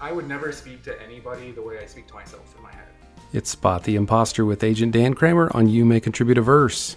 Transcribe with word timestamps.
I 0.00 0.12
would 0.12 0.28
never 0.28 0.52
speak 0.52 0.82
to 0.84 1.02
anybody 1.02 1.52
the 1.52 1.62
way 1.62 1.78
I 1.78 1.86
speak 1.86 2.06
to 2.08 2.14
myself 2.14 2.54
in 2.56 2.62
my 2.62 2.70
head. 2.70 2.88
It's 3.32 3.50
Spot 3.50 3.82
the 3.82 3.96
Imposter 3.96 4.44
with 4.44 4.62
Agent 4.62 4.92
Dan 4.92 5.14
Kramer 5.14 5.50
on 5.54 5.68
You 5.68 5.84
May 5.84 6.00
Contribute 6.00 6.38
a 6.38 6.42
Verse. 6.42 6.96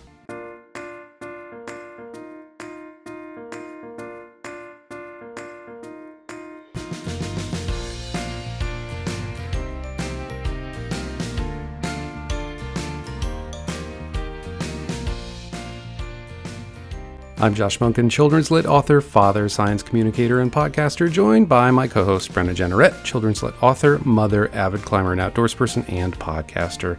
I'm 17.42 17.56
Josh 17.56 17.80
Munkin, 17.80 18.12
children's 18.12 18.52
lit 18.52 18.66
author, 18.66 19.00
father, 19.00 19.48
science 19.48 19.82
communicator, 19.82 20.42
and 20.42 20.52
podcaster, 20.52 21.10
joined 21.10 21.48
by 21.48 21.72
my 21.72 21.88
co 21.88 22.04
host, 22.04 22.34
Brenna 22.34 22.54
Jeanneret, 22.54 23.02
children's 23.06 23.42
lit 23.42 23.56
author, 23.64 23.98
mother, 24.00 24.54
avid 24.54 24.82
climber, 24.82 25.14
and 25.14 25.22
outdoors 25.22 25.54
person, 25.54 25.86
and 25.86 26.20
podcaster. 26.20 26.98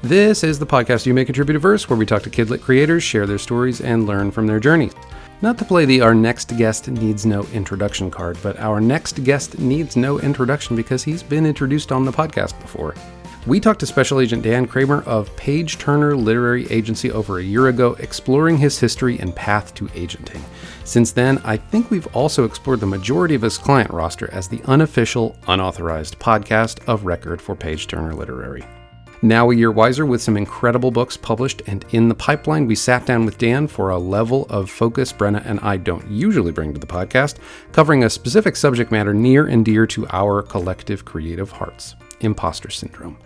This 0.00 0.44
is 0.44 0.60
the 0.60 0.66
podcast 0.66 1.06
You 1.06 1.14
May 1.14 1.24
Contribute 1.24 1.56
a 1.56 1.58
Verse, 1.58 1.90
where 1.90 1.96
we 1.96 2.06
talk 2.06 2.22
to 2.22 2.30
kidlit 2.30 2.60
creators, 2.60 3.02
share 3.02 3.26
their 3.26 3.36
stories, 3.36 3.80
and 3.80 4.06
learn 4.06 4.30
from 4.30 4.46
their 4.46 4.60
journeys. 4.60 4.94
Not 5.42 5.58
to 5.58 5.64
play 5.64 5.86
the 5.86 6.02
Our 6.02 6.14
Next 6.14 6.56
Guest 6.56 6.86
Needs 6.86 7.26
No 7.26 7.42
Introduction 7.52 8.12
card, 8.12 8.38
but 8.44 8.60
our 8.60 8.80
next 8.80 9.24
guest 9.24 9.58
needs 9.58 9.96
no 9.96 10.20
introduction 10.20 10.76
because 10.76 11.02
he's 11.02 11.24
been 11.24 11.46
introduced 11.46 11.90
on 11.90 12.04
the 12.04 12.12
podcast 12.12 12.56
before. 12.60 12.94
We 13.46 13.58
talked 13.58 13.80
to 13.80 13.86
Special 13.86 14.20
Agent 14.20 14.42
Dan 14.42 14.66
Kramer 14.66 15.02
of 15.04 15.34
Page 15.34 15.78
Turner 15.78 16.14
Literary 16.14 16.70
Agency 16.70 17.10
over 17.10 17.38
a 17.38 17.42
year 17.42 17.68
ago, 17.68 17.96
exploring 17.98 18.58
his 18.58 18.78
history 18.78 19.18
and 19.18 19.34
path 19.34 19.74
to 19.76 19.88
agenting. 19.94 20.44
Since 20.84 21.12
then, 21.12 21.38
I 21.42 21.56
think 21.56 21.90
we've 21.90 22.06
also 22.14 22.44
explored 22.44 22.80
the 22.80 22.86
majority 22.86 23.34
of 23.34 23.40
his 23.40 23.56
client 23.56 23.90
roster 23.92 24.30
as 24.30 24.46
the 24.46 24.60
unofficial, 24.66 25.38
unauthorized 25.48 26.18
podcast 26.18 26.86
of 26.86 27.06
record 27.06 27.40
for 27.40 27.56
Page 27.56 27.86
Turner 27.86 28.12
Literary. 28.12 28.62
Now, 29.22 29.50
a 29.50 29.56
year 29.56 29.72
wiser, 29.72 30.04
with 30.04 30.20
some 30.20 30.36
incredible 30.36 30.90
books 30.90 31.16
published 31.16 31.62
and 31.66 31.86
in 31.92 32.10
the 32.10 32.14
pipeline, 32.14 32.66
we 32.66 32.74
sat 32.74 33.06
down 33.06 33.24
with 33.24 33.38
Dan 33.38 33.66
for 33.66 33.88
a 33.88 33.98
level 33.98 34.44
of 34.50 34.68
focus 34.68 35.14
Brenna 35.14 35.42
and 35.46 35.60
I 35.60 35.78
don't 35.78 36.06
usually 36.10 36.52
bring 36.52 36.74
to 36.74 36.80
the 36.80 36.86
podcast, 36.86 37.36
covering 37.72 38.04
a 38.04 38.10
specific 38.10 38.54
subject 38.54 38.92
matter 38.92 39.14
near 39.14 39.46
and 39.46 39.64
dear 39.64 39.86
to 39.86 40.06
our 40.08 40.42
collective 40.42 41.06
creative 41.06 41.50
hearts 41.50 41.96
imposter 42.20 42.70
syndrome. 42.70 43.18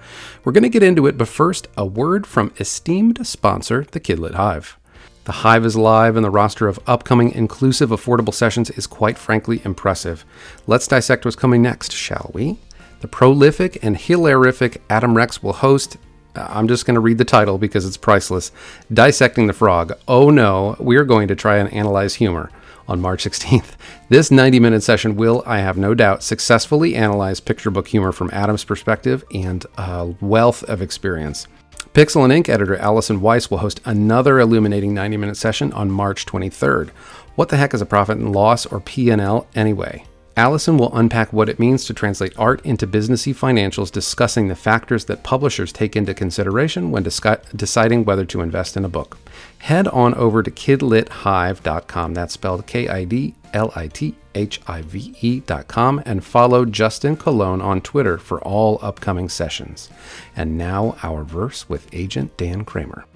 We're 0.45 0.53
going 0.53 0.63
to 0.63 0.69
get 0.69 0.83
into 0.83 1.07
it, 1.07 1.19
but 1.19 1.29
first, 1.29 1.69
a 1.77 1.85
word 1.85 2.27
from 2.27 2.53
esteemed 2.59 3.27
sponsor, 3.27 3.87
the 3.91 4.01
Kidlit 4.01 4.35
Hive. 4.35 4.79
The 5.25 5.33
Hive 5.33 5.65
is 5.65 5.77
live, 5.77 6.17
and 6.17 6.25
the 6.25 6.31
roster 6.31 6.69
of 6.69 6.79
upcoming 6.87 7.33
inclusive, 7.33 7.91
affordable 7.91 8.35
sessions 8.35 8.71
is 8.71 8.87
quite 8.87 9.17
frankly 9.17 9.63
impressive. 9.65 10.25
Let's 10.67 10.87
dissect 10.87 11.25
what's 11.25 11.37
coming 11.37 11.63
next, 11.63 11.93
shall 11.93 12.31
we? 12.35 12.59
The 13.01 13.09
prolific 13.09 13.83
and 13.83 13.97
hilarific 13.97 14.79
Adam 14.91 15.17
Rex 15.17 15.43
will 15.43 15.55
host. 15.55 15.97
Uh, 16.37 16.47
I'm 16.51 16.69
just 16.69 16.85
going 16.85 16.95
to 16.95 17.01
read 17.01 17.19
the 17.19 17.25
title 17.25 17.59
because 17.59 17.87
it's 17.87 17.97
priceless. 17.97 18.53
Dissecting 18.93 19.47
the 19.47 19.53
Frog. 19.53 19.93
Oh 20.09 20.31
no, 20.31 20.77
we're 20.79 21.05
going 21.05 21.29
to 21.29 21.37
try 21.37 21.57
and 21.57 21.73
analyze 21.73 22.15
humor 22.15 22.51
on 22.89 23.01
March 23.01 23.25
16th. 23.25 23.77
This 24.09 24.31
90 24.31 24.61
minute 24.61 24.83
session 24.83 25.17
will, 25.17 25.43
I 25.47 25.59
have 25.59 25.79
no 25.79 25.95
doubt, 25.95 26.23
successfully 26.23 26.95
analyze 26.95 27.41
picture 27.41 27.71
book 27.71 27.89
humor 27.89 28.13
from 28.13 28.31
Adam's 28.33 28.65
perspective 28.65 29.25
and 29.33 29.65
a 29.79 30.15
wealth 30.21 30.63
of 30.65 30.83
experience. 30.83 31.47
Pixel 31.95 32.25
and 32.25 32.33
Ink 32.33 32.49
editor 32.49 32.77
Allison 32.77 33.21
Weiss 33.21 33.51
will 33.51 33.59
host 33.59 33.81
another 33.85 34.41
illuminating 34.41 34.95
90 34.95 35.17
minute 35.17 35.37
session 35.37 35.73
on 35.73 35.91
March 35.91 36.27
23rd. 36.27 36.91
What 37.37 37.49
the 37.49 37.57
heck 37.57 37.73
is 37.73 37.81
a 37.81 37.87
profit 37.87 38.19
and 38.19 38.33
loss 38.33 38.67
or 38.67 38.81
P&L 38.81 39.47
anyway? 39.55 40.05
Allison 40.37 40.77
will 40.77 40.97
unpack 40.97 41.33
what 41.33 41.49
it 41.49 41.61
means 41.61 41.85
to 41.85 41.95
translate 41.95 42.37
art 42.37 42.61
into 42.67 42.89
businessy 42.89 43.33
financials, 43.33 43.93
discussing 43.93 44.49
the 44.49 44.57
factors 44.57 45.05
that 45.05 45.23
publishers 45.23 45.73
take 45.73 45.95
into 45.95 46.13
consideration 46.13 46.91
when 46.91 47.05
deciding 47.05 48.05
whether 48.05 48.25
to 48.25 48.41
invest 48.41 48.77
in 48.77 48.85
a 48.85 48.89
book. 48.89 49.17
Head 49.65 49.89
on 49.89 50.13
over 50.17 50.43
to 50.43 50.51
kidlithive.com. 50.51 52.13
That's 52.13 52.35
spelled 52.35 52.67
K 52.67 52.87
I 52.87 53.05
D 53.05 53.35
L 53.55 53.73
I 53.75 53.87
T 53.87 54.15
H 54.35 54.61
I 54.67 54.83
V 54.83 55.15
E.com 55.23 56.03
and 56.05 56.23
follow 56.23 56.67
Justin 56.67 57.17
Colon 57.17 57.63
on 57.63 57.81
Twitter 57.81 58.19
for 58.19 58.43
all 58.43 58.79
upcoming 58.83 59.31
sessions. 59.31 59.89
And 60.37 60.59
now, 60.59 60.99
our 61.03 61.25
verse 61.25 61.67
with 61.67 61.89
Agent 61.95 62.37
Dan 62.37 62.67
Kramer. 62.67 63.07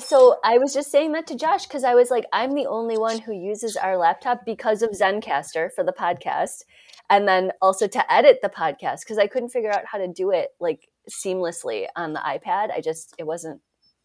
so 0.00 0.38
I 0.42 0.58
was 0.58 0.74
just 0.74 0.90
saying 0.90 1.12
that 1.12 1.28
to 1.28 1.36
Josh 1.36 1.66
because 1.66 1.84
I 1.84 1.94
was 1.94 2.10
like, 2.10 2.24
I'm 2.32 2.54
the 2.54 2.66
only 2.66 2.98
one 2.98 3.20
who 3.20 3.32
uses 3.32 3.76
our 3.76 3.96
laptop 3.96 4.44
because 4.44 4.82
of 4.82 4.90
Zencastr 4.90 5.70
for 5.72 5.84
the 5.84 5.92
podcast, 5.92 6.64
and 7.12 7.28
then 7.28 7.52
also 7.60 7.86
to 7.86 8.12
edit 8.12 8.38
the 8.40 8.48
podcast 8.48 9.00
because 9.00 9.18
I 9.18 9.26
couldn't 9.26 9.50
figure 9.50 9.70
out 9.70 9.84
how 9.84 9.98
to 9.98 10.08
do 10.08 10.30
it 10.30 10.48
like 10.58 10.88
seamlessly 11.10 11.86
on 11.94 12.14
the 12.14 12.20
iPad. 12.20 12.72
I 12.72 12.80
just 12.80 13.14
it 13.18 13.26
wasn't 13.26 13.60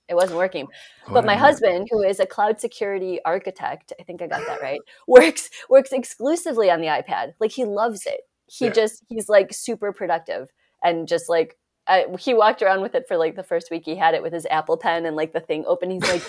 it 0.09 0.15
wasn't 0.15 0.37
working. 0.37 0.67
Oh, 1.07 1.13
but 1.13 1.25
my 1.25 1.35
husband, 1.35 1.87
who 1.89 2.03
is 2.03 2.19
a 2.19 2.25
cloud 2.25 2.59
security 2.59 3.19
architect, 3.23 3.93
I 3.97 4.03
think 4.03 4.21
I 4.21 4.27
got 4.27 4.45
that 4.45 4.61
right, 4.61 4.81
works 5.07 5.49
works 5.69 5.93
exclusively 5.93 6.69
on 6.69 6.81
the 6.81 6.87
iPad. 6.87 7.31
Like 7.39 7.51
he 7.51 7.63
loves 7.63 8.05
it. 8.05 8.21
He 8.45 8.65
yeah. 8.65 8.71
just 8.71 9.05
he's 9.07 9.29
like 9.29 9.53
super 9.53 9.93
productive 9.93 10.49
and 10.83 11.07
just 11.07 11.29
like 11.29 11.57
I, 11.87 12.05
he 12.19 12.33
walked 12.33 12.61
around 12.61 12.81
with 12.81 12.95
it 12.95 13.07
for 13.07 13.17
like 13.17 13.35
the 13.35 13.43
first 13.43 13.71
week 13.71 13.83
he 13.85 13.95
had 13.95 14.13
it 14.13 14.21
with 14.21 14.33
his 14.33 14.45
Apple 14.49 14.77
Pen 14.77 15.05
and 15.05 15.15
like 15.15 15.33
the 15.33 15.39
thing 15.39 15.63
open. 15.65 15.89
He's 15.89 16.03
like, 16.03 16.23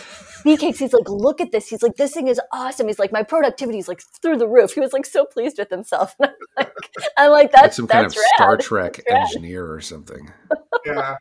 cakes. 0.60 0.78
He's 0.78 0.92
like, 0.92 1.08
look 1.08 1.40
at 1.40 1.50
this. 1.50 1.68
He's 1.68 1.82
like, 1.82 1.96
this 1.96 2.12
thing 2.12 2.28
is 2.28 2.40
awesome. 2.52 2.86
He's 2.86 2.98
like, 2.98 3.12
my 3.12 3.22
productivity 3.22 3.78
is 3.78 3.88
like 3.88 4.00
through 4.22 4.38
the 4.38 4.48
roof. 4.48 4.72
He 4.72 4.80
was 4.80 4.92
like 4.92 5.06
so 5.06 5.24
pleased 5.24 5.58
with 5.58 5.70
himself. 5.70 6.14
And 6.20 6.30
I'm 6.56 6.66
like, 6.66 6.90
I'm 7.16 7.30
like 7.30 7.52
that's, 7.52 7.62
that's 7.62 7.76
some 7.76 7.86
that's 7.86 7.92
kind 7.92 8.06
of 8.06 8.16
rad. 8.16 8.24
Star 8.36 8.56
Trek 8.56 9.00
engineer 9.08 9.70
or 9.70 9.80
something. 9.80 10.32
Yeah, 10.86 11.16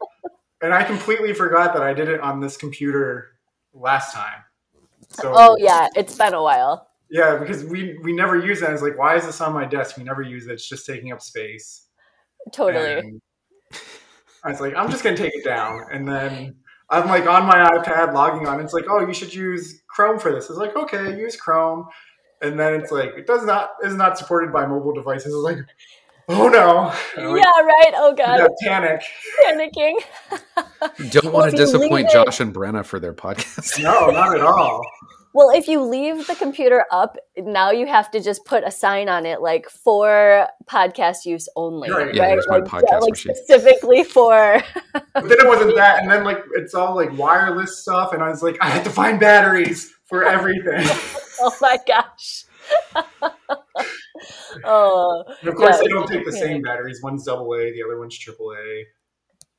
and 0.62 0.74
I 0.74 0.84
completely 0.84 1.34
forgot 1.34 1.74
that 1.74 1.82
I 1.82 1.92
did 1.94 2.08
it 2.08 2.22
on 2.22 2.40
this 2.40 2.56
computer 2.56 3.32
last 3.74 4.14
time. 4.14 4.44
So, 5.10 5.34
oh 5.36 5.58
yeah, 5.60 5.88
it's 5.96 6.16
been 6.16 6.34
a 6.34 6.42
while. 6.42 6.88
Yeah, 7.10 7.38
because 7.38 7.66
we 7.66 7.98
we 8.04 8.14
never 8.14 8.38
use 8.38 8.62
it. 8.62 8.70
I 8.70 8.72
was 8.72 8.82
like, 8.82 8.98
why 8.98 9.16
is 9.16 9.26
this 9.26 9.42
on 9.42 9.52
my 9.52 9.66
desk? 9.66 9.98
We 9.98 10.04
never 10.04 10.22
use 10.22 10.48
it. 10.48 10.54
It's 10.54 10.70
just 10.70 10.86
taking 10.86 11.12
up 11.12 11.22
space. 11.22 11.88
Totally. 12.52 13.00
And 13.00 13.22
I 14.44 14.52
was 14.52 14.62
like, 14.62 14.76
I'm 14.76 14.90
just 14.90 15.04
gonna 15.04 15.18
take 15.18 15.36
it 15.36 15.44
down, 15.44 15.86
and 15.92 16.08
then 16.08 16.56
I'm 16.90 17.08
like 17.08 17.26
on 17.28 17.46
my 17.46 17.70
iPad 17.70 18.14
logging 18.14 18.48
on. 18.48 18.60
It's 18.60 18.74
like, 18.74 18.86
oh, 18.90 19.06
you 19.06 19.14
should 19.14 19.34
use 19.34 19.82
Chrome 19.88 20.20
for 20.20 20.32
this. 20.32 20.50
It's 20.50 20.58
like, 20.58 20.76
okay, 20.76 21.20
use 21.20 21.36
Chrome, 21.36 21.86
and 22.42 22.60
then 22.60 22.74
it's 22.76 22.92
like, 22.92 23.12
it 23.18 23.28
does 23.28 23.46
not 23.46 23.72
is 23.84 23.96
not 23.96 24.18
supported 24.18 24.54
by 24.54 24.66
mobile 24.66 24.94
devices. 24.94 25.34
It's 25.34 25.36
like, 25.36 25.58
oh 26.30 26.48
no, 26.48 26.94
like, 27.22 27.44
yeah, 27.44 27.62
right. 27.62 27.94
Oh 27.96 28.14
god, 28.16 28.48
panic, 28.64 29.02
panicking. 29.44 30.00
you 31.00 31.10
don't 31.10 31.34
want 31.34 31.52
to 31.52 31.58
disappoint 31.58 32.10
Josh 32.10 32.40
and 32.40 32.54
Brenna 32.54 32.86
for 32.86 33.00
their 33.00 33.14
podcast. 33.14 33.82
No, 33.82 34.10
not 34.10 34.36
at 34.36 34.42
all. 34.42 34.82
Well, 35.34 35.50
if 35.52 35.68
you 35.68 35.82
leave 35.82 36.26
the 36.28 36.36
computer 36.36 36.86
up, 36.92 37.18
now 37.38 37.72
you 37.72 37.86
have 37.86 38.10
to 38.12 38.20
just 38.20 38.46
put 38.46 38.64
a 38.64 38.72
sign 38.72 39.10
on 39.10 39.26
it 39.26 39.42
like 39.42 39.70
for 39.70 40.48
podcast 40.66 41.26
use 41.26 41.48
only. 41.56 41.92
Right. 41.92 42.14
Yeah, 42.14 42.34
right? 42.34 42.48
Like, 42.48 42.64
podcast 42.64 43.02
like 43.02 43.16
specifically 43.16 44.04
for 44.04 44.62
But 44.94 45.04
then 45.14 45.38
it 45.40 45.48
wasn't 45.48 45.76
that 45.76 46.02
and 46.02 46.12
then 46.12 46.24
like 46.24 46.40
it's 46.56 46.74
all 46.74 46.96
like 46.96 47.16
wireless 47.18 47.80
stuff 47.80 48.14
and 48.14 48.24
I 48.24 48.30
was 48.30 48.42
like 48.42 48.58
I 48.62 48.70
had 48.70 48.84
to 48.86 48.90
find 48.90 49.20
batteries 49.20 49.94
for 50.06 50.24
everything. 50.24 50.86
oh 51.40 51.56
my 51.62 51.78
gosh. 51.88 52.46
oh, 54.66 55.24
and 55.42 55.50
of 55.50 55.56
course, 55.56 55.78
yeah, 55.78 55.82
they 55.84 55.88
don't 55.88 56.08
take 56.08 56.26
the 56.26 56.32
same 56.32 56.62
batteries. 56.62 57.02
One's 57.02 57.24
double 57.24 57.54
A, 57.54 57.72
the 57.72 57.84
other 57.84 57.98
one's 58.00 58.18
triple 58.18 58.54
A. 58.54 58.86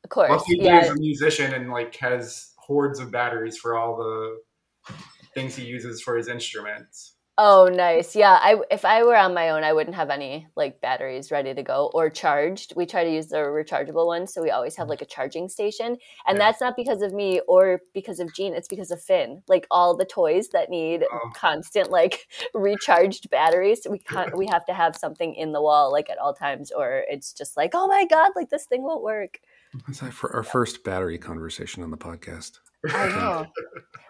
Of 0.04 0.10
course, 0.10 0.30
Lucky 0.30 0.58
yeah. 0.58 0.82
is 0.82 0.90
a 0.90 0.94
musician 0.96 1.54
and 1.54 1.70
like 1.70 1.94
has 1.96 2.52
hordes 2.58 2.98
of 2.98 3.10
batteries 3.10 3.56
for 3.56 3.76
all 3.76 3.96
the 3.96 4.94
things 5.34 5.54
he 5.56 5.64
uses 5.64 6.00
for 6.00 6.16
his 6.16 6.28
instruments. 6.28 7.14
Oh, 7.40 7.68
nice. 7.72 8.16
Yeah, 8.16 8.36
I 8.42 8.56
if 8.68 8.84
I 8.84 9.04
were 9.04 9.16
on 9.16 9.32
my 9.32 9.50
own, 9.50 9.62
I 9.62 9.72
wouldn't 9.72 9.94
have 9.94 10.10
any 10.10 10.48
like 10.56 10.80
batteries 10.80 11.30
ready 11.30 11.54
to 11.54 11.62
go 11.62 11.88
or 11.94 12.10
charged. 12.10 12.72
We 12.74 12.84
try 12.84 13.04
to 13.04 13.12
use 13.12 13.28
the 13.28 13.36
rechargeable 13.36 14.08
ones, 14.08 14.34
so 14.34 14.42
we 14.42 14.50
always 14.50 14.74
have 14.74 14.88
like 14.88 15.02
a 15.02 15.06
charging 15.06 15.48
station. 15.48 15.98
And 16.26 16.36
yeah. 16.36 16.38
that's 16.38 16.60
not 16.60 16.74
because 16.74 17.00
of 17.00 17.12
me 17.12 17.40
or 17.46 17.80
because 17.94 18.18
of 18.18 18.34
Gene, 18.34 18.54
it's 18.54 18.66
because 18.66 18.90
of 18.90 19.00
Finn. 19.00 19.44
Like 19.46 19.68
all 19.70 19.96
the 19.96 20.04
toys 20.04 20.48
that 20.48 20.68
need 20.68 21.04
oh. 21.12 21.30
constant 21.32 21.92
like 21.92 22.26
recharged 22.54 23.30
batteries, 23.30 23.86
we 23.88 24.00
can't 24.00 24.36
we 24.36 24.48
have 24.48 24.64
to 24.64 24.74
have 24.74 24.96
something 24.96 25.32
in 25.36 25.52
the 25.52 25.62
wall 25.62 25.92
like 25.92 26.10
at 26.10 26.18
all 26.18 26.34
times 26.34 26.72
or 26.72 27.04
it's 27.08 27.32
just 27.32 27.56
like, 27.56 27.70
"Oh 27.72 27.86
my 27.86 28.04
god, 28.04 28.32
like 28.34 28.50
this 28.50 28.66
thing 28.66 28.82
won't 28.82 29.04
work." 29.04 29.38
That's 29.86 30.00
for 30.00 30.34
our 30.34 30.42
first 30.42 30.82
battery 30.82 31.18
conversation 31.18 31.84
on 31.84 31.92
the 31.92 31.96
podcast. 31.96 32.58
I 32.90 33.06
know. 33.06 33.46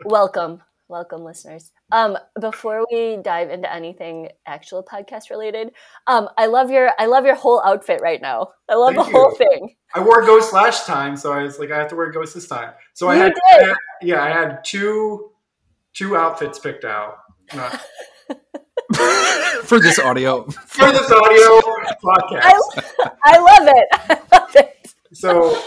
Welcome 0.07 0.63
welcome 0.89 1.23
listeners 1.23 1.71
um 1.93 2.17
before 2.41 2.87
we 2.91 3.19
dive 3.23 3.51
into 3.51 3.71
anything 3.73 4.29
actual 4.47 4.83
podcast 4.83 5.31
related 5.31 5.71
um 6.07 6.29
i 6.39 6.47
love 6.47 6.71
your 6.71 6.91
i 6.99 7.07
love 7.07 7.25
your 7.25 7.35
whole 7.35 7.63
outfit 7.65 8.01
right 8.01 8.23
now 8.23 8.49
i 8.69 8.75
love 8.75 8.95
Thank 8.95 9.07
the 9.07 9.13
you. 9.13 9.19
whole 9.19 9.35
thing 9.35 9.75
i 9.95 10.01
wore 10.01 10.25
ghost 10.25 10.53
last 10.53 10.87
time 10.87 11.17
so 11.17 11.33
i 11.33 11.43
was 11.43 11.59
like 11.59 11.71
i 11.71 11.79
have 11.79 11.89
to 11.89 11.97
wear 11.97 12.11
ghost 12.11 12.35
this 12.35 12.49
time 12.49 12.73
so 12.95 13.11
you 13.11 13.21
i 13.21 13.25
had, 13.25 13.35
did. 13.51 13.77
yeah 14.03 14.23
i 14.23 14.29
had 14.29 14.65
two 14.65 15.31
two 15.93 16.17
outfits 16.17 16.59
picked 16.59 16.85
out 16.85 17.19
not 17.55 17.81
for 19.65 19.81
this 19.81 19.99
audio. 19.99 20.45
for 20.45 20.91
this 20.91 21.11
audio 21.11 21.61
podcast. 22.03 22.89
I, 23.01 23.11
I 23.25 23.39
love 23.39 23.69
it. 23.69 23.89
I 23.93 24.39
love 24.39 24.57
it. 24.57 24.95
So 25.13 25.61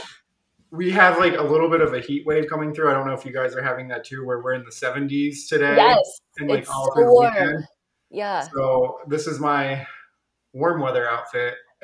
we 0.71 0.89
have 0.91 1.19
like 1.19 1.35
a 1.37 1.43
little 1.43 1.69
bit 1.69 1.81
of 1.81 1.93
a 1.93 1.99
heat 1.99 2.25
wave 2.25 2.47
coming 2.49 2.73
through. 2.73 2.89
I 2.89 2.93
don't 2.93 3.05
know 3.05 3.13
if 3.13 3.25
you 3.25 3.33
guys 3.33 3.55
are 3.55 3.61
having 3.61 3.87
that 3.89 4.05
too, 4.05 4.25
where 4.25 4.41
we're 4.41 4.53
in 4.53 4.63
the 4.63 4.71
70s 4.71 5.47
today. 5.49 5.75
Yes, 5.75 6.21
and 6.37 6.49
like 6.49 6.59
it's 6.59 6.69
all 6.69 6.87
so 6.87 6.93
through 6.93 7.05
the 7.05 7.11
warm. 7.11 7.33
weekend. 7.33 7.63
Yeah, 8.09 8.41
So 8.41 8.99
this 9.07 9.27
is 9.27 9.39
my 9.39 9.85
warm 10.53 10.81
weather 10.81 11.09
outfit. 11.09 11.55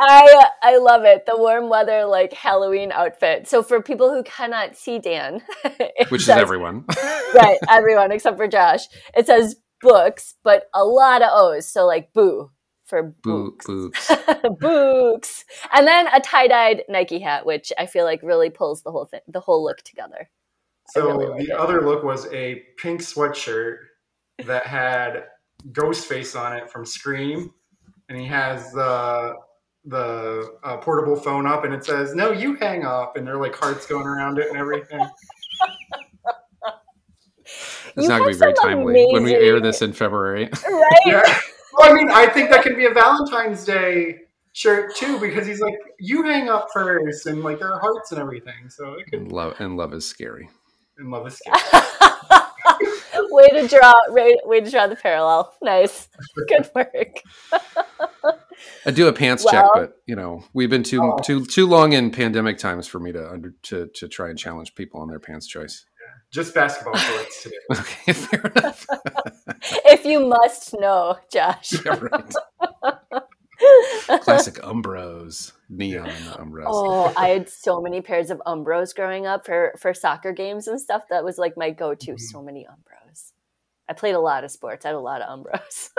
I 0.00 0.44
I 0.62 0.76
love 0.78 1.04
it. 1.04 1.26
The 1.26 1.36
warm 1.36 1.68
weather 1.68 2.04
like 2.04 2.32
Halloween 2.32 2.92
outfit. 2.92 3.48
So 3.48 3.62
for 3.62 3.82
people 3.82 4.10
who 4.10 4.22
cannot 4.22 4.76
see 4.76 4.98
Dan, 4.98 5.42
it 5.64 6.10
Which 6.10 6.22
is 6.22 6.28
everyone. 6.28 6.84
right, 7.34 7.58
everyone 7.68 8.12
except 8.12 8.36
for 8.36 8.46
Josh. 8.46 8.82
It 9.16 9.26
says 9.26 9.56
books, 9.80 10.34
but 10.44 10.64
a 10.74 10.84
lot 10.84 11.22
of 11.22 11.30
O's. 11.32 11.66
So 11.66 11.84
like 11.84 12.12
boo 12.12 12.50
for 12.88 13.14
Boo, 13.22 13.52
books. 13.56 13.66
books. 13.66 14.10
books. 14.60 15.44
And 15.72 15.86
then 15.86 16.08
a 16.08 16.20
tie-dyed 16.20 16.84
Nike 16.88 17.18
hat, 17.18 17.46
which 17.46 17.72
I 17.78 17.86
feel 17.86 18.04
like 18.04 18.22
really 18.22 18.50
pulls 18.50 18.82
the 18.82 18.90
whole 18.90 19.04
thing 19.06 19.20
the 19.28 19.40
whole 19.40 19.62
look 19.62 19.82
together. 19.82 20.30
So 20.90 21.06
really 21.06 21.26
like 21.26 21.46
the 21.46 21.52
it. 21.52 21.58
other 21.58 21.82
look 21.82 22.02
was 22.02 22.26
a 22.32 22.62
pink 22.78 23.02
sweatshirt 23.02 23.76
that 24.46 24.66
had 24.66 25.24
Ghostface 25.72 26.38
on 26.38 26.56
it 26.56 26.70
from 26.70 26.86
Scream, 26.86 27.52
and 28.08 28.18
he 28.18 28.26
has 28.26 28.72
the 28.72 29.34
the 29.84 30.58
uh, 30.64 30.76
portable 30.78 31.16
phone 31.16 31.46
up, 31.46 31.64
and 31.64 31.74
it 31.74 31.84
says 31.84 32.14
"No, 32.14 32.32
you 32.32 32.54
hang 32.54 32.84
up," 32.84 33.16
and 33.16 33.26
there 33.26 33.34
are 33.34 33.40
like 33.40 33.54
hearts 33.54 33.86
going 33.86 34.06
around 34.06 34.38
it 34.38 34.48
and 34.48 34.56
everything. 34.56 35.00
It's 37.96 38.04
You 38.04 38.08
not 38.08 38.18
going 38.18 38.32
to 38.32 38.36
be 38.36 38.38
very 38.38 38.54
some 38.54 38.68
timely 38.68 39.06
when 39.10 39.24
we 39.24 39.34
air 39.34 39.60
this 39.60 39.82
in 39.82 39.92
February. 39.92 40.48
Right? 40.68 41.00
Yeah. 41.06 41.40
Well, 41.78 41.90
I 41.90 41.94
mean, 41.94 42.10
I 42.10 42.26
think 42.26 42.50
that 42.50 42.62
can 42.62 42.74
be 42.76 42.86
a 42.86 42.90
Valentine's 42.90 43.64
Day 43.64 44.18
shirt 44.52 44.94
too, 44.96 45.18
because 45.20 45.46
he's 45.46 45.60
like, 45.60 45.74
"You 46.00 46.24
hang 46.24 46.48
up 46.48 46.68
first, 46.72 47.26
and 47.26 47.42
like 47.44 47.60
there 47.60 47.72
are 47.72 47.78
hearts 47.80 48.10
and 48.12 48.20
everything. 48.20 48.68
So 48.68 48.94
it 48.94 49.04
could 49.10 49.20
And 49.20 49.32
love, 49.32 49.54
and 49.60 49.76
love 49.76 49.94
is 49.94 50.04
scary. 50.06 50.48
and 50.98 51.10
love 51.10 51.26
is 51.28 51.38
scary. 51.44 51.60
way 53.30 53.46
to 53.48 53.68
draw 53.68 53.92
way, 54.08 54.36
way 54.44 54.60
to 54.60 54.70
draw 54.70 54.86
the 54.88 54.96
parallel. 54.96 55.54
Nice. 55.62 56.08
Good 56.48 56.68
work. 56.74 57.22
I 58.84 58.90
do 58.90 59.06
a 59.06 59.12
pants 59.12 59.44
Well- 59.44 59.52
check, 59.52 59.70
but 59.74 59.96
you 60.06 60.16
know 60.16 60.42
we've 60.52 60.70
been 60.70 60.82
too 60.82 61.00
Oh. 61.00 61.18
too 61.22 61.44
too 61.46 61.66
long 61.66 61.92
in 61.92 62.10
pandemic 62.10 62.58
times 62.58 62.88
for 62.88 62.98
me 62.98 63.12
to 63.12 63.30
under 63.30 63.54
to 63.64 63.86
to 63.94 64.08
try 64.08 64.30
and 64.30 64.38
challenge 64.38 64.74
people 64.74 65.00
on 65.00 65.08
their 65.08 65.20
pants 65.20 65.46
choice. 65.46 65.84
Just 66.30 66.54
basketball 66.54 66.96
shorts 66.96 67.42
today. 67.42 67.56
Okay, 67.72 68.12
fair 68.12 68.40
enough. 68.54 68.86
If 69.86 70.04
you 70.04 70.26
must 70.26 70.74
know, 70.78 71.16
Josh. 71.32 71.72
Yeah, 71.84 71.98
right. 72.00 72.34
Classic 74.22 74.54
Umbros, 74.56 75.52
neon 75.68 76.08
Umbros. 76.08 76.66
Oh, 76.68 77.12
I 77.16 77.28
had 77.28 77.48
so 77.48 77.80
many 77.80 78.00
pairs 78.00 78.30
of 78.30 78.40
Umbros 78.46 78.94
growing 78.94 79.26
up 79.26 79.44
for 79.44 79.74
for 79.78 79.92
soccer 79.94 80.32
games 80.32 80.68
and 80.68 80.80
stuff. 80.80 81.02
That 81.10 81.24
was 81.24 81.38
like 81.38 81.56
my 81.56 81.70
go-to. 81.70 82.12
Mhm. 82.12 82.20
So 82.20 82.40
many 82.42 82.66
Umbros. 82.70 83.32
I 83.88 83.94
played 83.94 84.14
a 84.14 84.20
lot 84.20 84.44
of 84.44 84.50
sports. 84.50 84.84
I 84.84 84.90
had 84.90 84.94
a 84.94 85.00
lot 85.00 85.22
of 85.22 85.28
Umbros. 85.40 85.90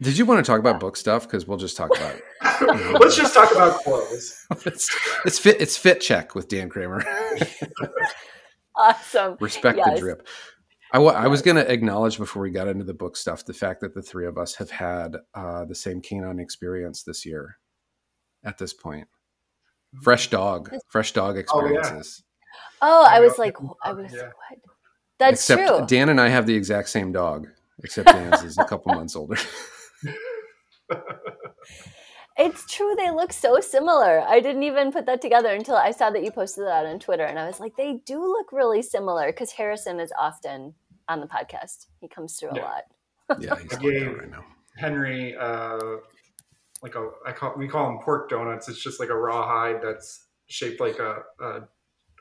Did 0.00 0.18
you 0.18 0.26
want 0.26 0.44
to 0.44 0.48
talk 0.50 0.60
about 0.60 0.80
book 0.80 0.96
stuff? 0.96 1.22
Because 1.24 1.46
we'll 1.46 1.56
just 1.58 1.76
talk 1.76 1.90
about 1.96 2.14
it. 2.16 3.00
Let's 3.00 3.16
just 3.16 3.32
talk 3.34 3.50
about 3.52 3.80
clothes. 3.82 4.46
it's, 4.66 4.88
it's 5.24 5.38
fit. 5.38 5.60
It's 5.60 5.76
fit 5.76 6.00
check 6.00 6.34
with 6.34 6.48
Dan 6.48 6.68
Kramer. 6.68 7.02
Awesome. 8.76 9.36
Respect 9.40 9.78
Yes. 9.78 9.94
the 9.94 10.00
drip. 10.00 10.26
I 10.92 10.98
wa- 10.98 11.12
I 11.12 11.26
was 11.26 11.42
going 11.42 11.56
to 11.56 11.70
acknowledge 11.72 12.18
before 12.18 12.42
we 12.42 12.50
got 12.50 12.68
into 12.68 12.84
the 12.84 12.94
book 12.94 13.16
stuff 13.16 13.44
the 13.44 13.52
fact 13.54 13.80
that 13.80 13.94
the 13.94 14.02
three 14.02 14.26
of 14.26 14.38
us 14.38 14.54
have 14.56 14.70
had 14.70 15.16
uh, 15.34 15.64
the 15.64 15.74
same 15.74 16.00
canine 16.00 16.38
experience 16.38 17.02
this 17.02 17.24
year. 17.26 17.58
At 18.44 18.58
this 18.58 18.74
point, 18.74 19.08
fresh 20.02 20.28
dog, 20.28 20.70
fresh 20.88 21.12
dog 21.12 21.30
Oh, 21.30 21.34
yeah. 21.36 21.40
experiences. 21.78 22.22
Oh, 22.82 23.06
I 23.08 23.20
was 23.20 23.38
like, 23.38 23.56
I 23.82 23.92
was 23.94 24.12
Yeah. 24.12 24.26
what? 24.26 24.58
That's 25.18 25.40
except 25.50 25.66
true. 25.66 25.86
Dan 25.86 26.10
and 26.10 26.20
I 26.20 26.28
have 26.28 26.46
the 26.46 26.54
exact 26.54 26.90
same 26.90 27.10
dog, 27.10 27.48
except 27.82 28.08
Dan's 28.08 28.42
is 28.42 28.58
a 28.58 28.64
couple 28.64 28.92
months 28.94 29.16
older. 29.16 29.36
It's 32.36 32.66
true. 32.66 32.94
They 32.96 33.10
look 33.10 33.32
so 33.32 33.60
similar. 33.60 34.20
I 34.20 34.40
didn't 34.40 34.64
even 34.64 34.90
put 34.92 35.06
that 35.06 35.22
together 35.22 35.50
until 35.54 35.76
I 35.76 35.92
saw 35.92 36.10
that 36.10 36.24
you 36.24 36.30
posted 36.32 36.66
that 36.66 36.84
on 36.86 36.98
Twitter, 36.98 37.24
and 37.24 37.38
I 37.38 37.46
was 37.46 37.60
like, 37.60 37.76
they 37.76 38.00
do 38.06 38.20
look 38.20 38.50
really 38.52 38.82
similar 38.82 39.26
because 39.28 39.52
Harrison 39.52 40.00
is 40.00 40.12
often 40.18 40.74
on 41.08 41.20
the 41.20 41.26
podcast. 41.26 41.86
He 42.00 42.08
comes 42.08 42.34
through 42.38 42.50
a 42.50 42.56
Yeah. 42.56 42.62
lot. 42.64 42.82
yeah, 43.40 43.54
he's 43.62 43.72
I 43.78 43.78
gave- 43.80 44.18
right 44.18 44.30
now. 44.30 44.44
Henry, 44.76 45.36
uh, 45.36 45.78
like 46.82 46.96
a 46.96 47.10
I 47.24 47.30
call 47.32 47.54
we 47.56 47.68
call 47.68 47.86
them 47.86 48.00
pork 48.02 48.28
donuts. 48.28 48.68
It's 48.68 48.82
just 48.82 48.98
like 48.98 49.08
a 49.10 49.14
rawhide 49.16 49.80
that's 49.80 50.26
shaped 50.48 50.80
like 50.80 50.98
a 50.98 51.22
a, 51.40 51.60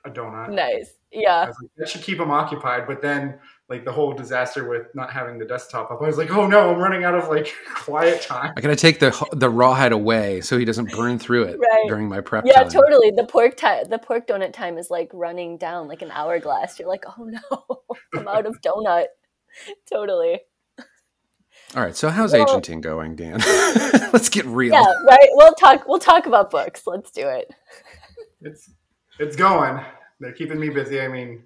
a 0.06 0.10
donut. 0.12 0.52
Nice. 0.54 0.92
Yeah. 1.12 1.48
was 1.48 1.56
like, 1.62 1.72
that 1.78 1.90
should 1.90 2.04
keep 2.04 2.20
him 2.20 2.30
occupied. 2.30 2.86
But 2.86 3.02
then, 3.02 3.40
like 3.74 3.86
the 3.86 3.92
whole 3.92 4.14
disaster 4.14 4.70
with 4.70 4.88
not 4.94 5.12
having 5.12 5.40
the 5.40 5.46
desktop 5.46 5.90
up, 5.92 6.00
I 6.02 6.06
was 6.06 6.18
like, 6.18 6.30
oh 6.32 6.46
no, 6.48 6.72
I'm 6.74 6.80
running 6.80 7.04
out 7.04 7.16
of 7.16 7.28
like 7.28 7.54
quiet 7.74 8.22
time. 8.22 8.54
I 8.56 8.62
gotta 8.62 8.76
take 8.76 9.00
the 9.00 9.12
the 9.32 9.50
rawhide 9.50 9.92
away 9.92 10.42
so 10.42 10.58
he 10.60 10.66
doesn't 10.66 10.92
burn 10.92 11.18
through 11.18 11.44
it 11.46 11.58
Right. 11.60 11.86
during 11.88 12.08
my 12.08 12.22
prep 12.22 12.46
Yeah, 12.46 12.62
time. 12.64 12.70
totally. 12.70 13.12
The 13.12 13.26
pork 13.26 13.58
time, 13.58 13.86
the 13.90 13.98
pork 14.00 14.28
donut 14.28 14.54
time 14.54 14.78
is 14.78 14.90
like 14.92 15.10
running 15.14 15.58
down 15.58 15.88
like 15.88 16.02
an 16.04 16.12
hourglass. 16.12 16.78
You're 16.78 16.88
like, 16.88 17.06
oh 17.18 17.24
no, 17.24 17.82
I'm 18.20 18.28
out 18.28 18.46
of 18.46 18.62
donut. 18.62 19.06
totally. 19.92 20.40
All 21.76 21.82
right, 21.82 21.96
so 21.96 22.10
how's 22.10 22.34
Well- 22.34 22.44
agenting 22.48 22.82
going, 22.82 23.16
Dan? 23.16 23.40
Let's 24.14 24.30
get 24.30 24.46
real. 24.46 24.74
Yeah, 24.74 24.86
right. 25.08 25.30
We'll 25.32 25.54
talk. 25.56 25.88
We'll 25.88 26.00
talk 26.00 26.28
about 26.28 26.52
books. 26.52 26.84
Let's 26.86 27.10
do 27.12 27.28
it. 27.28 27.52
It's 28.42 28.70
it's 29.20 29.36
going. 29.36 29.84
They're 30.20 30.34
keeping 30.34 30.60
me 30.60 30.70
busy. 30.70 31.02
I 31.02 31.08
mean, 31.08 31.44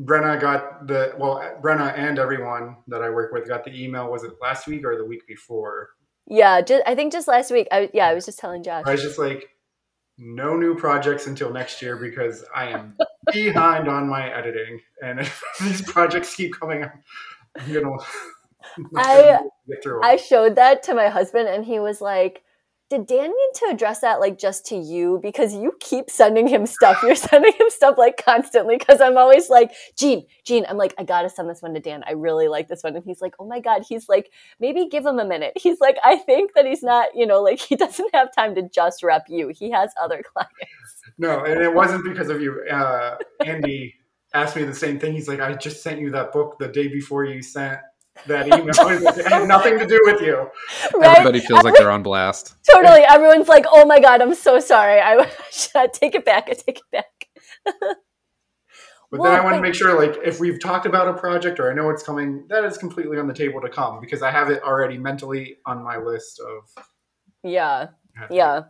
Brenna 0.00 0.40
got 0.40 0.86
the 0.86 1.14
well, 1.18 1.42
Brenna 1.62 1.96
and 1.96 2.18
everyone 2.18 2.76
that 2.88 3.02
I 3.02 3.10
work 3.10 3.32
with 3.32 3.46
got 3.46 3.64
the 3.64 3.72
email. 3.72 4.10
Was 4.10 4.24
it 4.24 4.32
last 4.40 4.66
week 4.66 4.84
or 4.84 4.96
the 4.96 5.04
week 5.04 5.26
before? 5.26 5.90
Yeah, 6.26 6.60
just, 6.62 6.82
I 6.86 6.94
think 6.94 7.12
just 7.12 7.28
last 7.28 7.50
week. 7.50 7.68
I, 7.70 7.90
yeah, 7.92 8.06
I 8.06 8.14
was 8.14 8.24
just 8.24 8.38
telling 8.38 8.62
Josh. 8.62 8.84
I 8.86 8.92
was 8.92 9.02
just 9.02 9.18
like, 9.18 9.48
no 10.18 10.56
new 10.56 10.74
projects 10.76 11.26
until 11.26 11.52
next 11.52 11.82
year 11.82 11.96
because 11.96 12.44
I 12.54 12.68
am 12.68 12.96
behind 13.32 13.88
on 13.88 14.08
my 14.08 14.32
editing, 14.34 14.80
and 15.02 15.20
if 15.20 15.42
these 15.60 15.82
projects 15.82 16.34
keep 16.34 16.58
coming, 16.58 16.84
I'm, 16.84 16.90
I'm 17.58 17.72
gonna. 17.72 17.96
I- 18.96 19.40
get 19.68 19.82
through 19.82 19.96
'em. 19.98 20.04
I 20.04 20.16
showed 20.16 20.54
that 20.56 20.82
to 20.84 20.94
my 20.94 21.08
husband, 21.08 21.48
and 21.48 21.64
he 21.64 21.80
was 21.80 22.00
like, 22.00 22.42
"Did 22.92 23.06
Dan 23.06 23.28
need 23.30 23.50
to 23.54 23.68
address 23.70 24.00
that 24.00 24.20
like 24.20 24.38
just 24.38 24.66
to 24.66 24.76
you 24.76 25.18
because 25.22 25.54
you 25.54 25.72
keep 25.80 26.10
sending 26.10 26.46
him 26.46 26.66
stuff? 26.66 27.02
You're 27.02 27.14
sending 27.30 27.54
him 27.54 27.70
stuff 27.70 27.96
like 27.96 28.22
constantly 28.22 28.76
because 28.76 29.00
I'm 29.00 29.16
always 29.16 29.48
like, 29.48 29.72
Gene, 29.96 30.26
Gene, 30.44 30.66
I'm 30.68 30.76
like, 30.76 30.92
I 30.98 31.04
gotta 31.04 31.30
send 31.30 31.48
this 31.48 31.62
one 31.62 31.72
to 31.72 31.80
Dan. 31.80 32.04
I 32.06 32.12
really 32.12 32.48
like 32.48 32.68
this 32.68 32.82
one, 32.82 32.94
and 32.94 33.02
he's 33.02 33.22
like, 33.22 33.32
Oh 33.38 33.46
my 33.46 33.60
god, 33.60 33.84
he's 33.88 34.10
like, 34.10 34.30
maybe 34.60 34.88
give 34.90 35.06
him 35.06 35.18
a 35.18 35.24
minute. 35.24 35.54
He's 35.56 35.80
like, 35.80 35.96
I 36.04 36.16
think 36.16 36.52
that 36.54 36.66
he's 36.66 36.82
not, 36.82 37.08
you 37.14 37.26
know, 37.26 37.40
like 37.40 37.58
he 37.68 37.76
doesn't 37.76 38.14
have 38.14 38.28
time 38.34 38.54
to 38.56 38.68
just 38.68 39.02
rep 39.02 39.24
you. 39.26 39.48
He 39.48 39.70
has 39.70 39.90
other 39.98 40.22
clients. 40.34 40.52
No, 41.16 41.44
and 41.44 41.62
it 41.62 41.72
wasn't 41.72 42.04
because 42.04 42.28
of 42.28 42.42
you. 42.42 42.62
Uh, 42.70 43.16
Andy 43.42 43.94
asked 44.34 44.54
me 44.54 44.64
the 44.64 44.74
same 44.74 44.98
thing. 44.98 45.14
He's 45.14 45.28
like, 45.28 45.40
I 45.40 45.54
just 45.54 45.82
sent 45.82 45.98
you 45.98 46.10
that 46.10 46.30
book 46.30 46.58
the 46.58 46.68
day 46.68 46.88
before 46.88 47.24
you 47.24 47.40
sent 47.40 47.80
that 48.26 48.46
email. 48.46 48.64
He's 48.88 49.02
like, 49.02 49.16
it 49.18 49.26
had 49.26 49.48
nothing 49.48 49.78
to 49.78 49.86
do 49.86 49.98
with 50.04 50.20
you. 50.20 50.48
Right? 50.94 51.18
Everybody 51.18 51.40
feels 51.40 51.64
like 51.64 51.74
they're 51.74 51.90
on 51.90 52.02
blast. 52.02 52.54
totally. 52.70 53.00
Everyone's 53.00 53.48
like, 53.48 53.64
"Oh 53.70 53.84
my 53.86 54.00
god, 54.00 54.22
I'm 54.22 54.34
so 54.34 54.60
sorry. 54.60 55.00
I 55.00 55.28
should 55.50 55.92
take 55.92 56.14
it 56.14 56.24
back. 56.24 56.48
I 56.48 56.54
take 56.54 56.78
it 56.78 56.90
back." 56.92 57.26
But 59.10 59.20
Well, 59.20 59.30
then 59.30 59.40
I 59.42 59.44
want 59.44 59.56
to 59.56 59.60
make 59.60 59.74
sure, 59.74 59.94
like, 59.94 60.18
if 60.24 60.40
we've 60.40 60.58
talked 60.58 60.86
about 60.86 61.06
a 61.06 61.12
project 61.12 61.60
or 61.60 61.70
I 61.70 61.74
know 61.74 61.90
it's 61.90 62.02
coming, 62.02 62.46
that 62.48 62.64
is 62.64 62.78
completely 62.78 63.18
on 63.18 63.26
the 63.26 63.34
table 63.34 63.60
to 63.60 63.68
come 63.68 64.00
because 64.00 64.22
I 64.22 64.30
have 64.30 64.48
it 64.48 64.62
already 64.62 64.96
mentally 64.96 65.58
on 65.66 65.84
my 65.84 65.98
list 65.98 66.40
of. 66.40 66.84
Yeah. 67.42 67.88
Yeah. 68.30 68.62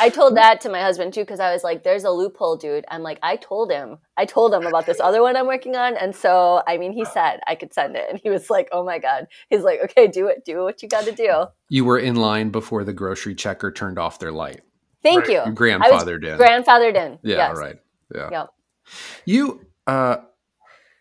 I 0.00 0.08
told 0.08 0.36
that 0.36 0.60
to 0.62 0.68
my 0.68 0.80
husband 0.80 1.14
too 1.14 1.20
because 1.20 1.38
I 1.40 1.52
was 1.52 1.62
like, 1.62 1.84
"There's 1.84 2.02
a 2.04 2.10
loophole, 2.10 2.56
dude." 2.56 2.84
I'm 2.88 3.02
like, 3.02 3.18
I 3.22 3.36
told 3.36 3.70
him, 3.70 3.98
I 4.16 4.24
told 4.24 4.52
him 4.52 4.66
about 4.66 4.84
this 4.84 4.98
other 5.00 5.22
one 5.22 5.36
I'm 5.36 5.46
working 5.46 5.76
on, 5.76 5.96
and 5.96 6.14
so 6.14 6.62
I 6.66 6.76
mean, 6.76 6.92
he 6.92 7.04
said 7.04 7.38
I 7.46 7.54
could 7.54 7.72
send 7.72 7.94
it, 7.96 8.04
and 8.10 8.18
he 8.20 8.28
was 8.28 8.50
like, 8.50 8.68
"Oh 8.72 8.84
my 8.84 8.98
god," 8.98 9.28
he's 9.48 9.62
like, 9.62 9.80
"Okay, 9.84 10.08
do 10.08 10.26
it, 10.26 10.44
do 10.44 10.64
what 10.64 10.82
you 10.82 10.88
got 10.88 11.04
to 11.04 11.12
do." 11.12 11.44
You 11.68 11.84
were 11.84 11.98
in 12.00 12.16
line 12.16 12.50
before 12.50 12.82
the 12.82 12.92
grocery 12.92 13.34
checker 13.36 13.70
turned 13.70 13.98
off 13.98 14.18
their 14.18 14.32
light. 14.32 14.62
Thank 15.02 15.20
Right. 15.20 15.28
you. 15.28 15.34
Your 15.34 15.44
I 15.44 15.48
was 15.50 15.54
grandfather 15.56 16.18
did. 16.18 16.38
grandfathered 16.38 16.96
in. 16.96 17.18
yeah, 17.22 17.36
yes. 17.36 17.56
right. 17.56 17.76
Yeah. 18.14 18.28
Yep. 18.30 18.48
You, 19.24 19.66
uh, 19.86 20.16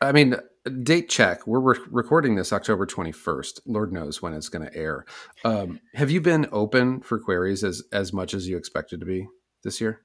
I 0.02 0.12
mean, 0.12 0.36
date 0.70 1.10
check. 1.10 1.46
We're 1.48 1.60
re- 1.60 1.80
recording 1.90 2.36
this 2.36 2.52
October 2.52 2.86
21st. 2.86 3.62
Lord 3.66 3.94
knows 3.94 4.22
when 4.22 4.34
it's 4.34 4.50
going 4.50 4.68
to 4.68 4.76
air. 4.76 5.06
Um, 5.44 5.80
have 5.94 6.12
you 6.12 6.22
been 6.22 6.48
open 6.52 7.02
for 7.02 7.20
queries 7.20 7.64
as, 7.64 7.84
as 7.92 8.14
much 8.14 8.34
as 8.34 8.48
you 8.48 8.58
expected 8.58 9.00
to 9.00 9.06
be 9.06 9.28
this 9.64 9.80
year? 9.80 10.02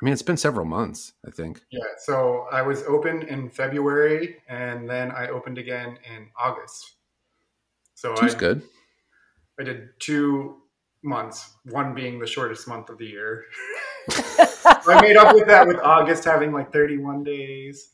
I 0.00 0.04
mean, 0.04 0.12
it's 0.12 0.22
been 0.22 0.36
several 0.36 0.66
months, 0.66 1.12
I 1.26 1.30
think. 1.30 1.62
Yeah. 1.70 1.84
So 1.98 2.46
I 2.50 2.62
was 2.62 2.82
open 2.82 3.22
in 3.22 3.48
February, 3.48 4.36
and 4.48 4.88
then 4.90 5.10
I 5.12 5.28
opened 5.28 5.56
again 5.56 5.98
in 6.14 6.28
August. 6.38 6.96
So 7.94 8.14
Two's 8.14 8.34
I, 8.34 8.38
good. 8.38 8.62
I 9.58 9.62
did 9.62 9.88
two 10.00 10.56
months, 11.02 11.54
one 11.66 11.94
being 11.94 12.18
the 12.18 12.26
shortest 12.26 12.66
month 12.66 12.90
of 12.90 12.98
the 12.98 13.06
year. 13.06 13.44
I 14.64 15.00
made 15.00 15.16
up 15.16 15.34
with 15.34 15.46
that 15.46 15.66
with 15.66 15.78
August 15.78 16.24
having 16.24 16.52
like 16.52 16.72
31 16.72 17.24
days. 17.24 17.90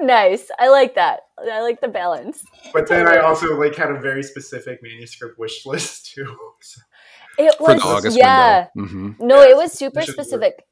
nice. 0.00 0.50
I 0.58 0.68
like 0.68 0.94
that. 0.94 1.20
I 1.38 1.60
like 1.62 1.80
the 1.80 1.88
balance. 1.88 2.44
But 2.72 2.88
then 2.88 3.06
I 3.06 3.18
also 3.18 3.58
like 3.58 3.74
had 3.74 3.90
a 3.90 4.00
very 4.00 4.22
specific 4.22 4.82
manuscript 4.82 5.38
wish 5.38 5.66
list 5.66 6.12
too. 6.14 6.36
So, 6.60 6.80
It 7.38 7.54
For 7.56 7.62
was 7.74 7.82
the 7.82 7.88
August 7.88 8.18
yeah. 8.18 8.66
window. 8.74 8.90
hmm 8.90 9.26
No, 9.26 9.42
Yeah, 9.42 9.50
it 9.50 9.56
was 9.56 9.72
super 9.72 10.00
which 10.00 10.08
is 10.08 10.14
specific. 10.14 10.64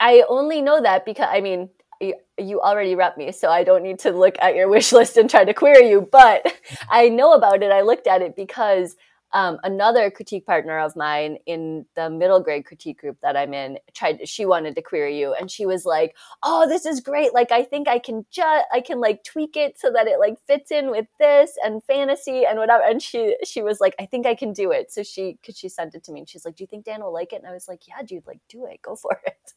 I 0.00 0.24
only 0.28 0.60
know 0.62 0.80
that 0.82 1.04
because 1.04 1.28
I 1.30 1.40
mean 1.40 1.70
you, 2.00 2.14
you 2.38 2.60
already 2.60 2.94
rep 2.94 3.16
me, 3.16 3.32
so 3.32 3.48
I 3.50 3.64
don't 3.64 3.82
need 3.82 4.00
to 4.00 4.10
look 4.10 4.36
at 4.40 4.54
your 4.54 4.68
wish 4.68 4.92
list 4.92 5.16
and 5.16 5.30
try 5.30 5.44
to 5.44 5.54
query 5.54 5.88
you. 5.88 6.06
But 6.10 6.46
I 6.90 7.08
know 7.08 7.32
about 7.32 7.62
it. 7.62 7.72
I 7.72 7.80
looked 7.82 8.06
at 8.06 8.22
it 8.22 8.36
because 8.36 8.96
um, 9.36 9.58
another 9.64 10.10
critique 10.10 10.46
partner 10.46 10.78
of 10.78 10.96
mine 10.96 11.36
in 11.44 11.84
the 11.94 12.08
middle 12.08 12.40
grade 12.40 12.64
critique 12.64 12.98
group 12.98 13.18
that 13.20 13.36
I'm 13.36 13.52
in 13.52 13.78
tried. 13.92 14.26
She 14.26 14.46
wanted 14.46 14.74
to 14.76 14.80
query 14.82 15.20
you, 15.20 15.34
and 15.34 15.50
she 15.50 15.66
was 15.66 15.84
like, 15.84 16.16
"Oh, 16.42 16.66
this 16.66 16.86
is 16.86 17.00
great! 17.02 17.34
Like, 17.34 17.52
I 17.52 17.62
think 17.62 17.86
I 17.86 17.98
can 17.98 18.24
just 18.30 18.66
I 18.72 18.80
can 18.80 18.98
like 18.98 19.24
tweak 19.24 19.54
it 19.54 19.78
so 19.78 19.90
that 19.92 20.06
it 20.06 20.18
like 20.20 20.38
fits 20.46 20.70
in 20.70 20.90
with 20.90 21.04
this 21.18 21.52
and 21.62 21.84
fantasy 21.84 22.46
and 22.46 22.58
whatever." 22.58 22.82
And 22.82 23.02
she 23.02 23.36
she 23.44 23.60
was 23.60 23.78
like, 23.78 23.94
"I 24.00 24.06
think 24.06 24.24
I 24.24 24.34
can 24.34 24.54
do 24.54 24.70
it." 24.70 24.90
So 24.90 25.02
she 25.02 25.36
because 25.42 25.58
she 25.58 25.68
sent 25.68 25.94
it 25.94 26.02
to 26.04 26.12
me, 26.12 26.20
and 26.20 26.28
she's 26.28 26.46
like, 26.46 26.56
"Do 26.56 26.64
you 26.64 26.68
think 26.68 26.86
Dan 26.86 27.02
will 27.02 27.12
like 27.12 27.34
it?" 27.34 27.42
And 27.42 27.46
I 27.46 27.52
was 27.52 27.68
like, 27.68 27.86
"Yeah, 27.86 28.02
dude, 28.06 28.26
like 28.26 28.40
do 28.48 28.64
it, 28.64 28.80
go 28.80 28.96
for 28.96 29.20
it." 29.26 29.34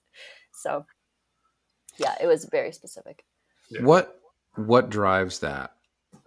So 0.52 0.86
yeah, 1.98 2.16
it 2.20 2.28
was 2.28 2.44
very 2.46 2.74
specific. 2.74 3.24
Yeah. 3.70 3.84
What 3.84 4.20
what 4.56 4.90
drives 4.90 5.40
that? 5.40 5.72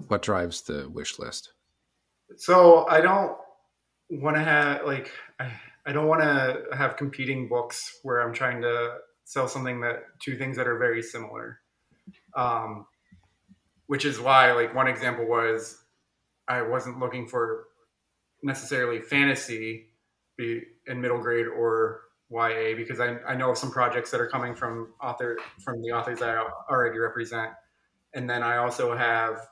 What 0.08 0.22
drives 0.22 0.62
the 0.62 0.88
wish 0.88 1.18
list? 1.18 1.52
So 2.36 2.86
I 2.88 3.00
don't 3.00 3.36
want 4.10 4.36
to 4.36 4.42
have 4.42 4.84
like 4.84 5.10
I, 5.40 5.50
I 5.86 5.92
don't 5.92 6.06
want 6.06 6.22
to 6.22 6.76
have 6.76 6.96
competing 6.96 7.48
books 7.48 8.00
where 8.02 8.20
I'm 8.20 8.32
trying 8.32 8.62
to 8.62 8.98
sell 9.24 9.48
something 9.48 9.80
that 9.80 10.04
two 10.20 10.36
things 10.36 10.56
that 10.56 10.66
are 10.66 10.78
very 10.78 11.02
similar. 11.02 11.58
Um, 12.34 12.86
which 13.86 14.04
is 14.04 14.18
why 14.18 14.52
like 14.52 14.74
one 14.74 14.86
example 14.88 15.26
was 15.26 15.78
I 16.48 16.62
wasn't 16.62 16.98
looking 16.98 17.26
for 17.26 17.66
necessarily 18.42 19.00
fantasy 19.00 19.88
be 20.36 20.62
in 20.86 21.00
middle 21.00 21.20
grade 21.20 21.46
or 21.46 22.00
YA 22.30 22.74
because 22.74 23.00
I, 23.00 23.18
I 23.28 23.34
know 23.36 23.50
of 23.50 23.58
some 23.58 23.70
projects 23.70 24.10
that 24.10 24.20
are 24.20 24.26
coming 24.26 24.54
from 24.54 24.94
author 25.00 25.36
from 25.62 25.82
the 25.82 25.90
authors 25.92 26.22
I 26.22 26.36
already 26.70 26.98
represent, 26.98 27.50
and 28.14 28.28
then 28.28 28.42
I 28.42 28.56
also 28.56 28.96
have 28.96 29.46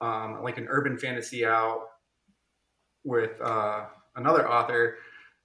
um, 0.00 0.42
like 0.42 0.58
an 0.58 0.66
urban 0.68 0.98
fantasy 0.98 1.44
out 1.44 1.86
with 3.04 3.40
uh, 3.40 3.84
another 4.16 4.48
author, 4.48 4.96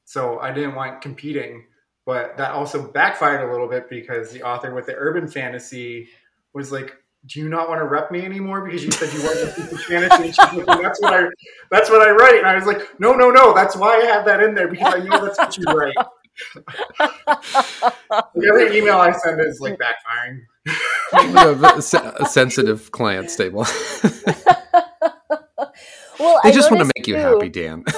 so 0.05 0.39
I 0.39 0.51
didn't 0.51 0.75
want 0.75 1.01
competing, 1.01 1.65
but 2.05 2.37
that 2.37 2.51
also 2.51 2.91
backfired 2.91 3.47
a 3.47 3.51
little 3.51 3.67
bit 3.67 3.89
because 3.89 4.31
the 4.31 4.43
author 4.43 4.73
with 4.73 4.85
the 4.85 4.95
urban 4.95 5.27
fantasy 5.27 6.09
was 6.53 6.71
like. 6.71 6.97
Do 7.25 7.39
you 7.39 7.47
not 7.47 7.69
want 7.69 7.79
to 7.79 7.85
rep 7.85 8.11
me 8.11 8.25
anymore 8.25 8.65
because 8.65 8.83
you 8.83 8.91
said 8.91 9.13
you 9.13 9.23
wanted 9.23 9.55
to 9.55 9.77
fantasy? 9.77 10.33
Like, 10.57 10.67
"Well, 10.67 10.81
that's 10.81 11.01
what 11.01 11.13
I, 11.13 11.27
that's 11.71 11.89
what 11.89 12.05
I 12.05 12.11
write. 12.11 12.39
And 12.39 12.45
I 12.45 12.53
was 12.53 12.65
like, 12.65 12.99
no, 12.99 13.13
no, 13.13 13.31
no. 13.31 13.53
That's 13.53 13.77
why 13.77 13.95
I 13.95 14.03
have 14.07 14.25
that 14.25 14.43
in 14.43 14.53
there 14.53 14.67
because 14.67 14.93
I 14.93 14.99
know 14.99 15.25
that's 15.25 15.37
what 15.37 15.57
you 15.57 15.63
write. 15.63 15.95
Every 18.35 18.77
email 18.77 18.97
I 18.97 19.11
send 19.11 19.39
is 19.41 19.59
like 19.61 19.79
backfiring. 19.79 20.41
A 21.13 22.25
sensitive 22.25 22.91
client 22.91 23.29
stable. 23.29 23.65
well, 26.19 26.39
they 26.43 26.49
I 26.49 26.51
just 26.51 26.71
want 26.71 26.81
to 26.81 26.91
make 26.95 27.07
you 27.07 27.15
happy, 27.15 27.49
Dan. 27.49 27.83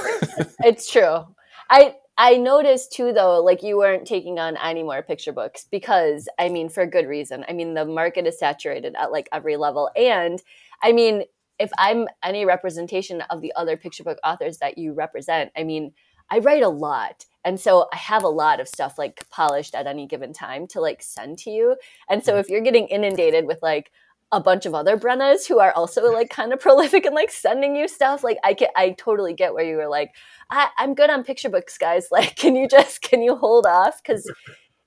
it's 0.64 0.92
true. 0.92 1.26
I 1.70 1.96
I 2.18 2.38
noticed 2.38 2.94
too 2.94 3.12
though, 3.14 3.42
like 3.44 3.64
you 3.64 3.78
weren't 3.78 4.08
taking 4.08 4.40
on 4.40 4.58
any 4.58 4.84
more 4.84 5.02
picture 5.02 5.34
books 5.34 5.68
because 5.70 6.30
I 6.40 6.50
mean 6.50 6.70
for 6.70 6.86
good 6.86 7.08
reason. 7.08 7.46
I 7.48 7.54
mean 7.54 7.74
the 7.74 7.86
market 7.86 8.28
is 8.28 8.40
saturated 8.40 8.96
at 8.98 9.12
like 9.12 9.28
every 9.32 9.58
level. 9.58 9.90
And 9.96 10.42
I 10.82 10.92
mean, 10.92 11.24
if 11.60 11.72
I'm 11.78 12.08
any 12.24 12.46
representation 12.46 13.22
of 13.30 13.42
the 13.42 13.54
other 13.56 13.78
picture 13.78 14.04
book 14.04 14.20
authors 14.24 14.58
that 14.60 14.78
you 14.78 14.94
represent, 14.94 15.52
I 15.58 15.64
mean, 15.64 15.94
I 16.30 16.40
write 16.40 16.64
a 16.64 16.70
lot. 16.70 17.26
And 17.44 17.60
so 17.60 17.88
I 17.94 17.98
have 17.98 18.24
a 18.24 18.30
lot 18.30 18.60
of 18.60 18.68
stuff 18.68 18.98
like 18.98 19.24
polished 19.30 19.76
at 19.76 19.86
any 19.86 20.08
given 20.08 20.34
time 20.34 20.66
to 20.68 20.82
like 20.82 21.04
send 21.04 21.38
to 21.40 21.52
you. 21.52 21.76
And 22.10 22.24
so 22.24 22.32
mm-hmm. 22.32 22.40
if 22.40 22.50
you're 22.50 22.62
getting 22.62 22.88
inundated 22.88 23.46
with 23.46 23.60
like 23.62 23.92
a 24.32 24.42
bunch 24.42 24.66
of 24.66 24.74
other 24.74 24.98
Brennas 24.98 25.48
who 25.48 25.60
are 25.60 25.72
also 25.74 26.12
like 26.12 26.30
kind 26.30 26.52
of 26.52 26.60
prolific 26.62 27.06
and 27.06 27.14
like 27.14 27.32
sending 27.32 27.76
you 27.76 27.88
stuff, 27.88 28.24
like 28.24 28.38
I 28.44 28.56
can 28.56 28.70
I 28.76 28.92
totally 28.98 29.34
get 29.34 29.54
where 29.54 29.66
you 29.66 29.78
were 29.78 29.88
like, 29.88 30.12
I, 30.50 30.70
I'm 30.78 30.96
good 30.96 31.10
on 31.10 31.24
picture 31.24 31.50
books, 31.50 31.78
guys. 31.78 32.08
Like, 32.12 32.36
can 32.36 32.56
you 32.56 32.68
just 32.68 33.02
can 33.02 33.22
you 33.22 33.36
hold 33.36 33.66
off? 33.66 34.02
Because 34.02 34.32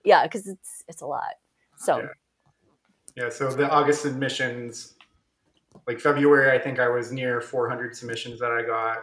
yeah, 0.05 0.25
because 0.25 0.49
it's 0.49 0.83
it's 0.89 1.03
a 1.03 1.07
lot. 1.07 1.35
So 1.77 1.99
Yeah. 1.99 2.09
Yeah, 3.19 3.31
so 3.31 3.51
the 3.51 3.69
August 3.69 4.03
submissions, 4.03 4.95
like 5.89 5.99
February, 5.99 6.57
I 6.57 6.63
think 6.63 6.79
I 6.79 6.89
was 6.89 7.11
near 7.11 7.41
400 7.41 7.97
submissions 7.97 8.39
that 8.39 8.53
I 8.53 8.63
got. 8.63 8.99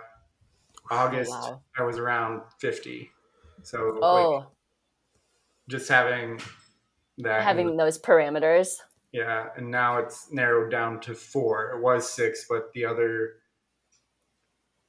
August, 0.92 1.32
wow. 1.32 1.62
I 1.78 1.84
was 1.84 1.98
around 1.98 2.42
50. 2.60 3.10
So 3.64 3.98
Oh, 4.02 4.32
like 4.38 4.46
just 5.70 5.90
having 5.90 6.40
that. 7.20 7.44
having 7.44 7.76
those 7.78 7.98
parameters. 8.00 8.78
yeah, 9.12 9.48
and 9.58 9.70
now 9.72 9.98
it's 9.98 10.32
narrowed 10.32 10.70
down 10.72 11.00
to 11.02 11.16
four. 11.16 11.72
It 11.72 11.82
was 11.82 12.10
six, 12.10 12.46
but 12.48 12.72
the 12.74 12.86
other 12.86 13.34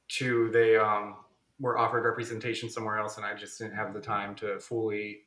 two, 0.09 0.49
they 0.51 0.77
um, 0.77 1.15
were 1.59 1.77
offered 1.77 2.03
representation 2.03 2.69
somewhere 2.69 2.97
else, 2.97 3.17
and 3.17 3.25
I 3.25 3.33
just 3.33 3.57
didn't 3.57 3.75
have 3.75 3.93
the 3.93 3.99
time 4.01 4.35
to 4.35 4.59
fully 4.59 5.21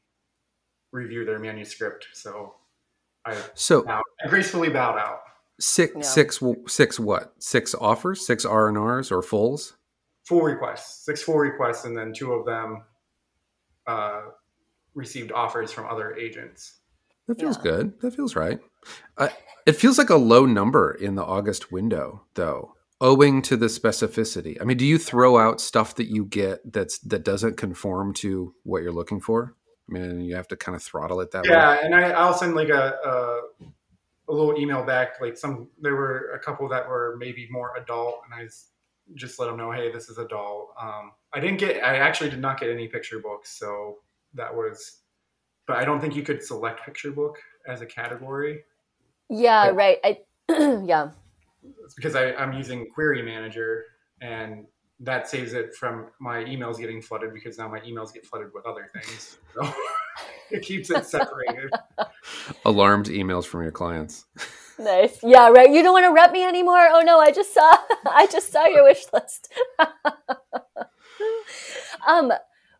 review 0.93 1.25
their 1.25 1.39
manuscript. 1.39 2.07
So 2.13 2.55
I, 3.25 3.37
So 3.55 3.83
bowed, 3.83 4.03
I 4.25 4.29
gracefully 4.29 4.69
bowed 4.71 4.99
out. 4.99 5.21
six, 5.61 5.93
Yeah. 5.97 6.03
six, 6.03 6.41
six. 6.69 7.01
What? 7.01 7.35
Six 7.39 7.75
offers? 7.75 8.27
Six 8.27 8.45
R 8.45 8.69
and 8.69 8.79
R's 8.79 9.11
or 9.13 9.23
fulls? 9.23 9.77
Full 10.31 10.43
requests, 10.43 11.05
six 11.05 11.25
full 11.25 11.39
requests, 11.39 11.85
and 11.87 11.97
then 11.99 12.13
two 12.13 12.33
of 12.33 12.47
them 12.47 12.85
uh, 13.89 14.23
received 14.95 15.33
offers 15.33 15.73
from 15.73 15.87
other 15.91 16.15
agents. 16.15 16.79
That 17.27 17.41
feels 17.41 17.57
Yeah. 17.57 17.63
good. 17.65 18.01
That 18.01 18.13
feels 18.15 18.37
right. 18.37 18.61
Uh, 19.19 19.31
it 19.67 19.73
feels 19.73 19.99
like 19.99 20.09
a 20.11 20.15
low 20.15 20.47
number 20.47 20.93
in 20.93 21.17
the 21.17 21.25
August 21.25 21.73
window, 21.73 22.23
though, 22.35 22.75
owing 23.01 23.43
to 23.43 23.57
the 23.57 23.67
specificity. 23.67 24.57
I 24.61 24.65
mean, 24.65 24.77
do 24.77 24.87
you 24.87 24.99
throw 24.99 25.37
out 25.37 25.61
stuff 25.61 25.97
that 25.97 26.07
you 26.07 26.25
get 26.27 26.61
that's 26.73 27.01
that 27.01 27.25
doesn't 27.25 27.57
conform 27.57 28.15
to 28.15 28.55
what 28.63 28.83
you're 28.85 28.93
looking 28.93 29.21
for? 29.21 29.57
I 29.89 29.93
mean, 29.95 30.21
you 30.21 30.37
have 30.37 30.47
to 30.49 30.57
kind 30.57 30.77
of 30.77 30.83
throttle 30.85 31.21
it 31.23 31.33
that 31.33 31.43
way. 31.43 31.51
Yeah, 31.51 31.79
and 31.83 31.93
I, 31.93 32.11
I'll 32.11 32.35
send 32.35 32.55
like 32.55 32.69
a, 32.69 32.95
a 33.05 33.41
a 34.29 34.33
little 34.33 34.57
email 34.57 34.85
back. 34.85 35.21
Like 35.21 35.37
some, 35.37 35.71
there 35.81 35.97
were 35.97 36.31
a 36.35 36.39
couple 36.39 36.69
that 36.69 36.89
were 36.89 37.17
maybe 37.19 37.49
more 37.51 37.73
adult, 37.77 38.21
and 38.25 38.41
I 38.41 38.45
s- 38.45 38.69
just 39.15 39.39
let 39.39 39.47
them 39.47 39.57
know, 39.57 39.71
hey, 39.73 39.91
this 39.93 40.09
is 40.09 40.19
adult. 40.19 40.71
Um, 40.81 41.13
I 41.33 41.41
didn't 41.41 41.59
get, 41.59 41.83
I 41.85 41.97
actually 41.97 42.31
did 42.31 42.41
not 42.41 42.59
get 42.61 42.71
any 42.71 42.89
picture 42.89 43.19
books, 43.19 43.59
so 43.59 43.99
that 44.35 44.55
was. 44.55 44.99
But 45.67 45.77
I 45.77 45.85
don't 45.85 46.01
think 46.01 46.17
you 46.17 46.23
could 46.23 46.43
select 46.43 46.85
picture 46.85 47.11
book 47.13 47.37
as 47.69 47.81
a 47.81 47.87
category. 47.87 48.65
Yeah, 49.29 49.67
Yeah. 49.67 49.71
right. 49.71 49.99
I 50.05 50.19
yeah. 50.85 51.11
It's 51.85 51.95
because 51.95 52.17
I, 52.17 52.33
I'm 52.33 52.53
using 52.53 52.89
Query 52.93 53.23
Manager, 53.23 53.85
and 54.21 54.67
that 55.01 55.29
saves 55.29 55.53
it 55.53 55.75
from 55.75 56.07
my 56.21 56.45
emails 56.45 56.79
getting 56.79 57.01
flooded 57.01 57.33
because 57.33 57.57
now 57.59 57.69
my 57.69 57.81
emails 57.81 58.13
get 58.13 58.27
flooded 58.27 58.53
with 58.55 58.67
other 58.67 58.89
things. 58.93 59.39
So 59.55 59.73
it 60.51 60.63
keeps 60.63 60.91
it 60.91 61.05
separated. 61.07 61.71
Alarmed 62.65 63.07
emails 63.07 63.45
from 63.47 63.63
your 63.63 63.73
clients. 63.73 64.27
Nice. 64.81 65.19
Yeah, 65.23 65.51
right. 65.51 65.71
You 65.71 65.83
don't 65.83 65.93
want 65.93 66.07
to 66.07 66.13
rep 66.13 66.33
me 66.33 66.43
anymore. 66.43 66.89
Oh 66.91 67.03
no, 67.03 67.21
I 67.21 67.33
just 67.33 67.53
saw 67.53 67.71
I 68.07 68.27
just 68.27 68.51
saw 68.51 68.67
your 68.67 68.85
wish 68.85 69.05
list. 69.13 69.53
um 72.09 72.33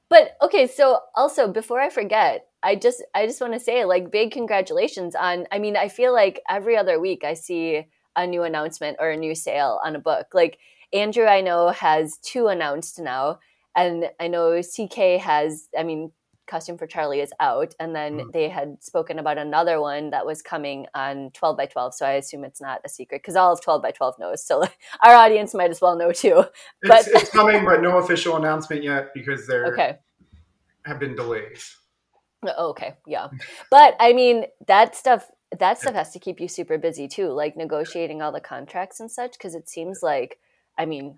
but 0.09 0.31
okay, 0.43 0.67
so 0.67 1.01
also 1.15 1.47
before 1.47 1.81
I 1.81 1.91
forget, 1.91 2.47
I 2.63 2.75
just 2.75 3.05
I 3.15 3.27
just 3.27 3.41
want 3.41 3.53
to 3.53 3.61
say 3.61 3.85
like 3.85 4.11
big 4.11 4.33
congratulations 4.33 5.15
on 5.15 5.47
I 5.53 5.59
mean, 5.59 5.77
I 5.77 5.89
feel 5.89 6.15
like 6.15 6.41
every 6.49 6.77
other 6.77 6.99
week 6.99 7.23
I 7.23 7.35
see 7.35 7.87
a 8.17 8.27
new 8.27 8.45
announcement 8.45 8.97
or 8.99 9.11
a 9.11 9.17
new 9.17 9.35
sale 9.35 9.79
on 9.85 9.95
a 9.95 10.01
book. 10.01 10.29
Like 10.33 10.59
Andrew 10.95 11.27
I 11.27 11.43
know 11.43 11.69
has 11.69 12.17
two 12.23 12.47
announced 12.47 12.99
now 12.99 13.41
and 13.77 14.07
I 14.19 14.29
know 14.29 14.63
CK 14.63 15.21
has 15.21 15.69
I 15.79 15.83
mean 15.83 16.13
Costume 16.51 16.77
for 16.77 16.87
Charlie 16.87 17.21
is 17.21 17.33
out, 17.41 17.75
and 17.81 17.95
then 17.95 18.19
Mhm. 18.19 18.33
they 18.33 18.49
had 18.49 18.83
spoken 18.83 19.19
about 19.19 19.39
another 19.39 19.81
one 19.81 20.11
that 20.11 20.27
was 20.27 20.43
coming 20.43 20.87
on 20.95 21.31
12 21.31 21.57
by 21.57 21.67
12. 21.67 21.95
So 21.95 22.05
I 22.05 22.13
assume 22.13 22.45
it's 22.45 22.61
not 22.61 22.81
a 22.85 22.89
secret 22.89 23.23
because 23.23 23.37
all 23.37 23.53
of 23.53 23.63
12 23.63 23.81
by 23.83 23.93
12 23.93 24.19
knows. 24.19 24.45
So 24.45 24.61
our 25.07 25.15
audience 25.15 25.55
might 25.55 25.71
as 25.71 25.81
well 25.81 25.97
know 25.97 26.13
too. 26.13 26.41
It's, 26.83 26.89
But- 26.89 27.07
it's 27.09 27.31
coming, 27.31 27.65
but 27.65 27.81
no 27.81 27.99
official 27.99 28.37
announcement 28.37 28.83
yet 28.83 29.15
because 29.15 29.47
there 29.47 29.67
Okay. 29.73 29.99
have 30.85 30.99
been 30.99 31.15
delays. 31.15 31.77
Oh, 32.43 32.71
Okay, 32.71 32.95
yeah. 33.07 33.29
But 33.71 33.97
I 34.01 34.13
mean, 34.13 34.47
that 34.67 34.97
stuff 34.97 35.31
that 35.59 35.79
stuff 35.81 35.95
has 35.95 36.13
to 36.13 36.19
keep 36.21 36.41
you 36.41 36.47
super 36.49 36.79
busy 36.79 37.09
too, 37.09 37.29
like 37.33 37.57
negotiating 37.57 38.23
all 38.23 38.31
the 38.33 38.41
contracts 38.41 39.01
and 39.01 39.11
such 39.11 39.33
because 39.33 39.55
it 39.55 39.69
seems 39.69 40.03
like 40.03 40.39
I 40.79 40.87
mean, 40.87 41.17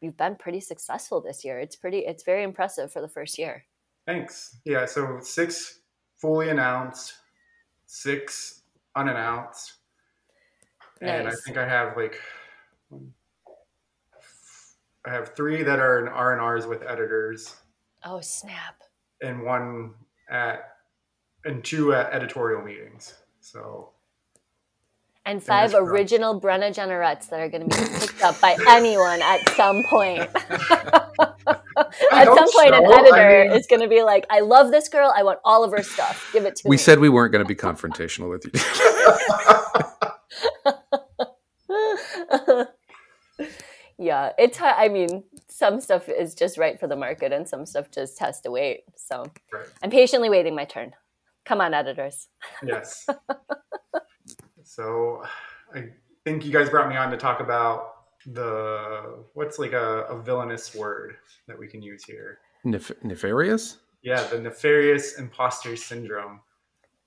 you've 0.00 0.16
been 0.16 0.34
pretty 0.36 0.60
successful 0.60 1.20
this 1.20 1.44
year. 1.44 1.60
It's 1.60 1.76
pretty 1.76 2.00
it's 2.00 2.24
very 2.24 2.42
impressive 2.42 2.90
for 2.92 3.00
the 3.00 3.08
first 3.08 3.38
year. 3.38 3.64
Thanks. 4.06 4.56
Yeah, 4.64 4.86
so 4.86 5.18
six 5.20 5.80
fully 6.18 6.48
announced, 6.48 7.14
six 7.86 8.62
unannounced, 8.96 9.74
and 11.00 11.28
I 11.28 11.32
think 11.44 11.56
I 11.56 11.68
have 11.68 11.96
like 11.96 12.20
I 15.06 15.10
have 15.12 15.34
three 15.34 15.62
that 15.62 15.78
are 15.78 15.98
in 16.00 16.08
R 16.08 16.32
and 16.32 16.40
R's 16.40 16.66
with 16.66 16.82
editors, 16.82 17.56
Oh, 18.04 18.20
snap. 18.20 18.82
and 19.22 19.42
one 19.42 19.94
at 20.30 20.74
and 21.44 21.64
two 21.64 21.94
at 21.94 22.12
editorial 22.12 22.62
meetings. 22.62 23.14
So 23.40 23.90
And 25.24 25.42
five 25.42 25.74
original 25.74 26.38
Brenna 26.40 26.70
Jeannerets 26.74 27.28
that 27.30 27.40
are 27.40 27.48
going 27.48 27.68
to 27.68 27.76
be 27.80 27.98
picked 27.98 28.22
up 28.22 28.38
by 28.40 28.56
anyone 28.68 29.22
at 29.22 29.48
some 29.50 29.82
point. 29.84 30.28
I 32.12 32.12
at 32.12 32.24
some 32.26 32.52
point, 32.52 32.74
an 32.74 32.84
so. 32.84 32.92
I 32.92 32.98
editor 32.98 33.48
mean- 33.50 33.58
is 33.58 33.66
going 33.66 33.80
to 33.82 33.88
be 33.88 34.02
like, 34.02 34.26
"I 34.30 34.40
love 34.40 34.70
this 34.70 34.88
girl. 34.88 35.12
I 35.16 35.22
want 35.22 35.38
all 35.44 35.64
of 35.64 35.70
her 35.72 35.82
stuff. 35.82 36.30
Give 36.32 36.44
it 36.44 36.56
to 36.56 36.62
We 36.64 36.70
me." 36.70 36.74
We 36.74 36.78
said 36.78 36.98
we 36.98 37.08
weren't 37.08 37.32
going 37.32 37.44
to 37.44 37.48
be 37.48 37.54
confrontational 37.54 38.30
with 38.30 38.44
you. 38.44 38.52
yeah, 43.98 44.32
it's. 44.38 44.58
I 44.60 44.88
mean, 44.88 45.24
some 45.48 45.80
stuff 45.80 46.08
is 46.08 46.34
just 46.34 46.58
right 46.58 46.78
for 46.78 46.86
the 46.86 46.96
market, 46.96 47.32
and 47.32 47.48
some 47.48 47.66
stuff 47.66 47.90
just 47.90 48.18
has 48.20 48.40
to 48.42 48.50
wait. 48.50 48.84
So 48.96 49.24
Right. 49.52 49.66
I'm 49.82 49.90
patiently 49.90 50.30
waiting 50.30 50.54
my 50.54 50.64
turn. 50.64 50.92
Come 51.44 51.60
on, 51.60 51.74
editors. 51.74 52.28
yes. 52.64 53.06
so 54.64 55.22
I 55.74 55.88
think 56.24 56.44
you 56.44 56.52
guys 56.52 56.70
brought 56.70 56.88
me 56.88 56.96
on 56.96 57.10
to 57.10 57.16
talk 57.16 57.40
about 57.40 57.99
the 58.26 59.24
what's 59.34 59.58
like 59.58 59.72
a, 59.72 60.02
a 60.04 60.20
villainous 60.20 60.74
word 60.74 61.16
that 61.48 61.58
we 61.58 61.66
can 61.66 61.82
use 61.82 62.04
here. 62.04 62.38
Nef- 62.64 63.02
nefarious? 63.02 63.78
Yeah, 64.02 64.22
the 64.24 64.40
nefarious 64.40 65.18
imposter 65.18 65.76
syndrome 65.76 66.40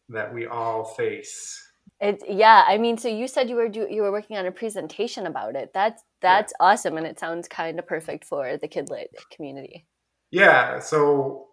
that 0.09 0.33
we 0.33 0.45
all 0.45 0.83
face. 0.83 1.59
It, 1.99 2.21
yeah, 2.27 2.63
I 2.67 2.77
mean, 2.77 2.97
so 2.97 3.07
you 3.07 3.27
said 3.27 3.49
you 3.49 3.55
were 3.55 3.69
do, 3.69 3.87
you 3.89 4.01
were 4.01 4.11
working 4.11 4.37
on 4.37 4.45
a 4.45 4.51
presentation 4.51 5.25
about 5.25 5.55
it. 5.55 5.71
That's 5.73 6.03
that's 6.21 6.53
awesome, 6.59 6.97
and 6.97 7.05
it 7.05 7.19
sounds 7.19 7.47
kind 7.47 7.79
of 7.79 7.87
perfect 7.87 8.25
for 8.25 8.57
the 8.57 8.67
kidlit 8.67 9.07
community. 9.31 9.85
Yeah, 10.31 10.79
so 10.79 11.47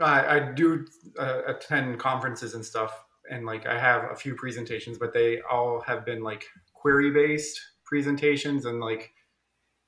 I, 0.00 0.36
I 0.36 0.52
do 0.52 0.86
uh, 1.18 1.42
attend 1.46 1.98
conferences 1.98 2.54
and 2.54 2.64
stuff, 2.64 3.04
and 3.30 3.46
like 3.46 3.66
I 3.66 3.78
have 3.78 4.10
a 4.10 4.16
few 4.16 4.34
presentations, 4.34 4.98
but 4.98 5.12
they 5.12 5.40
all 5.50 5.80
have 5.86 6.04
been 6.04 6.22
like 6.22 6.44
query 6.74 7.10
based 7.10 7.60
presentations, 7.86 8.64
and 8.64 8.80
like 8.80 9.12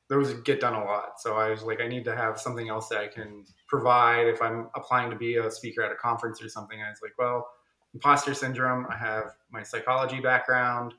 those 0.09 0.35
get 0.41 0.61
done 0.61 0.75
a 0.75 0.85
lot. 0.85 1.21
So 1.21 1.37
I 1.37 1.51
was 1.51 1.63
like, 1.63 1.81
I 1.81 1.89
need 1.89 2.05
to 2.05 2.17
have 2.17 2.41
something 2.41 2.69
else 2.69 2.89
that 2.89 2.99
I 2.99 3.09
can 3.09 3.45
provide 3.67 4.27
if 4.27 4.41
I'm 4.41 4.69
applying 4.75 5.11
to 5.11 5.17
be 5.17 5.37
a 5.37 5.51
speaker 5.51 5.83
at 5.83 5.93
a 5.93 5.97
conference 5.97 6.43
or 6.43 6.49
something. 6.49 6.81
I 6.83 6.89
was 6.89 7.01
like, 7.03 7.13
well, 7.19 7.47
imposter 7.93 8.33
syndrome. 8.33 8.87
I 8.91 8.97
have 8.97 9.25
my 9.51 9.63
psychology 9.63 10.21
background. 10.21 10.95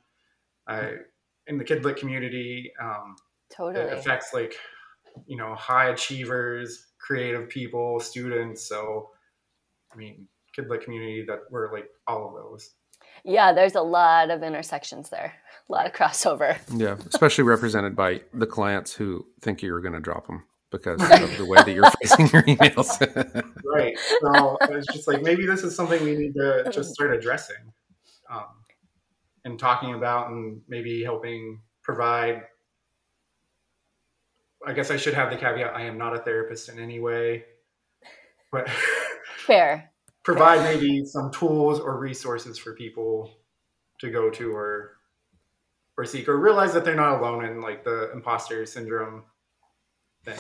I 0.68 0.98
in 1.48 1.58
the 1.58 1.64
kidlit 1.64 1.98
community. 1.98 2.72
Um, 2.80 3.16
Totally. 3.50 3.86
it 3.86 3.94
affects 3.94 4.34
like 4.34 4.54
you 5.26 5.38
know 5.38 5.56
high 5.56 5.90
achievers 5.90 6.88
creative 7.00 7.50
people 7.50 8.00
students 8.00 8.68
so 8.68 9.10
i 9.92 9.98
mean 9.98 10.28
kidlit 10.58 10.82
community 10.82 11.26
that 11.26 11.40
we're 11.50 11.74
like 11.74 11.90
all 12.08 12.28
of 12.28 12.34
those 12.36 12.76
Yeah, 13.24 13.54
there's 13.54 13.76
a 13.76 13.82
lot 13.82 14.30
of 14.30 14.44
intersections 14.44 15.10
there, 15.10 15.34
a 15.70 15.74
lot 15.74 15.86
of 15.86 15.94
crossover. 15.94 16.58
Yeah, 16.76 16.98
especially 17.08 17.44
represented 17.44 17.96
by 17.96 18.22
the 18.34 18.48
clients 18.48 18.94
who 18.94 19.26
think 19.42 19.62
you're 19.62 19.82
going 19.82 19.94
to 19.94 20.00
drop 20.00 20.28
them 20.28 20.44
because 20.72 21.02
of 21.02 21.38
the 21.38 21.46
way 21.46 21.58
that 21.58 21.72
you're 21.72 21.90
phrasing 22.02 22.28
your 22.28 22.44
emails. 22.44 23.00
right 23.66 23.98
so 24.22 24.58
it's 24.70 24.94
just 24.94 25.08
like 25.08 25.22
maybe 25.22 25.46
this 25.46 25.64
is 25.64 25.76
something 25.76 26.04
we 26.04 26.16
need 26.16 26.34
to 26.34 26.70
just 26.72 26.94
start 26.94 27.12
addressing 27.16 27.56
um, 28.30 28.46
and 29.46 29.58
talking 29.58 29.96
about 29.96 30.30
and 30.30 30.62
maybe 30.68 31.04
helping 31.04 31.60
provide 31.82 32.44
i 34.66 34.74
guess 34.74 34.92
i 34.92 34.98
should 34.98 35.14
have 35.14 35.32
the 35.32 35.38
caveat 35.38 35.76
i 35.76 35.82
am 35.82 35.98
not 35.98 36.16
a 36.16 36.20
therapist 36.20 36.70
in 36.70 36.80
any 36.80 37.00
way 37.00 37.44
but 38.52 38.70
Fair. 39.38 39.92
provide 40.24 40.62
maybe 40.62 41.04
some 41.06 41.32
tools 41.32 41.80
or 41.80 42.00
resources 42.00 42.58
for 42.60 42.76
people 42.76 43.32
to 44.00 44.12
go 44.12 44.30
to 44.30 44.52
or 44.52 44.99
or 46.00 46.06
seek 46.06 46.30
or 46.30 46.38
realize 46.38 46.72
that 46.74 46.86
they're 46.86 46.96
not 46.96 47.20
alone 47.20 47.44
in 47.44 47.62
like 47.62 47.84
the 47.84 48.10
imposter 48.14 48.66
syndrome 48.66 49.24
thing. 50.24 50.40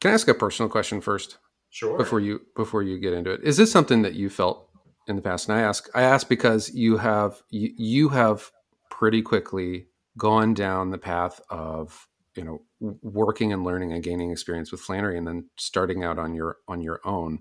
Can 0.00 0.10
I 0.10 0.14
ask 0.14 0.28
a 0.28 0.34
personal 0.34 0.68
question 0.68 1.00
first 1.00 1.38
Sure. 1.70 1.96
before 1.96 2.20
you 2.20 2.42
before 2.54 2.82
you 2.82 2.98
get 2.98 3.14
into 3.14 3.32
it? 3.32 3.40
Is 3.42 3.56
this 3.56 3.72
something 3.72 4.02
that 4.02 4.12
you 4.12 4.28
felt 4.28 4.68
in 5.08 5.16
the 5.16 5.22
past? 5.22 5.48
And 5.48 5.56
I 5.56 5.62
ask 5.62 5.88
I 5.94 6.02
ask 6.02 6.28
because 6.28 6.72
you 6.74 6.98
have 6.98 7.42
you, 7.48 7.72
you 7.78 8.08
have 8.10 8.50
pretty 8.90 9.22
quickly 9.22 9.86
gone 10.18 10.52
down 10.52 10.90
the 10.90 10.98
path 10.98 11.40
of 11.48 12.06
you 12.36 12.44
know 12.44 12.60
working 12.80 13.50
and 13.50 13.64
learning 13.64 13.92
and 13.94 14.02
gaining 14.02 14.30
experience 14.30 14.70
with 14.70 14.82
Flannery 14.82 15.16
and 15.16 15.26
then 15.26 15.48
starting 15.56 16.04
out 16.04 16.18
on 16.18 16.34
your 16.34 16.58
on 16.68 16.82
your 16.82 17.00
own, 17.06 17.38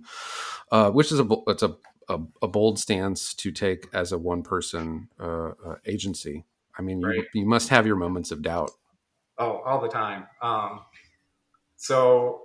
uh, 0.72 0.90
which 0.90 1.12
is 1.12 1.20
a 1.20 1.28
it's 1.48 1.64
a, 1.64 1.76
a 2.08 2.20
a 2.42 2.48
bold 2.48 2.80
stance 2.80 3.34
to 3.34 3.52
take 3.52 3.88
as 3.94 4.14
a 4.14 4.18
one 4.18 4.42
person 4.42 5.10
uh, 5.20 5.50
uh, 5.66 5.76
agency. 5.86 6.46
I 6.78 6.82
mean, 6.82 7.02
you, 7.02 7.26
you 7.34 7.46
must 7.46 7.70
have 7.70 7.86
your 7.86 7.96
moments 7.96 8.32
of 8.32 8.42
doubt. 8.42 8.72
Oh, 9.38 9.62
all 9.66 9.80
the 9.82 9.90
time. 9.90 10.26
Um, 10.42 10.82
so 11.76 12.42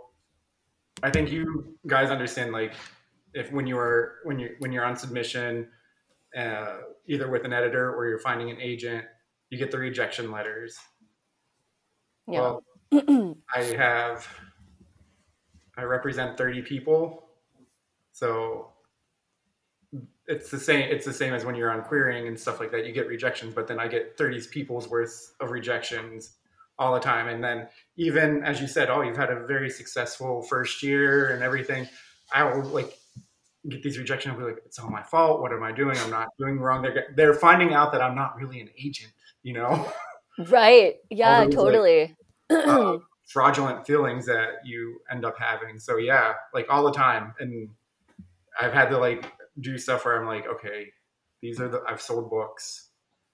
I 1.02 1.10
think 1.10 1.30
you 1.30 1.76
guys 1.86 2.10
understand 2.10 2.52
like 2.52 2.74
if 3.34 3.52
when 3.52 3.66
you 3.66 3.78
are 3.78 4.16
when 4.24 4.38
you 4.38 4.54
when 4.58 4.72
you're 4.72 4.84
on 4.84 4.96
submission, 4.96 5.68
uh, 6.36 6.78
either 7.06 7.30
with 7.30 7.44
an 7.44 7.52
editor 7.52 7.94
or 7.94 8.08
you're 8.08 8.18
finding 8.18 8.50
an 8.50 8.60
agent, 8.60 9.04
you 9.50 9.58
get 9.58 9.70
the 9.70 9.78
rejection 9.78 10.30
letters. 10.30 10.78
Yeah. 12.26 12.40
Well, 12.40 12.64
I 13.54 13.62
have 13.76 14.26
I 15.76 15.82
represent 15.82 16.36
30 16.36 16.62
people. 16.62 17.28
So 18.12 18.72
it's 20.28 20.50
the 20.50 20.60
same 20.60 20.88
it's 20.90 21.06
the 21.06 21.12
same 21.12 21.32
as 21.32 21.44
when 21.44 21.54
you're 21.54 21.70
on 21.70 21.82
querying 21.82 22.28
and 22.28 22.38
stuff 22.38 22.60
like 22.60 22.70
that. 22.72 22.86
You 22.86 22.92
get 22.92 23.08
rejections, 23.08 23.54
but 23.54 23.66
then 23.66 23.80
I 23.80 23.88
get 23.88 24.16
30 24.18 24.42
people's 24.50 24.88
worth 24.88 25.34
of 25.40 25.50
rejections 25.50 26.34
all 26.78 26.94
the 26.94 27.00
time. 27.00 27.28
And 27.28 27.42
then 27.42 27.66
even 27.96 28.44
as 28.44 28.60
you 28.60 28.68
said, 28.68 28.90
oh, 28.90 29.00
you've 29.02 29.16
had 29.16 29.30
a 29.30 29.46
very 29.46 29.70
successful 29.70 30.42
first 30.42 30.82
year 30.82 31.30
and 31.30 31.42
everything, 31.42 31.88
I 32.32 32.44
will 32.44 32.62
like 32.62 32.96
get 33.68 33.82
these 33.82 33.98
rejections 33.98 34.34
and 34.34 34.38
be 34.38 34.50
like, 34.52 34.62
it's 34.66 34.78
all 34.78 34.90
my 34.90 35.02
fault. 35.02 35.40
What 35.40 35.52
am 35.52 35.62
I 35.62 35.72
doing? 35.72 35.96
I'm 35.98 36.10
not 36.10 36.28
doing 36.38 36.58
wrong. 36.58 36.82
They're 36.82 37.06
they're 37.16 37.34
finding 37.34 37.72
out 37.72 37.90
that 37.92 38.02
I'm 38.02 38.14
not 38.14 38.36
really 38.36 38.60
an 38.60 38.68
agent, 38.78 39.12
you 39.42 39.54
know? 39.54 39.90
right. 40.50 40.96
Yeah, 41.10 41.44
those, 41.44 41.46
like, 41.46 41.56
totally. 41.56 42.16
uh, 42.50 42.98
fraudulent 43.26 43.86
feelings 43.86 44.26
that 44.26 44.64
you 44.64 45.00
end 45.10 45.24
up 45.24 45.38
having. 45.38 45.78
So 45.78 45.96
yeah, 45.96 46.34
like 46.52 46.66
all 46.68 46.84
the 46.84 46.92
time. 46.92 47.32
And 47.40 47.70
I've 48.60 48.74
had 48.74 48.90
to 48.90 48.98
like 48.98 49.24
do 49.61 49.79
stuff 49.79 50.05
where 50.05 50.21
I'm 50.21 50.27
like, 50.27 50.47
okay, 50.47 50.87
these 51.42 51.61
are 51.61 51.68
the 51.68 51.83
I've 51.88 52.01
sold 52.03 52.31
books. 52.31 52.90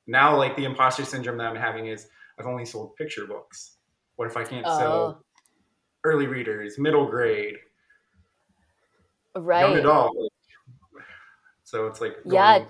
Now 0.06 0.36
like 0.36 0.56
the 0.56 0.64
imposter 0.64 1.04
syndrome 1.04 1.38
that 1.38 1.46
I'm 1.46 1.56
having 1.56 1.86
is 1.86 2.08
I've 2.38 2.46
only 2.46 2.64
sold 2.64 2.96
picture 2.96 3.26
books. 3.26 3.78
What 4.16 4.28
if 4.28 4.36
I 4.36 4.44
can't 4.44 4.66
Oh. 4.66 4.78
sell 4.78 5.24
early 6.04 6.26
readers, 6.26 6.78
middle 6.78 7.06
grade, 7.08 7.56
young 9.34 9.76
adult? 9.76 10.16
So 11.64 11.86
it's 11.86 12.00
like 12.00 12.14
going, 12.22 12.34
Yeah. 12.34 12.64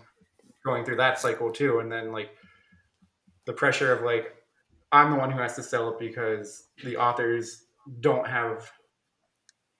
going 0.64 0.84
through 0.84 0.96
that 0.96 1.18
cycle 1.18 1.50
too, 1.52 1.80
and 1.80 1.90
then 1.90 2.12
like 2.12 2.30
the 3.44 3.52
pressure 3.52 3.92
of 3.92 4.02
like 4.02 4.34
I'm 4.92 5.10
the 5.10 5.16
one 5.18 5.30
who 5.30 5.38
has 5.40 5.56
to 5.56 5.62
sell 5.62 5.88
it 5.90 5.98
because 5.98 6.68
the 6.84 6.96
authors 6.96 7.66
don't 8.00 8.26
have 8.26 8.70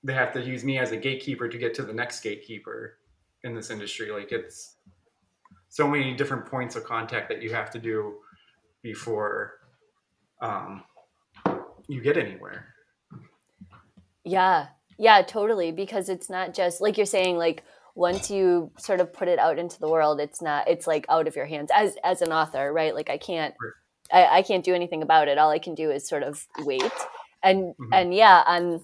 they 0.03 0.13
have 0.13 0.33
to 0.33 0.43
use 0.43 0.65
me 0.65 0.79
as 0.79 0.91
a 0.93 0.97
gatekeeper 0.97 1.49
to 1.49 1.57
get 1.57 1.73
to 1.75 1.83
the 1.83 1.93
next 1.93 2.21
gatekeeper 2.21 2.99
in 3.45 3.55
this 3.55 3.71
industry. 3.71 4.11
Like 4.11 4.33
it's 4.33 4.77
so 5.69 5.87
many 5.87 6.15
different 6.15 6.47
points 6.47 6.77
of 6.77 6.85
contact 6.85 7.29
that 7.29 7.43
you 7.43 7.53
have 7.53 7.71
to 7.71 7.79
do 7.79 8.17
before 8.83 9.55
um, 10.41 10.83
you 11.89 12.01
get 12.01 12.17
anywhere. 12.17 12.67
Yeah. 14.25 14.69
Yeah, 14.99 15.23
totally. 15.23 15.73
Because 15.73 16.09
it's 16.09 16.31
not 16.31 16.55
just 16.55 16.81
like 16.81 16.97
you're 16.97 17.07
saying, 17.07 17.37
like 17.37 17.65
once 17.95 18.31
you 18.31 18.71
sort 18.79 19.01
of 19.01 19.13
put 19.13 19.29
it 19.29 19.39
out 19.39 19.59
into 19.59 19.79
the 19.79 19.89
world, 19.89 20.21
it's 20.21 20.41
not 20.43 20.69
it's 20.69 20.87
like 20.87 21.07
out 21.09 21.29
of 21.29 21.37
your 21.37 21.47
hands 21.47 21.71
as 21.75 21.97
as 22.03 22.23
an 22.23 22.33
author, 22.33 22.73
right? 22.73 22.95
Like 22.95 23.11
I 23.11 23.19
can't 23.19 23.55
I, 24.13 24.39
I 24.39 24.43
can't 24.43 24.65
do 24.65 24.75
anything 24.75 25.03
about 25.03 25.29
it. 25.29 25.39
All 25.39 25.51
I 25.51 25.59
can 25.59 25.75
do 25.75 25.91
is 25.91 26.09
sort 26.09 26.23
of 26.23 26.47
wait. 26.61 26.83
And 27.43 27.75
Mhm. 27.75 27.89
and 27.93 28.15
yeah, 28.15 28.43
on 28.47 28.81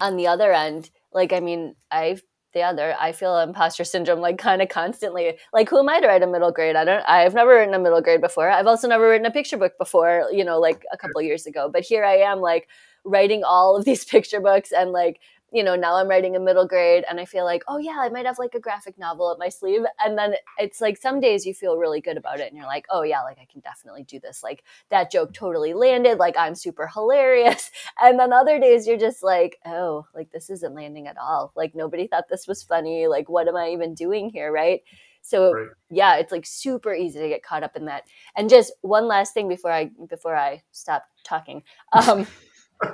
on 0.00 0.16
the 0.16 0.28
other 0.28 0.52
end, 0.52 0.90
like 1.12 1.32
I 1.32 1.40
mean, 1.40 1.74
I've 1.90 2.22
the 2.56 2.62
other. 2.62 2.96
I 2.98 3.12
feel 3.12 3.38
imposter 3.38 3.84
syndrome 3.84 4.20
like 4.20 4.38
kind 4.38 4.62
of 4.62 4.68
constantly. 4.68 5.36
Like, 5.52 5.68
who 5.68 5.78
am 5.78 5.88
I 5.88 6.00
to 6.00 6.06
write 6.06 6.22
a 6.22 6.26
middle 6.26 6.50
grade? 6.50 6.74
I 6.74 6.84
don't. 6.84 7.04
I've 7.06 7.34
never 7.34 7.50
written 7.50 7.74
a 7.74 7.78
middle 7.78 8.00
grade 8.00 8.22
before. 8.22 8.50
I've 8.50 8.66
also 8.66 8.88
never 8.88 9.08
written 9.08 9.26
a 9.26 9.30
picture 9.30 9.58
book 9.58 9.74
before. 9.78 10.24
You 10.32 10.44
know, 10.44 10.58
like 10.58 10.82
a 10.92 10.96
couple 10.96 11.20
years 11.22 11.46
ago. 11.46 11.68
But 11.72 11.82
here 11.82 12.04
I 12.04 12.16
am, 12.16 12.40
like 12.40 12.68
writing 13.04 13.44
all 13.44 13.76
of 13.76 13.84
these 13.84 14.04
picture 14.14 14.40
books 14.40 14.72
and 14.72 14.90
like 14.90 15.20
you 15.56 15.64
know, 15.64 15.74
now 15.74 15.96
I'm 15.96 16.06
writing 16.06 16.36
a 16.36 16.38
middle 16.38 16.66
grade 16.66 17.04
and 17.08 17.18
I 17.18 17.24
feel 17.24 17.46
like, 17.46 17.64
oh 17.66 17.78
yeah, 17.78 17.96
I 17.98 18.10
might 18.10 18.26
have 18.26 18.38
like 18.38 18.54
a 18.54 18.60
graphic 18.60 18.98
novel 18.98 19.28
up 19.28 19.38
my 19.38 19.48
sleeve. 19.48 19.80
And 20.04 20.18
then 20.18 20.34
it's 20.58 20.82
like 20.82 20.98
some 20.98 21.18
days 21.18 21.46
you 21.46 21.54
feel 21.54 21.78
really 21.78 22.02
good 22.02 22.18
about 22.18 22.40
it 22.40 22.48
and 22.48 22.58
you're 22.58 22.66
like, 22.66 22.84
oh 22.90 23.00
yeah, 23.00 23.22
like 23.22 23.38
I 23.40 23.46
can 23.50 23.62
definitely 23.62 24.02
do 24.02 24.20
this. 24.20 24.42
Like 24.42 24.64
that 24.90 25.10
joke 25.10 25.32
totally 25.32 25.72
landed. 25.72 26.18
Like 26.18 26.36
I'm 26.38 26.54
super 26.54 26.86
hilarious. 26.86 27.70
And 27.98 28.20
then 28.20 28.30
other 28.34 28.60
days 28.60 28.86
you're 28.86 28.98
just 28.98 29.22
like, 29.22 29.56
oh, 29.64 30.06
like 30.14 30.30
this 30.30 30.50
isn't 30.50 30.74
landing 30.74 31.06
at 31.06 31.16
all. 31.16 31.52
Like 31.56 31.74
nobody 31.74 32.06
thought 32.06 32.24
this 32.28 32.46
was 32.46 32.62
funny. 32.62 33.06
Like 33.06 33.30
what 33.30 33.48
am 33.48 33.56
I 33.56 33.70
even 33.70 33.94
doing 33.94 34.28
here? 34.28 34.52
Right. 34.52 34.82
So 35.22 35.54
right. 35.54 35.68
yeah, 35.88 36.16
it's 36.16 36.32
like 36.32 36.44
super 36.44 36.92
easy 36.94 37.18
to 37.20 37.28
get 37.28 37.42
caught 37.42 37.62
up 37.62 37.76
in 37.76 37.86
that. 37.86 38.02
And 38.36 38.50
just 38.50 38.74
one 38.82 39.08
last 39.08 39.32
thing 39.32 39.48
before 39.48 39.72
I 39.72 39.90
before 40.06 40.36
I 40.36 40.62
stop 40.72 41.04
talking. 41.24 41.62
Um 41.94 42.26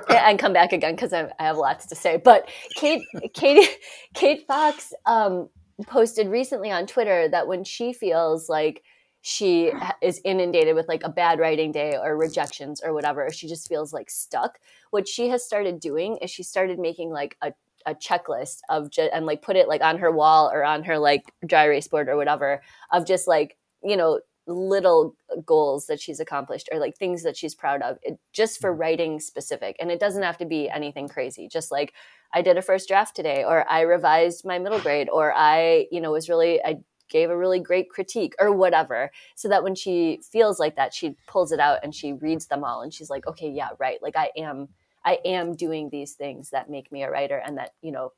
and 0.09 0.39
come 0.39 0.53
back 0.53 0.73
again 0.73 0.95
because 0.95 1.13
I, 1.13 1.31
have 1.39 1.57
lots 1.57 1.85
to 1.87 1.95
say. 1.95 2.17
But 2.17 2.49
Kate, 2.75 3.03
Kate, 3.33 3.67
Kate 4.13 4.45
Fox 4.47 4.93
um, 5.05 5.49
posted 5.87 6.27
recently 6.27 6.71
on 6.71 6.87
Twitter 6.87 7.27
that 7.29 7.47
when 7.47 7.63
she 7.63 7.93
feels 7.93 8.49
like 8.49 8.83
she 9.21 9.71
is 10.01 10.19
inundated 10.25 10.75
with 10.75 10.87
like 10.89 11.03
a 11.03 11.09
bad 11.09 11.39
writing 11.39 11.71
day 11.71 11.97
or 12.01 12.17
rejections 12.17 12.81
or 12.83 12.93
whatever, 12.93 13.29
she 13.31 13.47
just 13.47 13.67
feels 13.69 13.93
like 13.93 14.09
stuck. 14.09 14.59
What 14.91 15.07
she 15.07 15.29
has 15.29 15.45
started 15.45 15.79
doing 15.79 16.17
is 16.21 16.29
she 16.29 16.43
started 16.43 16.79
making 16.79 17.11
like 17.11 17.37
a 17.41 17.53
a 17.85 17.93
checklist 17.93 18.59
of 18.69 18.89
just 18.89 19.11
and 19.13 19.25
like 19.25 19.41
put 19.41 19.55
it 19.57 19.67
like 19.67 19.81
on 19.81 19.97
her 19.97 20.11
wall 20.11 20.49
or 20.53 20.63
on 20.63 20.83
her 20.83 20.97
like 20.97 21.33
dry 21.45 21.65
erase 21.65 21.87
board 21.87 22.07
or 22.07 22.15
whatever 22.15 22.61
of 22.93 23.05
just 23.05 23.27
like 23.27 23.57
you 23.83 23.97
know 23.97 24.21
little 24.47 25.15
goals 25.45 25.87
that 25.87 26.01
she's 26.01 26.19
accomplished 26.19 26.69
or 26.71 26.79
like 26.79 26.97
things 26.97 27.23
that 27.23 27.37
she's 27.37 27.55
proud 27.55 27.81
of 27.81 27.97
it, 28.01 28.19
just 28.33 28.59
for 28.59 28.73
mm. 28.73 28.79
writing 28.79 29.19
specific 29.19 29.75
and 29.79 29.89
it 29.89 29.99
doesn't 29.99 30.23
have 30.23 30.37
to 30.37 30.45
be 30.45 30.69
anything 30.69 31.07
crazy 31.07 31.47
just 31.47 31.71
like 31.71 31.93
i 32.33 32.41
did 32.41 32.57
a 32.57 32.61
first 32.61 32.87
draft 32.87 33.15
today 33.15 33.43
or 33.43 33.69
i 33.69 33.81
revised 33.81 34.45
my 34.45 34.59
middle 34.59 34.79
grade 34.79 35.07
or 35.11 35.33
i 35.33 35.85
you 35.91 36.01
know 36.01 36.11
was 36.11 36.27
really 36.27 36.61
i 36.63 36.75
gave 37.09 37.29
a 37.29 37.37
really 37.37 37.59
great 37.59 37.89
critique 37.89 38.33
or 38.39 38.51
whatever 38.51 39.11
so 39.35 39.47
that 39.47 39.63
when 39.63 39.75
she 39.75 40.19
feels 40.29 40.59
like 40.59 40.75
that 40.75 40.93
she 40.93 41.15
pulls 41.27 41.51
it 41.51 41.59
out 41.59 41.79
and 41.83 41.95
she 41.95 42.13
reads 42.13 42.47
them 42.47 42.63
all 42.63 42.81
and 42.81 42.93
she's 42.93 43.09
like 43.09 43.25
okay 43.25 43.49
yeah 43.49 43.69
right 43.79 44.01
like 44.01 44.15
i 44.17 44.29
am 44.35 44.67
i 45.05 45.19
am 45.23 45.55
doing 45.55 45.89
these 45.89 46.13
things 46.13 46.49
that 46.49 46.69
make 46.69 46.91
me 46.91 47.03
a 47.03 47.09
writer 47.09 47.37
and 47.37 47.57
that 47.57 47.71
you 47.81 47.91
know 47.91 48.11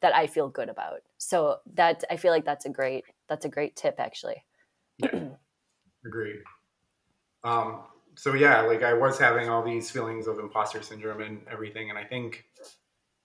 that 0.00 0.14
i 0.14 0.26
feel 0.26 0.48
good 0.48 0.68
about 0.68 1.00
so 1.18 1.58
that 1.74 2.02
i 2.10 2.16
feel 2.16 2.32
like 2.32 2.44
that's 2.44 2.64
a 2.64 2.70
great 2.70 3.04
that's 3.28 3.44
a 3.44 3.48
great 3.48 3.76
tip 3.76 3.96
actually. 3.98 4.44
Agreed. 6.04 6.40
Um, 7.44 7.80
so 8.16 8.34
yeah, 8.34 8.62
like 8.62 8.82
I 8.82 8.94
was 8.94 9.18
having 9.18 9.48
all 9.48 9.62
these 9.62 9.90
feelings 9.90 10.26
of 10.26 10.38
imposter 10.38 10.82
syndrome 10.82 11.20
and 11.20 11.42
everything, 11.50 11.90
and 11.90 11.98
I 11.98 12.04
think 12.04 12.44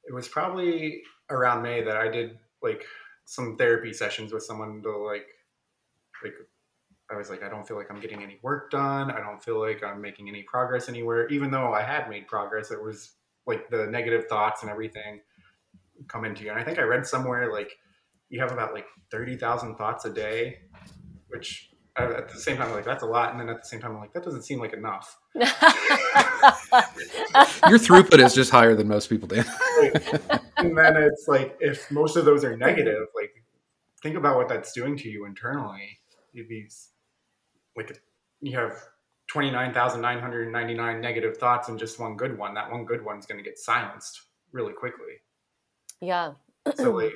it 0.05 0.13
was 0.13 0.27
probably 0.27 1.01
around 1.29 1.63
May 1.63 1.83
that 1.83 1.97
I 1.97 2.09
did 2.09 2.37
like 2.61 2.85
some 3.25 3.57
therapy 3.57 3.93
sessions 3.93 4.33
with 4.33 4.43
someone 4.43 4.81
to 4.83 4.91
like 4.97 5.27
like 6.23 6.33
I 7.11 7.15
was 7.15 7.29
like 7.29 7.43
I 7.43 7.49
don't 7.49 7.67
feel 7.67 7.77
like 7.77 7.89
I'm 7.89 7.99
getting 7.99 8.21
any 8.21 8.39
work 8.43 8.71
done. 8.71 9.11
I 9.11 9.19
don't 9.19 9.43
feel 9.43 9.59
like 9.59 9.83
I'm 9.83 10.01
making 10.01 10.29
any 10.29 10.43
progress 10.43 10.89
anywhere 10.89 11.27
even 11.29 11.51
though 11.51 11.73
I 11.73 11.81
had 11.81 12.09
made 12.09 12.27
progress. 12.27 12.71
It 12.71 12.81
was 12.81 13.13
like 13.45 13.69
the 13.69 13.87
negative 13.87 14.27
thoughts 14.27 14.61
and 14.61 14.71
everything 14.71 15.21
come 16.07 16.25
into 16.25 16.43
you. 16.43 16.51
And 16.51 16.59
I 16.59 16.63
think 16.63 16.79
I 16.79 16.83
read 16.83 17.05
somewhere 17.05 17.51
like 17.51 17.77
you 18.29 18.39
have 18.39 18.51
about 18.51 18.73
like 18.73 18.85
30,000 19.11 19.75
thoughts 19.75 20.05
a 20.05 20.13
day, 20.13 20.59
which 21.27 21.72
at 21.95 22.29
the 22.29 22.39
same 22.39 22.57
time, 22.57 22.69
I'm 22.69 22.73
like, 22.73 22.85
that's 22.85 23.03
a 23.03 23.07
lot. 23.07 23.31
And 23.31 23.39
then 23.39 23.49
at 23.49 23.61
the 23.61 23.67
same 23.67 23.79
time, 23.79 23.91
I'm 23.91 23.99
like, 23.99 24.13
that 24.13 24.23
doesn't 24.23 24.43
seem 24.43 24.59
like 24.59 24.73
enough. 24.73 25.17
Your 25.35 25.43
throughput 27.77 28.19
is 28.23 28.33
just 28.33 28.49
higher 28.51 28.75
than 28.75 28.87
most 28.87 29.09
people, 29.09 29.27
Dan. 29.27 29.45
and 30.57 30.77
then 30.77 30.97
it's 30.97 31.27
like, 31.27 31.55
if 31.59 31.89
most 31.91 32.17
of 32.17 32.25
those 32.25 32.43
are 32.43 32.57
negative, 32.57 33.07
like, 33.15 33.31
think 34.01 34.17
about 34.17 34.37
what 34.37 34.49
that's 34.49 34.73
doing 34.73 34.97
to 34.97 35.09
you 35.09 35.25
internally. 35.25 35.99
You'd 36.33 36.49
be 36.49 36.67
like, 37.75 37.99
you 38.41 38.57
have 38.57 38.73
29,999 39.27 41.01
negative 41.01 41.37
thoughts 41.37 41.69
and 41.69 41.77
just 41.77 41.99
one 41.99 42.17
good 42.17 42.37
one. 42.37 42.53
That 42.53 42.71
one 42.71 42.85
good 42.85 43.05
one's 43.05 43.25
going 43.25 43.37
to 43.37 43.43
get 43.43 43.59
silenced 43.59 44.19
really 44.51 44.73
quickly. 44.73 45.21
Yeah. 46.01 46.33
so, 46.75 46.91
like, 46.95 47.13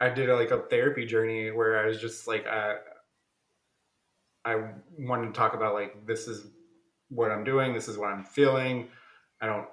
I 0.00 0.08
did 0.08 0.28
like 0.30 0.50
a 0.50 0.62
therapy 0.62 1.06
journey 1.06 1.50
where 1.50 1.78
I 1.78 1.86
was 1.86 2.00
just 2.00 2.26
like, 2.26 2.46
uh, 2.50 2.74
I 4.44 4.56
wanted 4.98 5.26
to 5.26 5.32
talk 5.32 5.54
about 5.54 5.74
like 5.74 6.06
this 6.06 6.26
is 6.26 6.46
what 7.08 7.30
I'm 7.30 7.44
doing, 7.44 7.72
this 7.72 7.88
is 7.88 7.96
what 7.98 8.10
I'm 8.10 8.24
feeling. 8.24 8.88
I 9.40 9.46
don't 9.46 9.66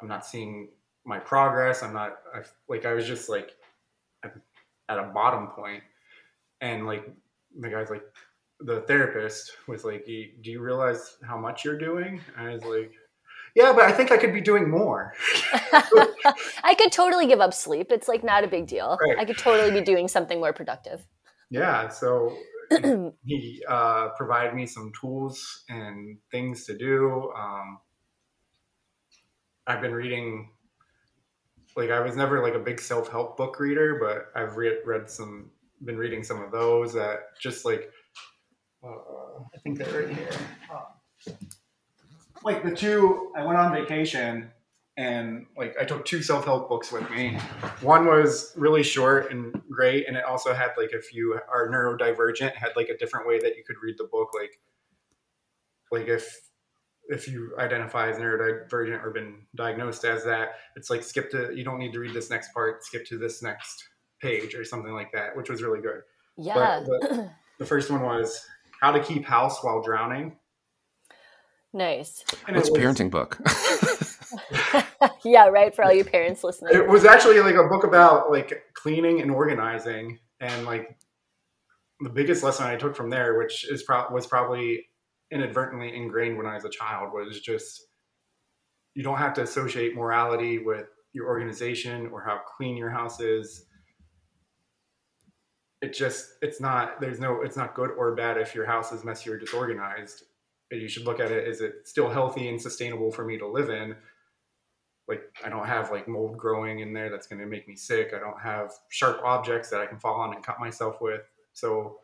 I'm 0.00 0.08
not 0.08 0.24
seeing 0.24 0.68
my 1.04 1.18
progress. 1.18 1.82
I'm 1.82 1.92
not 1.92 2.18
I, 2.34 2.40
like 2.68 2.86
I 2.86 2.92
was 2.92 3.06
just 3.06 3.28
like 3.28 3.52
at 4.90 4.98
a 4.98 5.04
bottom 5.04 5.46
point 5.48 5.82
and 6.60 6.86
like 6.86 7.08
the 7.58 7.68
guy's 7.68 7.90
like 7.90 8.02
the 8.60 8.82
therapist 8.82 9.52
was 9.66 9.84
like 9.84 10.04
do 10.04 10.50
you 10.50 10.60
realize 10.60 11.16
how 11.26 11.38
much 11.38 11.64
you're 11.64 11.78
doing 11.78 12.20
and 12.36 12.48
i 12.48 12.52
was 12.52 12.64
like 12.64 12.92
yeah 13.54 13.72
but 13.72 13.84
i 13.84 13.92
think 13.92 14.10
i 14.10 14.16
could 14.16 14.34
be 14.34 14.40
doing 14.40 14.68
more 14.68 15.14
i 16.64 16.74
could 16.76 16.92
totally 16.92 17.26
give 17.26 17.40
up 17.40 17.54
sleep 17.54 17.90
it's 17.90 18.08
like 18.08 18.22
not 18.22 18.44
a 18.44 18.48
big 18.48 18.66
deal 18.66 18.98
right. 19.00 19.18
i 19.18 19.24
could 19.24 19.38
totally 19.38 19.70
be 19.70 19.84
doing 19.84 20.06
something 20.08 20.38
more 20.40 20.52
productive 20.52 21.06
yeah 21.50 21.88
so 21.88 22.36
he 23.24 23.62
uh, 23.68 24.10
provided 24.10 24.54
me 24.54 24.66
some 24.66 24.92
tools 24.98 25.64
and 25.68 26.18
things 26.30 26.64
to 26.66 26.76
do. 26.76 27.32
Um, 27.36 27.78
I've 29.66 29.80
been 29.80 29.92
reading, 29.92 30.50
like 31.76 31.90
I 31.90 32.00
was 32.00 32.16
never 32.16 32.42
like 32.42 32.54
a 32.54 32.58
big 32.58 32.80
self 32.80 33.10
help 33.10 33.36
book 33.36 33.58
reader, 33.58 33.98
but 34.00 34.40
I've 34.40 34.56
read 34.56 34.78
read 34.84 35.10
some, 35.10 35.50
been 35.84 35.96
reading 35.96 36.22
some 36.22 36.42
of 36.42 36.52
those 36.52 36.92
that 36.94 37.38
just 37.40 37.64
like, 37.64 37.90
uh, 38.84 38.88
I 38.88 39.58
think 39.62 39.78
they're 39.78 40.06
right 40.06 40.16
here. 40.16 40.30
Uh, 40.72 41.32
like 42.42 42.62
the 42.62 42.74
two, 42.74 43.32
I 43.36 43.44
went 43.44 43.58
on 43.58 43.72
vacation 43.72 44.50
and 44.96 45.46
like 45.56 45.76
I 45.80 45.84
took 45.84 46.04
two 46.04 46.22
self 46.22 46.44
help 46.44 46.68
books 46.68 46.92
with 46.92 47.08
me. 47.10 47.38
One 47.80 48.06
was 48.06 48.52
really 48.56 48.82
short 48.82 49.30
and 49.30 49.60
great, 49.70 50.06
and 50.08 50.16
it 50.16 50.24
also 50.24 50.52
had 50.52 50.70
like 50.76 50.92
if 50.92 51.14
you 51.14 51.40
are 51.52 51.68
neurodivergent, 51.68 52.54
had 52.54 52.70
like 52.76 52.88
a 52.88 52.96
different 52.96 53.26
way 53.26 53.38
that 53.38 53.56
you 53.56 53.64
could 53.66 53.76
read 53.82 53.96
the 53.98 54.04
book. 54.04 54.30
Like, 54.34 54.60
like 55.90 56.08
if 56.08 56.40
if 57.08 57.26
you 57.26 57.54
identify 57.58 58.08
as 58.08 58.16
neurodivergent 58.16 59.04
or 59.04 59.10
been 59.10 59.42
diagnosed 59.56 60.04
as 60.04 60.24
that, 60.24 60.50
it's 60.76 60.90
like 60.90 61.02
skip 61.02 61.30
to 61.30 61.52
you 61.54 61.64
don't 61.64 61.78
need 61.78 61.92
to 61.92 62.00
read 62.00 62.14
this 62.14 62.30
next 62.30 62.52
part, 62.52 62.84
skip 62.84 63.06
to 63.06 63.18
this 63.18 63.42
next 63.42 63.84
page 64.20 64.54
or 64.54 64.64
something 64.64 64.92
like 64.92 65.12
that, 65.12 65.36
which 65.36 65.48
was 65.48 65.62
really 65.62 65.80
good. 65.80 66.02
Yeah. 66.36 66.82
But, 66.86 67.00
but 67.00 67.30
the 67.58 67.66
first 67.66 67.90
one 67.90 68.02
was 68.02 68.44
how 68.80 68.92
to 68.92 69.02
keep 69.02 69.24
house 69.24 69.62
while 69.62 69.82
drowning. 69.82 70.36
Nice. 71.72 72.24
And 72.48 72.56
it's 72.56 72.68
a 72.68 72.72
parenting 72.72 73.10
book. 73.10 73.38
yeah, 75.24 75.46
right. 75.46 75.74
For 75.74 75.84
all 75.84 75.92
you 75.92 76.04
parents 76.04 76.44
listening, 76.44 76.74
it 76.74 76.88
was 76.88 77.04
actually 77.04 77.40
like 77.40 77.54
a 77.54 77.68
book 77.68 77.84
about 77.84 78.30
like 78.30 78.62
cleaning 78.74 79.20
and 79.20 79.30
organizing, 79.30 80.18
and 80.40 80.66
like 80.66 80.96
the 82.00 82.10
biggest 82.10 82.42
lesson 82.42 82.66
I 82.66 82.76
took 82.76 82.96
from 82.96 83.10
there, 83.10 83.38
which 83.38 83.70
is 83.70 83.82
pro- 83.82 84.10
was 84.10 84.26
probably 84.26 84.86
inadvertently 85.30 85.94
ingrained 85.94 86.36
when 86.36 86.46
I 86.46 86.54
was 86.54 86.64
a 86.64 86.70
child, 86.70 87.12
was 87.12 87.40
just 87.40 87.82
you 88.94 89.02
don't 89.02 89.18
have 89.18 89.34
to 89.34 89.42
associate 89.42 89.94
morality 89.94 90.58
with 90.58 90.86
your 91.12 91.26
organization 91.26 92.08
or 92.12 92.22
how 92.22 92.40
clean 92.56 92.76
your 92.76 92.90
house 92.90 93.20
is. 93.20 93.66
It 95.82 95.92
just 95.94 96.34
it's 96.42 96.60
not 96.60 97.00
there's 97.00 97.20
no 97.20 97.42
it's 97.42 97.56
not 97.56 97.74
good 97.74 97.90
or 97.96 98.14
bad 98.14 98.36
if 98.36 98.54
your 98.54 98.66
house 98.66 98.92
is 98.92 99.04
messy 99.04 99.30
or 99.30 99.38
disorganized. 99.38 100.24
You 100.70 100.88
should 100.88 101.04
look 101.04 101.20
at 101.20 101.32
it 101.32 101.48
is 101.48 101.60
it 101.60 101.74
still 101.84 102.08
healthy 102.08 102.48
and 102.48 102.60
sustainable 102.60 103.10
for 103.10 103.24
me 103.24 103.38
to 103.38 103.46
live 103.46 103.70
in 103.70 103.96
like 105.10 105.22
I 105.44 105.48
don't 105.48 105.66
have 105.66 105.90
like 105.90 106.08
mold 106.08 106.38
growing 106.38 106.78
in 106.78 106.92
there 106.92 107.10
that's 107.10 107.26
going 107.26 107.40
to 107.40 107.46
make 107.46 107.66
me 107.68 107.76
sick. 107.76 108.12
I 108.14 108.20
don't 108.20 108.40
have 108.40 108.72
sharp 108.88 109.20
objects 109.24 109.68
that 109.70 109.80
I 109.80 109.86
can 109.86 109.98
fall 109.98 110.20
on 110.20 110.34
and 110.34 110.42
cut 110.42 110.60
myself 110.60 111.00
with. 111.00 111.22
So 111.52 111.98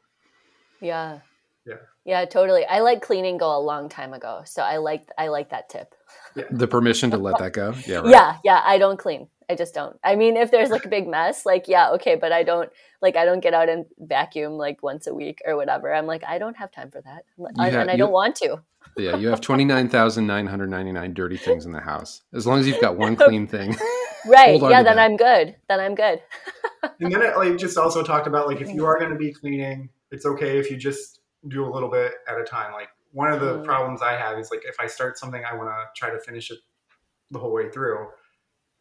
yeah. 0.80 1.20
Yeah. 1.64 1.74
Yeah, 2.04 2.24
totally. 2.26 2.64
I 2.64 2.80
let 2.80 3.02
cleaning 3.02 3.38
go 3.38 3.56
a 3.56 3.58
long 3.58 3.88
time 3.88 4.12
ago. 4.12 4.42
So 4.44 4.62
I 4.62 4.76
like 4.76 5.08
I 5.16 5.28
like 5.28 5.50
that 5.50 5.68
tip. 5.68 5.94
Yeah. 6.34 6.44
The 6.50 6.68
permission 6.68 7.10
to 7.12 7.16
let 7.16 7.38
that 7.38 7.52
go. 7.52 7.74
Yeah. 7.86 7.98
Right. 7.98 8.10
Yeah, 8.10 8.36
yeah, 8.44 8.62
I 8.64 8.78
don't 8.78 8.98
clean. 8.98 9.28
I 9.48 9.54
just 9.54 9.74
don't. 9.74 9.96
I 10.02 10.16
mean, 10.16 10.36
if 10.36 10.50
there's 10.50 10.70
like 10.70 10.86
a 10.86 10.88
big 10.88 11.06
mess, 11.06 11.46
like 11.46 11.68
yeah, 11.68 11.90
okay, 11.92 12.16
but 12.16 12.32
I 12.32 12.42
don't 12.42 12.70
like 13.00 13.16
I 13.16 13.24
don't 13.24 13.40
get 13.40 13.54
out 13.54 13.68
and 13.68 13.86
vacuum 13.98 14.52
like 14.54 14.82
once 14.82 15.06
a 15.06 15.14
week 15.14 15.40
or 15.46 15.56
whatever. 15.56 15.94
I'm 15.94 16.06
like 16.06 16.24
I 16.24 16.38
don't 16.38 16.56
have 16.56 16.72
time 16.72 16.90
for 16.90 17.00
that, 17.02 17.24
have, 17.58 17.82
and 17.82 17.90
I 17.90 17.94
you, 17.94 17.98
don't 17.98 18.12
want 18.12 18.36
to. 18.36 18.60
yeah, 18.98 19.16
you 19.16 19.28
have 19.28 19.40
twenty 19.40 19.64
nine 19.64 19.88
thousand 19.88 20.26
nine 20.26 20.46
hundred 20.46 20.70
ninety 20.70 20.92
nine 20.92 21.14
dirty 21.14 21.36
things 21.36 21.64
in 21.64 21.72
the 21.72 21.80
house. 21.80 22.22
As 22.32 22.46
long 22.46 22.58
as 22.58 22.66
you've 22.66 22.80
got 22.80 22.96
one 22.96 23.14
clean 23.16 23.46
thing, 23.46 23.76
right? 24.26 24.60
Yeah, 24.60 24.82
then 24.82 24.96
that. 24.96 24.98
I'm 24.98 25.16
good. 25.16 25.56
Then 25.68 25.80
I'm 25.80 25.94
good. 25.94 26.22
and 27.00 27.12
then 27.12 27.22
it 27.22 27.36
like 27.36 27.56
just 27.56 27.78
also 27.78 28.02
talked 28.02 28.26
about 28.26 28.48
like 28.48 28.60
if 28.60 28.72
you 28.74 28.84
are 28.84 28.98
going 28.98 29.10
to 29.12 29.16
be 29.16 29.32
cleaning, 29.32 29.90
it's 30.10 30.26
okay 30.26 30.58
if 30.58 30.70
you 30.70 30.76
just 30.76 31.20
do 31.48 31.64
a 31.64 31.70
little 31.70 31.90
bit 31.90 32.14
at 32.28 32.40
a 32.40 32.44
time. 32.44 32.72
Like 32.72 32.88
one 33.12 33.32
of 33.32 33.40
the 33.40 33.58
Mm. 33.58 33.64
problems 33.64 34.02
I 34.02 34.12
have 34.16 34.38
is 34.38 34.50
like 34.50 34.62
if 34.64 34.76
I 34.80 34.86
start 34.88 35.18
something, 35.18 35.42
I 35.44 35.54
want 35.54 35.68
to 35.68 35.84
try 35.96 36.10
to 36.12 36.18
finish 36.20 36.50
it 36.50 36.58
the 37.30 37.38
whole 37.38 37.52
way 37.52 37.70
through. 37.70 38.08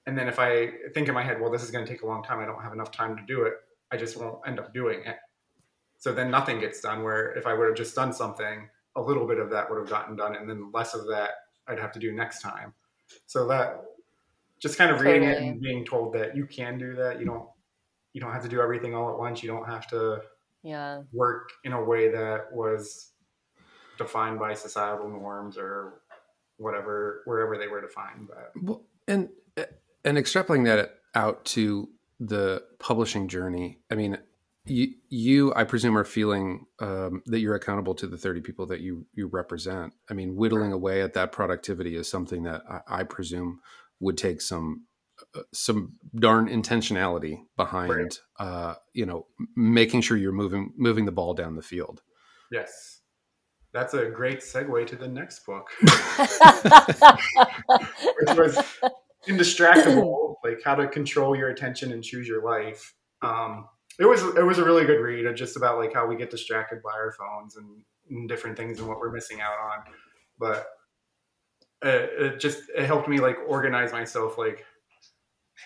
And 0.07 0.17
then 0.17 0.27
if 0.27 0.37
I 0.39 0.71
think 0.93 1.07
in 1.07 1.13
my 1.13 1.23
head, 1.23 1.41
well, 1.41 1.51
this 1.51 1.63
is 1.63 1.71
going 1.71 1.85
to 1.85 1.91
take 1.91 2.03
a 2.03 2.05
long 2.05 2.23
time, 2.23 2.39
I 2.39 2.45
don't 2.45 2.61
have 2.61 2.73
enough 2.73 2.91
time 2.91 3.17
to 3.17 3.23
do 3.23 3.43
it, 3.43 3.53
I 3.91 3.97
just 3.97 4.17
won't 4.17 4.39
end 4.47 4.59
up 4.59 4.73
doing 4.73 5.03
it. 5.05 5.17
So 5.97 6.13
then 6.13 6.29
nothing 6.29 6.59
gets 6.59 6.81
done. 6.81 7.03
Where 7.03 7.33
if 7.33 7.47
I 7.47 7.53
would 7.53 7.67
have 7.67 7.75
just 7.75 7.95
done 7.95 8.13
something, 8.13 8.69
a 8.95 9.01
little 9.01 9.25
bit 9.25 9.39
of 9.39 9.49
that 9.49 9.69
would 9.69 9.79
have 9.79 9.89
gotten 9.89 10.15
done, 10.15 10.35
and 10.35 10.49
then 10.49 10.71
less 10.71 10.93
of 10.93 11.07
that 11.07 11.31
I'd 11.67 11.79
have 11.79 11.91
to 11.93 11.99
do 11.99 12.13
next 12.13 12.41
time. 12.41 12.73
So 13.25 13.47
that 13.47 13.83
just 14.59 14.77
kind 14.77 14.91
of 14.91 15.01
reading 15.01 15.23
it 15.23 15.37
and 15.37 15.61
being 15.61 15.85
told 15.85 16.13
that 16.13 16.35
you 16.35 16.45
can 16.45 16.77
do 16.77 16.95
that. 16.95 17.19
You 17.19 17.25
don't 17.25 17.49
you 18.13 18.21
don't 18.21 18.31
have 18.31 18.43
to 18.43 18.49
do 18.49 18.61
everything 18.61 18.93
all 18.95 19.09
at 19.09 19.17
once. 19.17 19.41
You 19.43 19.49
don't 19.49 19.65
have 19.65 19.87
to 19.87 20.21
Yeah. 20.63 21.03
work 21.11 21.49
in 21.63 21.73
a 21.73 21.83
way 21.83 22.09
that 22.09 22.51
was 22.51 23.11
defined 23.97 24.39
by 24.39 24.53
societal 24.53 25.09
norms 25.09 25.57
or 25.57 26.01
whatever 26.57 27.21
wherever 27.25 27.57
they 27.57 27.67
were 27.67 27.81
defined 27.81 28.27
but 28.27 28.51
Well, 28.61 28.85
and 29.07 29.29
and 30.05 30.17
extrapolating 30.17 30.63
that 30.65 30.99
out 31.13 31.43
to 31.45 31.89
the 32.19 32.63
publishing 32.79 33.27
journey. 33.27 33.79
I 33.91 33.95
mean, 33.95 34.17
you, 34.65 34.93
you 35.09 35.53
I 35.53 35.63
presume, 35.65 35.97
are 35.97 36.03
feeling 36.05 36.65
um, 36.79 37.21
that 37.25 37.39
you're 37.39 37.55
accountable 37.55 37.93
to 37.95 38.07
the 38.07 38.17
30 38.17 38.41
people 38.41 38.65
that 38.67 38.79
you 38.81 39.05
you 39.13 39.27
represent. 39.27 39.93
I 40.09 40.13
mean, 40.13 40.35
whittling 40.35 40.71
away 40.71 41.01
at 41.01 41.13
that 41.13 41.31
productivity 41.33 41.95
is 41.95 42.09
something 42.09 42.43
that 42.43 42.63
I, 42.69 43.01
I 43.01 43.03
presume 43.03 43.59
would 43.99 44.17
take 44.17 44.41
some 44.41 44.85
uh, 45.35 45.41
some 45.53 45.93
darn 46.15 46.47
intentionality 46.49 47.39
behind, 47.57 47.89
Right. 47.91 48.19
uh, 48.39 48.75
you 48.93 49.05
know, 49.05 49.27
making 49.55 50.01
sure 50.01 50.17
you're 50.17 50.31
moving 50.31 50.73
moving 50.77 51.05
the 51.05 51.11
ball 51.11 51.33
down 51.33 51.55
the 51.55 51.61
field. 51.61 52.01
yes 52.51 52.91
that's 53.73 53.93
a 53.93 54.05
great 54.05 54.39
segue 54.39 54.87
to 54.87 54.95
the 54.95 55.07
next 55.07 55.45
book 55.45 55.67
which 58.19 58.37
was 58.37 58.57
indistractable 59.27 60.35
like 60.43 60.61
how 60.63 60.75
to 60.75 60.87
control 60.87 61.35
your 61.35 61.49
attention 61.49 61.91
and 61.91 62.03
choose 62.03 62.27
your 62.27 62.43
life. 62.43 62.93
Um, 63.21 63.67
it 63.99 64.05
was 64.05 64.23
it 64.23 64.45
was 64.45 64.57
a 64.57 64.63
really 64.63 64.85
good 64.85 65.01
read 65.01 65.25
uh, 65.25 65.33
just 65.33 65.57
about 65.57 65.77
like 65.77 65.93
how 65.93 66.05
we 66.05 66.15
get 66.15 66.29
distracted 66.29 66.81
by 66.83 66.91
our 66.91 67.13
phones 67.13 67.55
and, 67.55 67.81
and 68.09 68.27
different 68.27 68.57
things 68.57 68.79
and 68.79 68.87
what 68.87 68.99
we're 68.99 69.11
missing 69.11 69.41
out 69.41 69.57
on. 69.59 69.93
But 70.37 70.67
it, 71.81 72.09
it 72.19 72.39
just 72.39 72.63
it 72.75 72.85
helped 72.85 73.07
me 73.07 73.19
like 73.19 73.37
organize 73.47 73.91
myself 73.91 74.37
like 74.37 74.65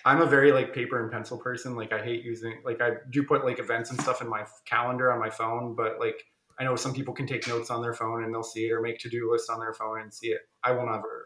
i'm 0.05 0.21
a 0.21 0.25
very 0.25 0.51
like 0.51 0.73
paper 0.73 1.01
and 1.01 1.11
pencil 1.11 1.37
person. 1.37 1.75
Like 1.75 1.93
i 1.93 2.01
hate 2.03 2.23
using 2.23 2.61
like 2.63 2.81
i 2.81 2.91
do 3.09 3.23
put 3.23 3.45
like 3.45 3.59
events 3.59 3.89
and 3.89 3.99
stuff 4.01 4.21
in 4.21 4.29
my 4.29 4.45
calendar 4.65 5.11
on 5.11 5.19
my 5.19 5.29
phone 5.29 5.75
but 5.75 5.99
like 5.99 6.23
i 6.59 6.63
know 6.63 6.75
some 6.75 6.93
people 6.93 7.13
can 7.13 7.27
take 7.27 7.47
notes 7.47 7.69
on 7.69 7.81
their 7.81 7.93
phone 7.93 8.23
and 8.23 8.33
they'll 8.33 8.43
see 8.43 8.67
it 8.67 8.71
or 8.71 8.81
make 8.81 8.99
to-do 8.99 9.31
lists 9.31 9.49
on 9.49 9.59
their 9.59 9.73
phone 9.73 10.01
and 10.01 10.13
see 10.13 10.27
it. 10.27 10.41
I 10.63 10.71
will 10.71 10.85
never 10.85 11.18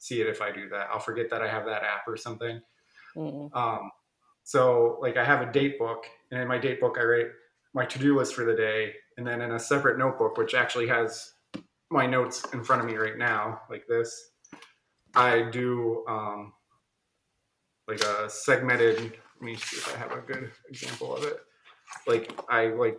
see 0.00 0.20
it 0.20 0.26
if 0.26 0.42
i 0.42 0.50
do 0.50 0.68
that 0.68 0.88
i'll 0.92 0.98
forget 0.98 1.30
that 1.30 1.42
i 1.42 1.48
have 1.48 1.64
that 1.64 1.82
app 1.84 2.08
or 2.08 2.16
something 2.16 2.60
Mm. 3.16 3.52
um, 3.56 3.90
so 4.44 4.98
like 5.00 5.16
I 5.16 5.24
have 5.24 5.42
a 5.42 5.50
date 5.52 5.78
book, 5.78 6.04
and 6.30 6.40
in 6.40 6.46
my 6.48 6.58
date 6.58 6.80
book 6.80 6.96
I 6.98 7.02
write 7.02 7.26
my 7.74 7.84
to-do 7.84 8.16
list 8.16 8.34
for 8.34 8.44
the 8.44 8.54
day, 8.54 8.92
and 9.16 9.26
then 9.26 9.40
in 9.42 9.52
a 9.52 9.58
separate 9.58 9.98
notebook, 9.98 10.36
which 10.36 10.54
actually 10.54 10.86
has 10.88 11.32
my 11.90 12.06
notes 12.06 12.46
in 12.52 12.62
front 12.62 12.82
of 12.82 12.88
me 12.88 12.96
right 12.96 13.18
now, 13.18 13.62
like 13.68 13.84
this, 13.88 14.30
I 15.14 15.50
do 15.50 16.04
um, 16.08 16.52
like 17.88 18.00
a 18.00 18.30
segmented. 18.30 18.96
Let 18.98 19.42
me 19.42 19.56
see 19.56 19.78
if 19.78 19.94
I 19.94 19.98
have 19.98 20.12
a 20.12 20.20
good 20.20 20.52
example 20.68 21.16
of 21.16 21.24
it. 21.24 21.38
Like 22.06 22.32
I 22.48 22.66
like 22.68 22.98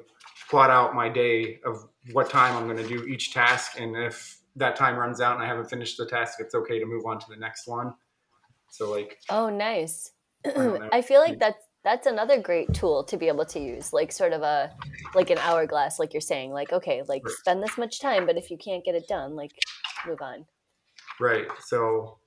plot 0.50 0.70
out 0.70 0.94
my 0.94 1.08
day 1.08 1.62
of 1.66 1.88
what 2.12 2.30
time 2.30 2.58
I'm 2.58 2.66
going 2.66 2.86
to 2.86 2.88
do 2.88 3.06
each 3.06 3.34
task, 3.34 3.80
and 3.80 3.96
if 3.96 4.40
that 4.56 4.76
time 4.76 4.98
runs 4.98 5.22
out 5.22 5.36
and 5.36 5.44
I 5.44 5.48
haven't 5.48 5.70
finished 5.70 5.98
the 5.98 6.06
task, 6.06 6.40
it's 6.40 6.56
okay 6.56 6.80
to 6.80 6.86
move 6.86 7.06
on 7.06 7.20
to 7.20 7.26
the 7.30 7.38
next 7.38 7.68
one. 7.68 7.94
So 8.70 8.92
like 8.92 9.20
Oh, 9.30 9.50
nice. 9.50 10.12
don't. 10.44 10.84
I 10.94 11.02
feel 11.02 11.20
like 11.22 11.40
that's 11.40 11.64
that's 11.84 12.06
another 12.06 12.40
great 12.40 12.74
tool 12.74 13.04
to 13.06 13.18
be 13.18 13.28
able 13.28 13.46
to 13.46 13.60
use, 13.60 13.92
like 13.92 14.12
sort 14.12 14.34
of 14.34 14.42
a 14.42 14.72
like 15.16 15.30
an 15.30 15.38
hourglass, 15.40 16.00
like 16.00 16.14
you're 16.14 16.22
saying, 16.22 16.52
like 16.52 16.72
okay, 16.74 17.02
like 17.08 17.24
Right. 17.24 17.34
spend 17.34 17.64
this 17.64 17.78
much 17.78 18.00
time, 18.00 18.26
but 18.26 18.38
if 18.38 18.52
you 18.52 18.58
can't 18.58 18.84
get 18.84 18.96
it 18.96 19.08
done, 19.08 19.36
like 19.36 19.52
move 20.08 20.22
on. 20.22 20.46
Right. 21.20 21.48
So 21.60 22.18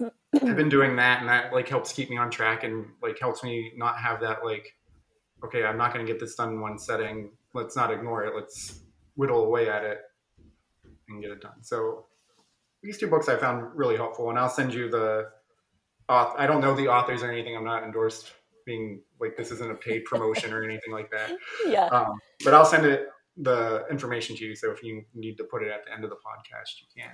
I've 0.00 0.56
been 0.56 0.68
doing 0.68 0.96
that 0.96 1.20
and 1.20 1.28
that 1.28 1.52
like 1.52 1.68
helps 1.68 1.92
keep 1.92 2.10
me 2.10 2.16
on 2.16 2.30
track 2.30 2.64
and 2.64 2.86
like 3.02 3.18
helps 3.18 3.42
me 3.42 3.72
not 3.76 3.98
have 3.98 4.20
that 4.20 4.44
like 4.44 4.76
okay, 5.42 5.64
I'm 5.64 5.78
not 5.78 5.94
going 5.94 6.04
to 6.04 6.12
get 6.12 6.20
this 6.20 6.34
done 6.34 6.50
in 6.50 6.60
one 6.60 6.78
setting. 6.78 7.30
Let's 7.54 7.74
not 7.74 7.90
ignore 7.90 8.24
it. 8.24 8.34
Let's 8.34 8.82
whittle 9.16 9.44
away 9.44 9.70
at 9.70 9.84
it 9.84 10.00
and 11.10 11.22
get 11.22 11.30
it 11.30 11.40
done. 11.40 11.62
So 11.62 12.06
these 12.82 12.98
two 12.98 13.08
books 13.08 13.28
I 13.28 13.36
found 13.36 13.74
really 13.74 13.96
helpful 13.96 14.30
and 14.30 14.38
I'll 14.38 14.48
send 14.48 14.72
you 14.72 14.88
the 14.90 15.28
auth- 16.08 16.34
I 16.38 16.46
don't 16.46 16.60
know 16.60 16.74
the 16.74 16.88
authors 16.88 17.22
or 17.22 17.30
anything. 17.30 17.56
I'm 17.56 17.64
not 17.64 17.84
endorsed 17.84 18.32
being 18.66 19.00
like 19.20 19.36
this 19.36 19.50
isn't 19.50 19.70
a 19.70 19.74
paid 19.74 20.04
promotion 20.04 20.52
or 20.52 20.62
anything 20.62 20.92
like 20.92 21.10
that. 21.10 21.32
Yeah. 21.66 21.86
Um, 21.86 22.18
but 22.44 22.54
I'll 22.54 22.64
send 22.64 22.86
it 22.86 23.08
the 23.36 23.86
information 23.90 24.36
to 24.36 24.44
you 24.44 24.54
so 24.54 24.70
if 24.70 24.82
you 24.82 25.02
need 25.14 25.36
to 25.36 25.44
put 25.44 25.62
it 25.62 25.70
at 25.70 25.84
the 25.84 25.92
end 25.92 26.04
of 26.04 26.10
the 26.10 26.16
podcast 26.16 26.80
you 26.80 27.02
can. 27.02 27.12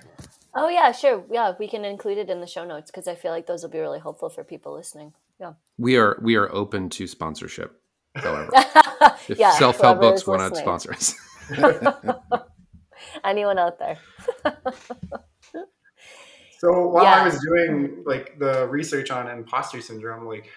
Oh 0.55 0.67
yeah, 0.67 0.91
sure. 0.91 1.23
Yeah, 1.31 1.53
we 1.59 1.67
can 1.67 1.85
include 1.85 2.17
it 2.17 2.29
in 2.29 2.41
the 2.41 2.47
show 2.47 2.65
notes 2.65 2.91
because 2.91 3.07
I 3.07 3.15
feel 3.15 3.31
like 3.31 3.45
those 3.45 3.63
will 3.63 3.69
be 3.69 3.79
really 3.79 3.99
helpful 3.99 4.29
for 4.29 4.43
people 4.43 4.73
listening. 4.73 5.13
Yeah. 5.39 5.53
We 5.77 5.97
are 5.97 6.19
we 6.21 6.35
are 6.35 6.51
open 6.51 6.89
to 6.91 7.07
sponsorship. 7.07 7.79
However, 8.15 8.49
if 9.27 9.37
yeah. 9.37 9.51
self 9.51 9.79
help 9.79 10.01
books 10.01 10.25
want 10.25 10.53
to 10.53 10.59
sponsor 10.59 10.93
us. 10.93 11.15
Anyone 13.23 13.59
out 13.59 13.79
there? 13.79 13.97
So 16.59 16.87
while 16.87 17.03
Yeah. 17.03 17.21
I 17.21 17.23
was 17.23 17.39
doing 17.39 18.03
like 18.05 18.39
the 18.39 18.67
research 18.67 19.11
on 19.11 19.27
imposter 19.29 19.79
syndrome, 19.81 20.25
like 20.27 20.49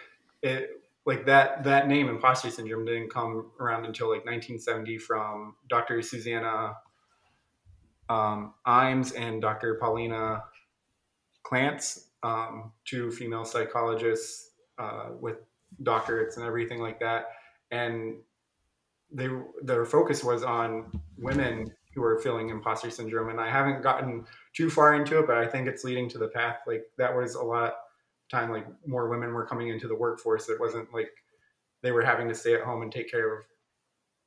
it 0.42 0.70
like 1.05 1.27
that 1.27 1.64
that 1.64 1.88
name 1.88 2.09
imposter 2.09 2.51
syndrome 2.51 2.85
didn't 2.87 3.11
come 3.11 3.51
around 3.61 3.85
until 3.85 4.09
like 4.09 4.25
1970 4.25 4.99
from 4.99 5.57
Dr. 5.68 6.01
Susanna 6.03 6.77
um, 8.09 8.55
Imes 8.66 9.14
and 9.16 9.40
Dr. 9.40 9.77
Paulina 9.77 10.44
Clance, 11.44 12.07
um, 12.23 12.73
two 12.85 13.11
female 13.11 13.44
psychologists 13.44 14.51
uh, 14.79 15.11
with 15.20 15.37
doctorates 15.83 16.37
and 16.37 16.44
everything 16.44 16.81
like 16.81 16.99
that, 17.01 17.27
and 17.70 18.16
they 19.12 19.29
their 19.62 19.85
focus 19.85 20.25
was 20.25 20.42
on 20.42 21.01
women 21.18 21.73
who 21.94 22.03
are 22.03 22.20
feeling 22.20 22.50
imposter 22.50 22.90
syndrome 22.90 23.31
and 23.31 23.40
i 23.40 23.48
haven't 23.48 23.83
gotten 23.83 24.24
too 24.53 24.70
far 24.70 24.94
into 24.94 25.18
it 25.18 25.26
but 25.26 25.37
i 25.37 25.46
think 25.46 25.66
it's 25.66 25.85
leading 25.85 26.09
to 26.09 26.18
the 26.18 26.29
path 26.29 26.59
like 26.66 26.85
that 26.96 27.14
was 27.14 27.35
a 27.35 27.42
lot 27.42 27.64
of 27.64 27.72
time 28.31 28.50
like 28.50 28.66
more 28.87 29.09
women 29.09 29.33
were 29.35 29.44
coming 29.44 29.68
into 29.68 29.88
the 29.88 29.94
workforce. 29.94 30.48
It 30.48 30.61
wasn't 30.61 30.92
like 30.94 31.11
they 31.83 31.90
were 31.90 32.05
having 32.05 32.29
to 32.29 32.35
stay 32.35 32.55
at 32.55 32.62
home 32.62 32.83
and 32.83 32.92
take 32.92 33.11
care 33.11 33.38
of 33.38 33.44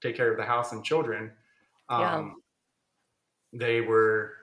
take 0.02 0.18
care 0.18 0.30
of 0.30 0.38
the 0.38 0.44
house 0.44 0.74
and 0.74 0.84
children. 0.84 1.32
Yeah. 1.90 2.16
um, 2.16 2.42
they 3.54 3.82
were 3.82 4.34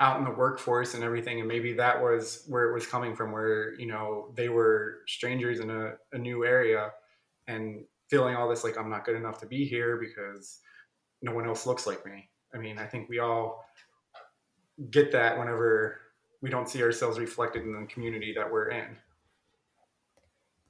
out 0.00 0.18
in 0.18 0.24
the 0.24 0.30
workforce 0.30 0.94
and 0.94 1.04
everything 1.04 1.40
and 1.40 1.48
maybe 1.48 1.72
that 1.72 2.00
was 2.00 2.44
where 2.48 2.70
it 2.70 2.74
was 2.74 2.86
coming 2.86 3.14
from 3.14 3.32
where 3.32 3.74
you 3.78 3.86
know 3.86 4.32
they 4.34 4.48
were 4.48 4.98
strangers 5.06 5.60
in 5.60 5.70
a, 5.70 5.92
a 6.12 6.18
new 6.18 6.44
area 6.44 6.90
and 7.46 7.84
feeling 8.08 8.34
all 8.34 8.48
this 8.48 8.64
like 8.64 8.78
i'm 8.78 8.88
not 8.88 9.04
good 9.04 9.16
enough 9.16 9.38
to 9.38 9.46
be 9.46 9.64
here 9.64 9.96
because 9.96 10.60
no 11.20 11.32
one 11.32 11.46
else 11.46 11.66
looks 11.66 11.86
like 11.86 12.04
me 12.06 12.28
i 12.54 12.58
mean 12.58 12.78
i 12.78 12.86
think 12.86 13.08
we 13.08 13.18
all 13.18 13.64
get 14.90 15.10
that 15.12 15.38
whenever 15.38 16.00
we 16.40 16.50
don't 16.50 16.68
see 16.68 16.82
ourselves 16.82 17.18
reflected 17.18 17.62
in 17.64 17.72
the 17.72 17.86
community 17.86 18.32
that 18.32 18.50
we're 18.50 18.70
in 18.70 18.96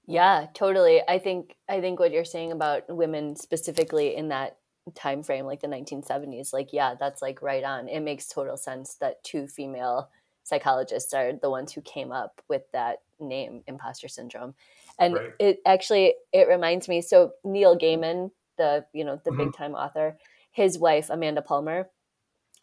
Yeah, 0.07 0.47
totally. 0.55 1.03
I 1.07 1.19
think 1.19 1.57
I 1.69 1.81
think 1.81 2.01
what 2.01 2.13
you're 2.13 2.25
saying 2.25 2.51
about 2.53 2.89
women 2.89 3.37
specifically 3.37 4.17
in 4.17 4.29
that 4.29 4.57
time 4.95 5.23
frame 5.23 5.45
like 5.45 5.61
the 5.61 5.69
1970s 5.69 6.53
like 6.55 6.73
yeah, 6.73 6.95
that's 6.99 7.21
like 7.21 7.43
right 7.43 7.63
on. 7.63 7.89
It 7.89 8.01
makes 8.01 8.27
total 8.27 8.57
sense 8.57 8.95
that 8.97 9.23
two 9.23 9.47
female 9.47 10.09
psychologists 10.45 11.13
are 11.13 11.35
the 11.35 11.51
ones 11.51 11.73
who 11.73 11.83
came 11.83 12.11
up 12.11 12.41
with 12.49 12.63
that 12.73 13.03
name 13.21 13.63
imposter 13.67 14.09
syndrome. 14.09 14.55
And 14.99 15.15
Right. 15.15 15.35
it 15.39 15.59
actually 15.67 16.15
it 16.33 16.49
reminds 16.49 16.89
me 16.89 17.03
so 17.03 17.33
Neil 17.45 17.77
Gaiman, 17.79 18.31
the 18.57 18.87
you 18.95 19.05
know, 19.05 19.21
the 19.25 19.31
Mhm. 19.31 19.37
big 19.37 19.53
time 19.55 19.75
author, 19.75 20.17
his 20.51 20.79
wife 20.79 21.11
Amanda 21.11 21.43
Palmer. 21.43 21.91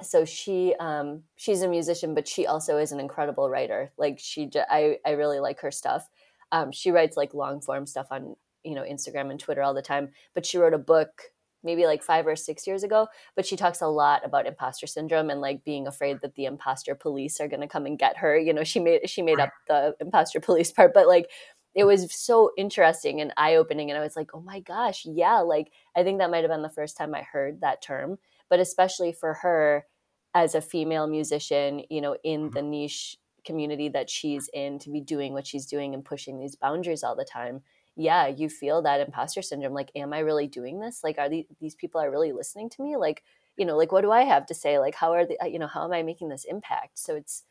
So 0.02 0.26
she 0.26 0.76
um 0.80 1.24
she's 1.36 1.62
a 1.62 1.68
musician 1.68 2.14
but 2.14 2.28
she 2.28 2.46
also 2.46 2.78
is 2.78 2.92
an 2.92 3.00
incredible 3.00 3.50
writer. 3.50 3.92
Like 3.98 4.20
she 4.20 4.50
I 4.70 4.98
I 5.06 5.12
really 5.12 5.40
like 5.40 5.62
her 5.62 5.72
stuff. 5.72 6.10
Um 6.52 6.72
she 6.72 6.92
writes 6.92 7.18
like 7.18 7.34
long 7.34 7.62
form 7.62 7.86
stuff 7.86 8.08
on 8.12 8.36
you 8.64 8.76
know 8.76 8.82
instagram 8.84 9.30
and 9.30 9.40
twitter 9.40 9.62
all 9.62 9.76
the 9.76 9.82
time 9.82 10.10
but 10.34 10.44
she 10.44 10.58
wrote 10.58 10.74
a 10.74 10.80
book 10.80 11.22
maybe 11.66 11.86
like 11.86 12.04
five 12.04 12.28
or 12.28 12.36
six 12.36 12.66
years 12.68 12.84
ago 12.84 13.08
but 13.36 13.46
she 13.46 13.58
talks 13.58 13.82
a 13.82 13.88
lot 13.88 14.26
about 14.26 14.46
imposter 14.46 14.88
syndrome 14.88 15.30
and 15.30 15.42
like 15.42 15.66
being 15.66 15.88
afraid 15.88 16.20
that 16.22 16.36
the 16.36 16.46
imposter 16.46 16.96
police 16.96 17.42
are 17.42 17.48
going 17.48 17.62
to 17.62 17.68
come 17.68 17.86
and 17.86 18.00
get 18.00 18.18
her. 18.18 18.38
You 18.38 18.54
know 18.54 18.64
she 18.64 18.80
made 18.80 19.10
she 19.10 19.22
made 19.22 19.40
up 19.40 19.50
the 19.68 19.96
imposter 20.00 20.40
police 20.40 20.72
part 20.72 20.94
but 20.94 21.08
like 21.08 21.30
it 21.76 21.84
was 21.84 22.12
so 22.14 22.52
interesting 22.58 23.20
and 23.20 23.34
eye 23.36 23.56
opening. 23.56 23.92
And 23.92 23.98
I 23.98 24.02
was 24.02 24.16
like, 24.16 24.32
oh 24.34 24.40
my 24.40 24.62
gosh, 24.62 25.06
yeah. 25.06 25.40
Like, 25.40 25.72
I 25.96 26.04
think 26.04 26.20
that 26.20 26.32
might 26.32 26.44
have 26.44 26.50
been 26.50 26.62
the 26.62 26.70
first 26.70 26.96
time 26.96 27.14
I 27.14 27.22
heard 27.22 27.62
that 27.62 27.82
term, 27.82 28.18
but 28.50 28.60
especially 28.60 29.12
for 29.12 29.36
her 29.36 29.86
as 30.34 30.56
a 30.56 30.62
female 30.62 31.08
musician, 31.08 31.84
you 31.90 32.02
know, 32.02 32.16
in 32.24 32.50
the 32.52 32.62
niche 32.62 33.18
community 33.46 33.90
that 33.90 34.10
she's 34.10 34.50
in 34.54 34.80
to 34.80 34.90
be 34.90 35.02
doing 35.02 35.34
what 35.34 35.46
she's 35.46 35.66
doing 35.66 35.94
and 35.94 36.04
pushing 36.04 36.40
these 36.40 36.56
boundaries 36.56 37.04
all 37.04 37.16
the 37.16 37.26
time. 37.26 37.62
Yeah, 37.98 38.28
you 38.28 38.50
feel 38.50 38.82
that 38.82 39.00
imposter 39.02 39.42
syndrome. 39.42 39.74
Like, 39.74 39.92
am 39.96 40.14
I 40.14 40.20
really 40.20 40.48
doing 40.48 40.80
this? 40.80 41.02
Like, 41.04 41.18
are 41.18 41.30
these, 41.30 41.46
these 41.62 41.76
people 41.76 42.02
are 42.02 42.12
really 42.12 42.32
listening 42.32 42.70
to 42.72 42.82
me? 42.82 42.98
Like, 42.98 43.24
you 43.58 43.66
know, 43.66 43.78
like, 43.78 43.92
what 43.92 44.02
do 44.02 44.12
I 44.12 44.24
have 44.24 44.46
to 44.48 44.54
say? 44.54 44.80
Like, 44.80 44.96
how 44.96 45.14
are 45.14 45.26
the, 45.26 45.38
you 45.50 45.60
know, 45.60 45.68
how 45.68 45.86
am 45.86 45.94
I 45.94 46.04
making 46.04 46.30
this 46.30 46.46
impact? 46.46 47.00
So 47.00 47.16
it's, 47.16 47.44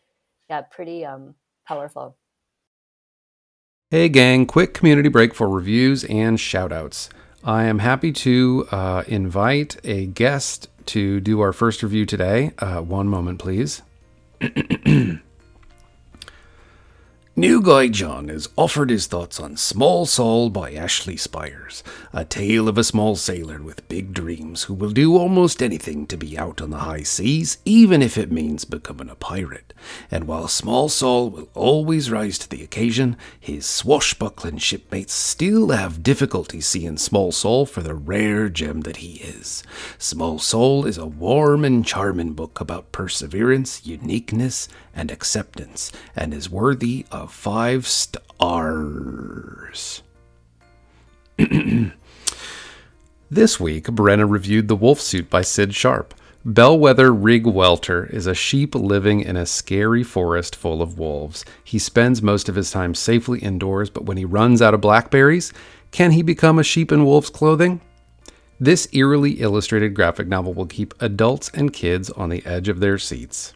yeah, 0.51 0.61
pretty 0.63 1.07
um, 1.07 1.35
powerful. 1.67 2.17
Hey, 3.91 4.09
gang, 4.09 4.47
quick 4.47 4.73
community 4.73 5.11
break 5.11 5.35
for 5.35 5.47
reviews 5.47 6.05
and 6.05 6.39
shoutouts. 6.39 7.11
I 7.45 7.65
am 7.65 7.81
happy 7.81 8.13
to 8.13 8.67
uh, 8.73 9.05
invite 9.07 9.77
a 9.85 10.07
guest 10.07 10.69
to 10.87 11.21
do 11.21 11.41
our 11.43 11.53
first 11.53 11.83
review 11.83 12.07
today. 12.07 12.53
Uh, 12.59 12.81
one 12.81 13.09
moment, 13.09 13.39
please. 13.39 13.83
New 17.37 17.61
Guy 17.61 17.89
John 17.89 18.29
has 18.29 18.49
offered 18.57 18.91
his 18.91 19.09
thoughts 19.09 19.41
on 19.41 19.57
Small 19.57 20.07
Saul 20.07 20.51
by 20.51 20.73
Ashley 20.73 21.17
Spires, 21.17 21.83
a 22.13 22.25
tale 22.25 22.69
of 22.69 22.79
a 22.79 22.85
small 22.85 23.17
sailor 23.17 23.61
with 23.61 23.89
big 23.89 24.15
dreams 24.15 24.63
who 24.63 24.75
will 24.75 24.93
do 24.93 25.17
almost 25.17 25.61
anything 25.61 26.07
to 26.07 26.17
be 26.17 26.39
out 26.39 26.63
on 26.63 26.71
the 26.71 26.79
high 26.79 27.03
seas, 27.03 27.59
even 27.65 28.03
if 28.03 28.17
it 28.17 28.31
means 28.31 28.65
becoming 28.65 29.11
a 29.11 29.17
pirate. 29.17 29.75
And 30.13 30.29
while 30.29 30.47
Small 30.47 30.89
Saul 30.89 31.29
will 31.29 31.49
always 31.55 32.09
rise 32.09 32.39
to 32.39 32.49
the 32.49 32.63
occasion, 32.63 33.17
his 33.41 33.67
swashbuckling 33.67 34.59
shipmates 34.59 35.13
still 35.13 35.71
have 35.71 36.05
difficulty 36.05 36.61
seeing 36.61 36.99
Small 36.99 37.33
Saul 37.33 37.67
for 37.67 37.81
the 37.81 37.95
rare 37.97 38.49
gem 38.49 38.83
that 38.83 38.99
he 38.99 39.15
is. 39.15 39.65
Small 39.99 40.39
Saul 40.39 40.87
is 40.87 40.99
a 40.99 41.07
warm 41.07 41.65
and 41.65 41.85
charming 41.85 42.35
book 42.35 42.61
about 42.61 42.93
perseverance, 42.93 43.85
uniqueness, 43.85 44.69
and 44.95 45.11
acceptance, 45.11 45.91
and 46.15 46.33
is 46.33 46.49
worthy 46.49 47.07
of 47.11 47.33
five 47.33 47.87
stars. 47.87 48.13
this 53.31 53.59
week, 53.59 53.87
Brenna 53.87 54.31
reviewed 54.31 54.69
The 54.69 54.77
Wolf 54.77 55.01
Suit 55.01 55.29
by 55.29 55.43
Sid 55.43 55.75
Sharp. 55.75 56.15
Bellwether 56.47 57.11
Rigwelter 57.11 58.13
is 58.13 58.27
a 58.27 58.35
sheep 58.35 58.75
living 58.75 59.23
in 59.23 59.35
a 59.35 59.47
scary 59.47 60.03
forest 60.03 60.55
full 60.55 60.83
of 60.83 60.99
wolves. 60.99 61.43
He 61.65 61.79
spends 61.79 62.21
most 62.21 62.51
of 62.51 62.55
his 62.55 62.71
time 62.71 62.95
safely 62.95 63.39
indoors, 63.39 63.89
but 63.89 64.05
when 64.05 64.19
he 64.19 64.27
runs 64.27 64.61
out 64.61 64.75
of 64.75 64.83
blackberries, 64.83 65.55
can 65.91 66.11
he 66.11 66.21
become 66.21 66.59
a 66.59 66.63
sheep 66.63 66.93
in 66.93 67.07
wolf's 67.07 67.31
clothing? 67.31 67.81
This 68.61 68.87
eerily 68.93 69.41
illustrated 69.41 69.95
graphic 69.95 70.29
novel 70.29 70.53
will 70.53 70.67
keep 70.67 70.93
adults 71.01 71.51
and 71.55 71.73
kids 71.73 72.11
on 72.11 72.29
the 72.29 72.45
edge 72.45 72.69
of 72.69 72.81
their 72.81 72.99
seats. 72.99 73.55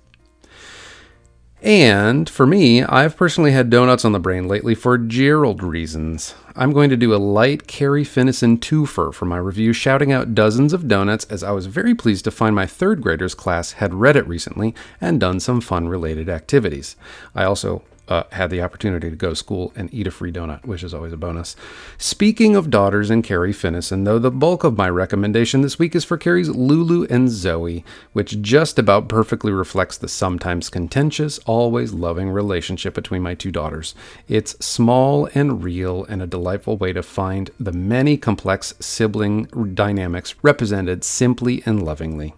And 1.61 2.31
for 2.31 2.47
me, 2.47 2.85
I've 2.85 3.16
personally 3.16 3.51
had 3.51 3.68
donuts 3.68 4.05
on 4.05 4.12
the 4.12 4.21
brain 4.21 4.47
lately 4.47 4.77
for 4.77 4.97
Gerald 4.97 5.61
reasons. 5.62 6.37
I'm 6.55 6.73
going 6.73 6.88
to 6.90 6.97
do 6.97 7.12
a 7.12 7.16
light 7.16 7.66
Carrie 7.66 8.05
Finison 8.05 8.59
twofer 8.59 9.12
for 9.12 9.25
my 9.25 9.38
review, 9.38 9.73
shouting 9.73 10.12
out 10.12 10.37
dozens 10.37 10.73
of 10.73 10.87
donuts 10.87 11.25
as 11.25 11.42
I 11.42 11.51
was 11.51 11.66
very 11.66 11.97
pleased 11.97 12.25
to 12.25 12.31
find 12.31 12.55
my 12.55 12.66
third 12.66 13.03
graders 13.03 13.35
class 13.35 13.73
had 13.73 13.92
read 13.94 14.16
it 14.16 14.29
recently 14.29 14.73
and 15.01 15.18
done 15.18 15.40
some 15.40 15.61
fun 15.61 15.88
related 15.88 16.29
activities. 16.29 16.94
I 17.35 17.42
also 17.42 17.83
uh, 18.09 18.25
had 18.33 18.51
the 18.51 18.62
opportunity 18.62 19.11
to 19.11 19.16
go 19.16 19.31
to 19.31 19.37
school 19.37 19.73
and 19.77 19.92
eat 19.92 20.07
a 20.07 20.11
free 20.11 20.33
donut, 20.33 20.64
which 20.64 20.83
is 20.83 20.94
always 20.94 21.12
a 21.12 21.16
bonus. 21.16 21.55
Speaking 21.99 22.57
of 22.57 22.71
daughters 22.71 23.11
and 23.11 23.23
Carrie 23.23 23.53
Finison, 23.53 24.05
though, 24.05 24.18
the 24.18 24.31
bulk 24.31 24.64
of 24.64 24.77
my 24.77 24.88
recommendation 24.88 25.61
this 25.61 25.79
week 25.79 25.94
is 25.94 26.05
for 26.05 26.16
Carrie's 26.16 26.49
Lulu 26.49 27.07
and 27.11 27.31
Zoe, 27.31 27.85
which 28.12 28.40
just 28.40 28.79
about 28.79 29.09
perfectly 29.09 29.53
reflects 29.53 29.99
the 29.99 30.09
sometimes 30.09 30.71
contentious, 30.71 31.38
always 31.40 31.92
loving 31.92 32.31
relationship 32.31 32.94
between 32.94 33.23
my 33.23 33.35
two 33.35 33.53
daughters. 33.53 33.94
It's 34.27 34.64
small 34.64 35.29
and 35.35 35.62
real 35.62 36.05
and 36.05 36.23
a 36.23 36.27
delightful 36.27 36.77
way 36.77 36.92
to 36.92 37.03
find 37.03 37.51
the 37.61 37.73
many 37.73 38.16
complex 38.16 38.75
sibling 38.81 39.44
dynamics 39.75 40.35
represented 40.42 41.05
simply 41.05 41.62
and 41.66 41.83
lovingly 41.83 42.35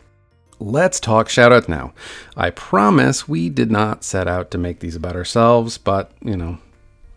let's 0.61 1.01
talk 1.01 1.29
shoutouts 1.29 1.69
now. 1.69 1.93
I 2.37 2.51
promise 2.51 3.27
we 3.27 3.49
did 3.49 3.71
not 3.71 4.05
set 4.05 4.29
out 4.29 4.51
to 4.53 4.59
make 4.59 4.81
these 4.81 4.95
about 4.95 5.17
ourselves, 5.17 5.79
but, 5.79 6.13
you 6.23 6.37
know, 6.37 6.59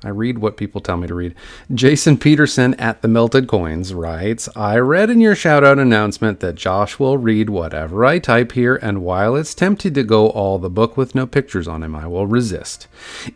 I 0.05 0.09
read 0.09 0.39
what 0.39 0.57
people 0.57 0.81
tell 0.81 0.97
me 0.97 1.07
to 1.07 1.15
read. 1.15 1.33
Jason 1.73 2.17
Peterson 2.17 2.73
at 2.75 3.01
the 3.01 3.07
Melted 3.07 3.47
Coins 3.47 3.93
writes 3.93 4.49
I 4.55 4.77
read 4.77 5.09
in 5.09 5.21
your 5.21 5.35
shoutout 5.35 5.79
announcement 5.79 6.41
that 6.41 6.55
Josh 6.55 6.99
will 6.99 7.17
read 7.17 7.49
whatever 7.49 8.03
I 8.03 8.19
type 8.19 8.51
here, 8.51 8.75
and 8.75 9.03
while 9.03 9.35
it's 9.35 9.53
tempted 9.53 9.95
to 9.95 10.03
go 10.03 10.29
all 10.29 10.59
the 10.59 10.69
book 10.69 10.97
with 10.97 11.15
no 11.15 11.25
pictures 11.25 11.67
on 11.67 11.83
him, 11.83 11.95
I 11.95 12.07
will 12.07 12.27
resist. 12.27 12.87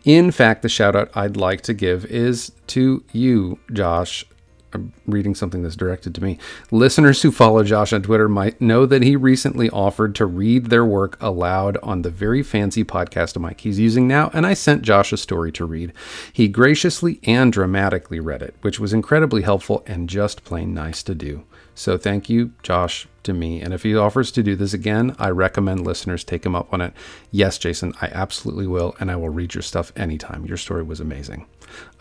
In 0.04 0.30
fact, 0.30 0.62
the 0.62 0.68
shoutout 0.68 1.08
I'd 1.14 1.36
like 1.36 1.62
to 1.62 1.74
give 1.74 2.04
is 2.06 2.52
to 2.68 3.02
you, 3.12 3.58
Josh, 3.72 4.26
I'm 4.72 4.92
reading 5.06 5.34
something 5.34 5.62
that's 5.62 5.76
directed 5.76 6.14
to 6.14 6.22
me. 6.22 6.38
Listeners 6.70 7.22
who 7.22 7.32
follow 7.32 7.64
Josh 7.64 7.92
on 7.92 8.02
Twitter 8.02 8.28
might 8.28 8.60
know 8.60 8.84
that 8.86 9.02
he 9.02 9.16
recently 9.16 9.70
offered 9.70 10.14
to 10.16 10.26
read 10.26 10.66
their 10.66 10.84
work 10.84 11.16
aloud 11.20 11.78
on 11.82 12.02
the 12.02 12.10
very 12.10 12.42
fancy 12.42 12.84
podcast 12.84 13.40
mic 13.40 13.60
he's 13.60 13.78
using 13.78 14.06
now, 14.06 14.30
and 14.34 14.46
I 14.46 14.54
sent 14.54 14.82
Josh 14.82 15.12
a 15.12 15.16
story 15.16 15.52
to 15.52 15.64
read. 15.64 15.92
He 16.32 16.48
graciously 16.48 17.20
and 17.24 17.52
dramatically 17.52 18.20
read 18.20 18.42
it, 18.42 18.54
which 18.60 18.78
was 18.78 18.92
incredibly 18.92 19.42
helpful 19.42 19.82
and 19.86 20.08
just 20.08 20.44
plain 20.44 20.74
nice 20.74 21.02
to 21.04 21.14
do. 21.14 21.44
So 21.74 21.96
thank 21.96 22.28
you, 22.28 22.52
Josh, 22.64 23.06
to 23.22 23.32
me. 23.32 23.62
And 23.62 23.72
if 23.72 23.84
he 23.84 23.96
offers 23.96 24.32
to 24.32 24.42
do 24.42 24.56
this 24.56 24.74
again, 24.74 25.14
I 25.16 25.30
recommend 25.30 25.86
listeners 25.86 26.24
take 26.24 26.44
him 26.44 26.56
up 26.56 26.72
on 26.72 26.80
it. 26.80 26.92
Yes, 27.30 27.56
Jason, 27.56 27.94
I 28.02 28.06
absolutely 28.06 28.66
will, 28.66 28.96
and 28.98 29.12
I 29.12 29.16
will 29.16 29.28
read 29.28 29.54
your 29.54 29.62
stuff 29.62 29.92
anytime. 29.94 30.44
Your 30.44 30.56
story 30.56 30.82
was 30.82 30.98
amazing. 30.98 31.46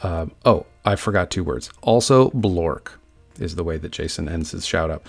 Uh, 0.01 0.27
oh, 0.45 0.65
I 0.85 0.95
forgot 0.95 1.31
two 1.31 1.43
words. 1.43 1.69
Also, 1.81 2.29
Blork 2.31 2.91
is 3.39 3.55
the 3.55 3.63
way 3.63 3.77
that 3.77 3.91
Jason 3.91 4.27
ends 4.27 4.51
his 4.51 4.65
shout 4.65 4.89
out. 4.89 5.03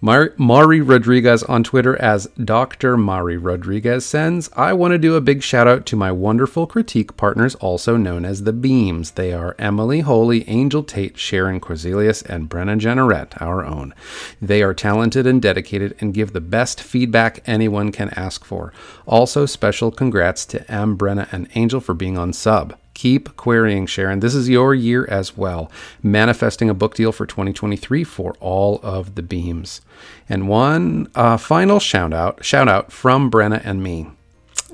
Mar- 0.00 0.32
Mari 0.36 0.80
Rodriguez 0.80 1.42
on 1.44 1.62
Twitter 1.62 2.00
as 2.00 2.26
Dr. 2.42 2.96
Mari 2.96 3.36
Rodriguez 3.36 4.04
sends, 4.06 4.50
I 4.56 4.72
want 4.72 4.92
to 4.92 4.98
do 4.98 5.14
a 5.14 5.20
big 5.20 5.42
shout 5.42 5.68
out 5.68 5.86
to 5.86 5.96
my 5.96 6.10
wonderful 6.12 6.66
critique 6.66 7.16
partners, 7.16 7.54
also 7.56 7.96
known 7.96 8.24
as 8.24 8.44
the 8.44 8.52
Beams. 8.52 9.12
They 9.12 9.32
are 9.32 9.56
Emily 9.58 10.00
Holy, 10.00 10.48
Angel 10.48 10.82
Tate, 10.82 11.18
Sharon 11.18 11.60
Corzelius, 11.60 12.24
and 12.24 12.48
Brenna 12.48 12.78
Jeannerets, 12.78 13.40
our 13.40 13.64
own. 13.64 13.94
They 14.40 14.62
are 14.62 14.74
talented 14.74 15.26
and 15.26 15.40
dedicated 15.40 15.96
and 16.00 16.14
give 16.14 16.32
the 16.32 16.40
best 16.40 16.80
feedback 16.82 17.42
anyone 17.46 17.92
can 17.92 18.10
ask 18.10 18.44
for. 18.44 18.72
Also, 19.06 19.46
special 19.46 19.90
congrats 19.90 20.46
to 20.46 20.70
M, 20.70 20.96
Brenna, 20.96 21.30
and 21.32 21.48
Angel 21.54 21.80
for 21.80 21.94
being 21.94 22.16
on 22.16 22.32
sub. 22.32 22.74
Keep 23.00 23.34
querying, 23.34 23.86
Sharon. 23.86 24.20
This 24.20 24.34
is 24.34 24.50
your 24.50 24.74
year 24.74 25.06
as 25.06 25.34
well. 25.34 25.72
Manifesting 26.02 26.68
a 26.68 26.74
book 26.74 26.94
deal 26.94 27.12
for 27.12 27.24
2023 27.24 28.04
for 28.04 28.34
all 28.40 28.78
of 28.82 29.14
the 29.14 29.22
beams. 29.22 29.80
And 30.28 30.50
one 30.50 31.10
uh, 31.14 31.38
final 31.38 31.80
shout 31.80 32.12
out, 32.12 32.44
shout 32.44 32.68
out 32.68 32.92
from 32.92 33.30
Brenna 33.30 33.62
and 33.64 33.82
me. 33.82 34.08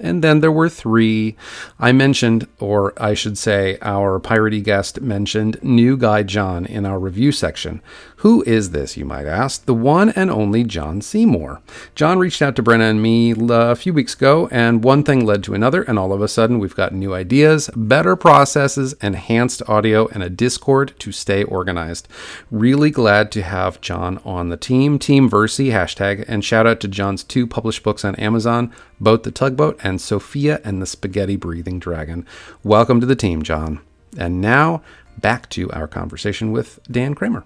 And 0.01 0.25
then 0.25 0.41
there 0.41 0.51
were 0.51 0.69
three. 0.69 1.37
I 1.79 1.93
mentioned, 1.93 2.49
or 2.59 2.93
I 3.01 3.15
should 3.15 3.39
say, 3.39 3.79
our 3.81 4.19
piratey 4.19 4.61
guest 4.61 5.01
mentioned 5.01 5.63
New 5.63 5.97
Guy 5.97 6.25
John 6.25 6.67
in 6.67 6.85
our 6.85 6.99
review 6.99 7.31
section. 7.31 7.81
Who 8.21 8.43
is 8.45 8.71
this, 8.71 8.97
you 8.97 9.05
might 9.05 9.27
ask? 9.27 9.67
The 9.67 9.75
one 9.75 10.09
and 10.09 10.31
only 10.31 10.65
John 10.65 11.03
Seymour. 11.03 11.61
John 11.95 12.19
reached 12.19 12.41
out 12.41 12.57
to 12.57 12.63
Brenna 12.63 12.89
and 12.89 13.03
me 13.03 13.35
uh, 13.35 13.71
a 13.71 13.77
few 13.77 13.93
weeks 13.93 14.15
ago, 14.15 14.49
and 14.51 14.83
one 14.83 15.03
thing 15.03 15.27
led 15.27 15.45
to 15.45 15.53
another, 15.53 15.83
and 15.83 15.99
all 15.99 16.15
of 16.15 16.23
a 16.23 16.29
sudden 16.29 16.59
we've 16.59 16.75
got 16.75 16.95
new 16.95 17.13
ideas, 17.13 17.69
better 17.77 18.17
processes, 18.17 18.95
enhanced 19.03 19.63
audio, 19.69 20.09
and 20.09 20.23
a 20.23 20.31
Discord 20.31 20.95
to 21.01 21.13
stay 21.13 21.45
organized. 21.45 22.09
Really 22.51 22.91
glad 22.91 23.31
to 23.33 23.43
have 23.43 23.83
John 23.83 24.17
on 24.25 24.49
the 24.49 24.57
team. 24.57 24.99
Team 24.99 25.29
Versi 25.29 25.71
hashtag, 25.71 26.25
and 26.27 26.43
shout 26.43 26.67
out 26.67 26.81
to 26.81 26.89
John's 26.89 27.23
two 27.23 27.47
published 27.47 27.83
books 27.83 28.03
on 28.03 28.15
Amazon, 28.15 28.73
Boat 28.99 29.25
the 29.25 29.31
Tugboat 29.31 29.79
and 29.83 30.01
Sophia 30.01 30.59
and 30.65 30.81
the 30.81 30.87
Spaghetti 30.87 31.37
Breathing 31.37 31.79
Dragon. 31.79 32.25
Welcome 32.65 32.99
to 33.01 33.07
the 33.07 33.15
team, 33.15 33.43
John. 33.43 33.81
And 34.17 34.41
now 34.41 34.83
back 35.19 35.51
to 35.51 35.71
our 35.73 35.87
conversation 35.87 36.51
with 36.51 36.81
Dan 36.91 37.15
Cramer 37.15 37.45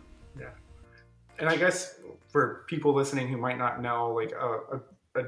and 1.40 1.48
I 1.48 1.56
guess 1.56 1.96
for 2.28 2.64
people 2.68 2.94
listening 2.94 3.28
who 3.28 3.36
might 3.36 3.58
not 3.58 3.82
know, 3.82 4.12
like 4.12 4.32
a, 4.32 4.80
a, 5.20 5.24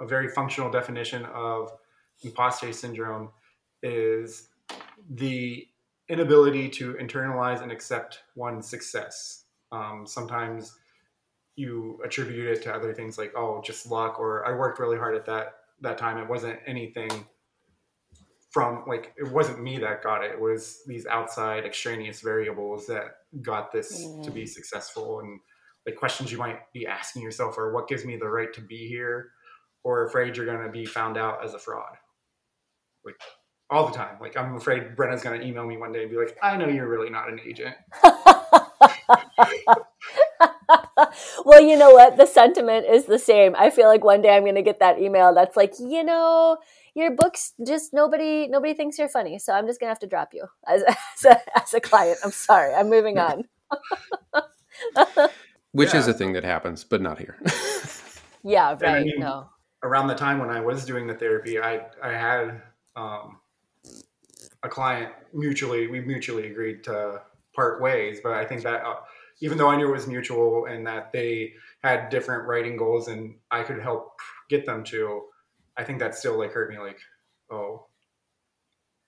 a 0.00 0.06
very 0.06 0.28
functional 0.28 0.70
definition 0.70 1.24
of 1.26 1.72
imposter 2.22 2.72
syndrome 2.72 3.30
is 3.82 4.48
the 5.10 5.66
inability 6.08 6.68
to 6.68 6.94
internalize 6.94 7.62
and 7.62 7.70
accept 7.70 8.22
one's 8.34 8.68
success. 8.68 9.44
Um, 9.72 10.04
sometimes 10.06 10.76
you 11.56 12.00
attribute 12.04 12.48
it 12.48 12.62
to 12.62 12.72
other 12.72 12.94
things 12.94 13.18
like, 13.18 13.32
oh, 13.36 13.60
just 13.64 13.90
luck, 13.90 14.18
or 14.20 14.46
I 14.46 14.56
worked 14.56 14.78
really 14.78 14.98
hard 14.98 15.16
at 15.16 15.26
that 15.26 15.54
that 15.82 15.98
time. 15.98 16.18
It 16.18 16.28
wasn't 16.28 16.58
anything 16.66 17.26
from 18.50 18.84
like 18.86 19.12
it 19.18 19.30
wasn't 19.30 19.62
me 19.62 19.78
that 19.78 20.02
got 20.02 20.24
it. 20.24 20.32
It 20.32 20.40
was 20.40 20.82
these 20.86 21.06
outside 21.06 21.64
extraneous 21.64 22.20
variables 22.20 22.86
that 22.86 23.16
got 23.42 23.72
this 23.72 24.04
mm. 24.04 24.22
to 24.24 24.30
be 24.30 24.44
mm. 24.44 24.48
successful 24.48 25.20
and 25.20 25.40
like 25.86 25.96
questions 25.96 26.32
you 26.32 26.38
might 26.38 26.58
be 26.72 26.86
asking 26.86 27.22
yourself 27.22 27.56
are 27.58 27.72
what 27.72 27.88
gives 27.88 28.04
me 28.04 28.16
the 28.16 28.28
right 28.28 28.52
to 28.54 28.60
be 28.60 28.88
here? 28.88 29.30
Or 29.84 30.04
afraid 30.04 30.36
you're 30.36 30.46
going 30.46 30.64
to 30.64 30.72
be 30.72 30.84
found 30.84 31.16
out 31.16 31.44
as 31.44 31.54
a 31.54 31.58
fraud. 31.58 31.96
Like 33.04 33.14
all 33.70 33.86
the 33.86 33.92
time. 33.92 34.16
Like 34.20 34.36
i'm 34.36 34.56
afraid 34.56 34.96
brenna's 34.96 35.22
going 35.22 35.40
to 35.40 35.46
email 35.46 35.66
me 35.66 35.76
one 35.76 35.92
day 35.92 36.02
and 36.02 36.10
be 36.10 36.16
like 36.16 36.36
i 36.42 36.56
know 36.56 36.68
you're 36.68 36.88
really 36.88 37.10
not 37.10 37.28
an 37.28 37.40
agent. 37.46 37.74
Well 41.44 41.60
you 41.60 41.76
know 41.76 41.92
what? 41.92 42.16
The 42.16 42.26
sentiment 42.26 42.86
is 42.86 43.04
the 43.04 43.18
same. 43.18 43.54
I 43.56 43.70
feel 43.70 43.86
like 43.86 44.02
one 44.02 44.22
day 44.22 44.34
i'm 44.34 44.42
going 44.42 44.56
to 44.56 44.62
get 44.62 44.80
that 44.80 44.98
email 44.98 45.32
that's 45.34 45.56
like 45.56 45.74
you 45.78 46.02
know 46.02 46.56
your 46.94 47.10
books 47.14 47.52
just 47.64 47.92
nobody 47.92 48.48
nobody 48.48 48.74
thinks 48.74 48.98
you're 48.98 49.08
funny 49.08 49.38
so 49.38 49.52
i'm 49.52 49.66
just 49.66 49.78
going 49.78 49.88
to 49.88 49.90
have 49.90 49.98
to 49.98 50.06
drop 50.06 50.30
you 50.32 50.46
as, 50.66 50.82
as, 50.88 51.24
a, 51.24 51.58
as 51.60 51.74
a 51.74 51.80
client. 51.80 52.18
I'm 52.24 52.30
sorry. 52.30 52.74
I'm 52.74 52.88
moving 52.90 53.18
on 53.18 53.44
which 55.76 55.92
yeah. 55.92 56.00
is 56.00 56.08
a 56.08 56.14
thing 56.14 56.32
that 56.32 56.42
happens, 56.44 56.84
but 56.84 57.02
not 57.02 57.18
here. 57.18 57.36
yeah, 58.42 58.70
right. 58.80 58.84
I 58.84 59.04
mean, 59.04 59.20
no. 59.20 59.50
Around 59.82 60.08
the 60.08 60.14
time 60.14 60.38
when 60.38 60.48
I 60.48 60.60
was 60.60 60.86
doing 60.86 61.06
the 61.06 61.14
therapy, 61.14 61.60
I 61.60 61.86
I 62.02 62.12
had 62.12 62.62
um, 62.96 63.38
a 64.62 64.68
client 64.68 65.12
mutually 65.34 65.86
we 65.86 66.00
mutually 66.00 66.50
agreed 66.50 66.82
to 66.84 67.20
part 67.54 67.82
ways, 67.82 68.20
but 68.22 68.32
I 68.32 68.44
think 68.46 68.62
that 68.62 68.84
uh, 68.84 68.96
even 69.40 69.58
though 69.58 69.68
I 69.68 69.76
knew 69.76 69.88
it 69.88 69.92
was 69.92 70.06
mutual 70.06 70.64
and 70.64 70.86
that 70.86 71.12
they 71.12 71.52
had 71.82 72.08
different 72.08 72.48
writing 72.48 72.76
goals 72.78 73.08
and 73.08 73.34
I 73.50 73.62
could 73.62 73.80
help 73.80 74.18
get 74.48 74.64
them 74.64 74.82
to, 74.84 75.24
I 75.76 75.84
think 75.84 75.98
that 75.98 76.14
still 76.14 76.38
like 76.38 76.52
hurt 76.52 76.70
me 76.70 76.78
like, 76.78 76.98
oh, 77.50 77.86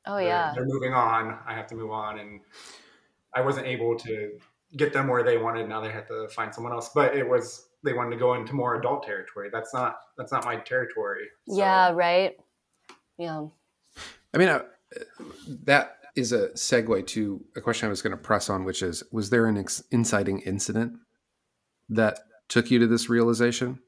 oh 0.05 0.17
they're, 0.17 0.27
yeah, 0.27 0.53
they're 0.55 0.67
moving 0.67 0.93
on. 0.93 1.39
I 1.47 1.55
have 1.55 1.67
to 1.69 1.75
move 1.75 1.93
on, 1.93 2.19
and 2.19 2.41
I 3.35 3.41
wasn't 3.41 3.67
able 3.67 3.99
to 4.01 4.39
get 4.77 4.93
them 4.93 5.09
where 5.09 5.23
they 5.23 5.39
wanted. 5.39 5.69
Now 5.69 5.81
they 5.81 5.91
had 5.91 6.07
to 6.09 6.29
find 6.29 6.55
someone 6.55 6.73
else. 6.73 6.91
But 6.95 7.17
it 7.17 7.29
was 7.29 7.69
they 7.85 7.93
wanted 7.93 8.11
to 8.11 8.17
go 8.17 8.35
into 8.35 8.55
more 8.55 8.77
adult 8.77 9.03
territory. 9.05 9.49
That's 9.53 9.73
not 9.73 9.99
that's 10.17 10.33
not 10.33 10.45
my 10.45 10.57
territory. 10.57 11.27
So. 11.49 11.57
Yeah. 11.57 11.93
Right. 11.93 12.37
Yeah. 13.19 13.47
I 14.35 14.39
mean, 14.39 14.49
uh, 14.49 14.63
that 15.65 15.97
is 16.15 16.33
a 16.33 16.49
segue 16.51 17.07
to 17.07 17.45
a 17.57 17.61
question 17.61 17.87
I 17.87 17.91
was 17.91 18.03
going 18.03 18.17
to 18.17 18.23
press 18.23 18.51
on, 18.51 18.65
which 18.65 18.83
is: 18.83 19.03
Was 19.13 19.31
there 19.31 19.47
an 19.47 19.57
ex- 19.57 19.83
inciting 19.91 20.41
incident 20.41 20.95
that 21.89 22.21
took 22.49 22.71
you 22.71 22.79
to 22.81 22.87
this 22.87 23.09
realization, 23.09 23.79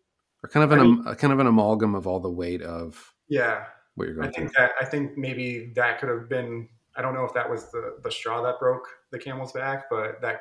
or 0.43 0.49
kind 0.49 0.64
of 0.64 0.72
an 0.72 0.78
I 0.78 0.83
mean, 0.83 1.05
a, 1.07 1.16
kind 1.16 1.33
of 1.33 1.39
an 1.39 1.47
amalgam 1.47 1.95
of 1.95 2.07
all 2.07 2.20
the 2.20 2.31
weight 2.31 2.62
of 2.62 3.12
yeah 3.28 3.64
what 3.95 4.07
you're 4.07 4.14
going 4.14 4.28
I 4.28 4.33
think 4.33 4.55
through? 4.55 4.66
that 4.66 4.72
I 4.81 4.85
think 4.85 5.16
maybe 5.16 5.72
that 5.76 6.01
could 6.01 6.09
have 6.09 6.28
been. 6.28 6.68
I 6.97 7.03
don't 7.03 7.14
know 7.14 7.24
if 7.24 7.35
that 7.35 7.49
was 7.49 7.70
the 7.70 7.99
the 8.03 8.11
straw 8.11 8.43
that 8.43 8.59
broke 8.59 8.87
the 9.11 9.18
camel's 9.18 9.53
back, 9.53 9.85
but 9.91 10.20
that 10.22 10.41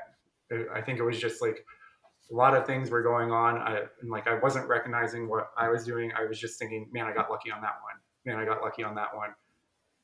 I 0.74 0.82
think 0.82 1.00
it 1.00 1.04
was 1.04 1.20
just 1.20 1.42
like 1.42 1.66
a 2.32 2.36
lot 2.36 2.56
of 2.56 2.66
things 2.66 2.90
were 2.90 3.02
going 3.02 3.32
on. 3.32 3.58
I, 3.58 3.84
and 4.02 4.10
like 4.10 4.28
I 4.28 4.40
wasn't 4.40 4.68
recognizing 4.68 5.28
what 5.28 5.52
I 5.58 5.70
was 5.70 5.86
doing. 5.86 6.12
I 6.18 6.26
was 6.26 6.40
just 6.40 6.60
thinking, 6.60 6.88
man, 6.92 7.06
I 7.06 7.14
got 7.14 7.30
lucky 7.30 7.52
on 7.52 7.62
that 7.62 7.76
one. 7.84 7.96
Man, 8.26 8.38
I 8.38 8.46
got 8.46 8.62
lucky 8.62 8.84
on 8.84 8.96
that 8.96 9.16
one. 9.16 9.30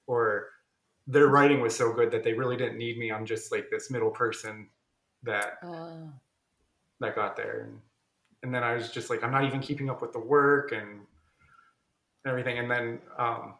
Or 0.08 0.48
their 1.08 1.28
writing 1.28 1.62
was 1.62 1.76
so 1.76 1.94
good 1.94 2.12
that 2.12 2.24
they 2.24 2.34
really 2.34 2.58
didn't 2.58 2.78
need 2.78 2.98
me. 2.98 3.12
I'm 3.12 3.26
just 3.26 3.52
like 3.52 3.70
this 3.70 3.92
middle 3.92 4.12
person 4.12 4.70
that 5.24 5.58
uh. 5.64 6.08
that 7.00 7.16
got 7.16 7.36
there. 7.36 7.62
And 7.68 7.80
and 8.44 8.54
then 8.54 8.64
I 8.64 8.76
was 8.76 8.92
just 8.92 9.10
like, 9.10 9.24
I'm 9.24 9.32
not 9.32 9.44
even 9.44 9.60
keeping 9.60 9.90
up 9.90 10.02
with 10.02 10.14
the 10.14 10.20
work 10.20 10.72
and 10.72 11.02
everything. 12.28 12.60
And 12.60 12.70
then 12.70 13.00
um, 13.18 13.56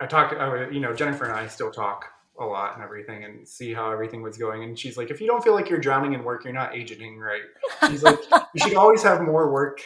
I 0.00 0.06
talked, 0.06 0.34
I, 0.34 0.68
you 0.68 0.80
know, 0.80 0.92
Jennifer 0.92 1.24
and 1.24 1.32
I 1.32 1.46
still 1.46 1.70
talk 1.70 2.06
a 2.42 2.46
lot 2.46 2.74
and 2.74 2.82
everything 2.82 3.24
and 3.24 3.46
see 3.46 3.72
how 3.72 3.90
everything 3.90 4.22
was 4.22 4.36
going. 4.36 4.64
And 4.64 4.78
she's 4.78 4.96
like, 4.96 5.10
if 5.10 5.20
you 5.20 5.26
don't 5.26 5.42
feel 5.42 5.54
like 5.54 5.68
you're 5.68 5.78
drowning 5.78 6.12
in 6.12 6.24
work, 6.24 6.44
you're 6.44 6.52
not 6.52 6.74
agenting 6.74 7.18
right. 7.18 7.42
She's 7.88 8.02
like, 8.02 8.18
you 8.54 8.60
should 8.62 8.76
always 8.76 9.02
have 9.02 9.22
more 9.22 9.52
work 9.52 9.80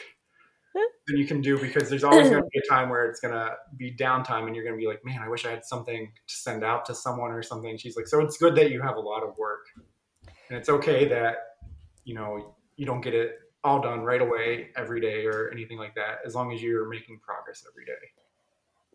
than 0.74 1.16
you 1.16 1.26
can 1.26 1.40
do 1.40 1.58
because 1.58 1.88
there's 1.88 2.04
always 2.04 2.28
going 2.28 2.42
to 2.42 2.48
be 2.52 2.58
a 2.58 2.68
time 2.68 2.88
where 2.88 3.08
it's 3.08 3.20
going 3.20 3.34
to 3.34 3.56
be 3.76 3.94
downtime 3.94 4.46
and 4.46 4.54
you're 4.54 4.64
going 4.64 4.76
to 4.76 4.80
be 4.80 4.86
like, 4.86 5.04
man, 5.04 5.20
I 5.22 5.28
wish 5.28 5.46
I 5.46 5.50
had 5.50 5.64
something 5.64 6.12
to 6.26 6.34
send 6.34 6.64
out 6.64 6.84
to 6.86 6.94
someone 6.94 7.30
or 7.30 7.42
something. 7.42 7.76
She's 7.76 7.96
like, 7.96 8.08
so 8.08 8.20
it's 8.20 8.36
good 8.36 8.56
that 8.56 8.70
you 8.70 8.82
have 8.82 8.96
a 8.96 9.00
lot 9.00 9.22
of 9.22 9.36
work 9.38 9.66
and 10.48 10.58
it's 10.58 10.68
okay 10.68 11.08
that, 11.08 11.36
you 12.04 12.14
know, 12.14 12.54
you 12.76 12.86
don't 12.86 13.00
get 13.00 13.14
it 13.14 13.32
all 13.64 13.80
done 13.80 14.00
right 14.00 14.20
away 14.20 14.68
every 14.76 15.00
day 15.00 15.26
or 15.26 15.50
anything 15.50 15.78
like 15.78 15.94
that, 15.94 16.18
as 16.24 16.34
long 16.34 16.52
as 16.52 16.62
you're 16.62 16.88
making 16.88 17.18
progress 17.20 17.64
every 17.68 17.84
day 17.84 18.25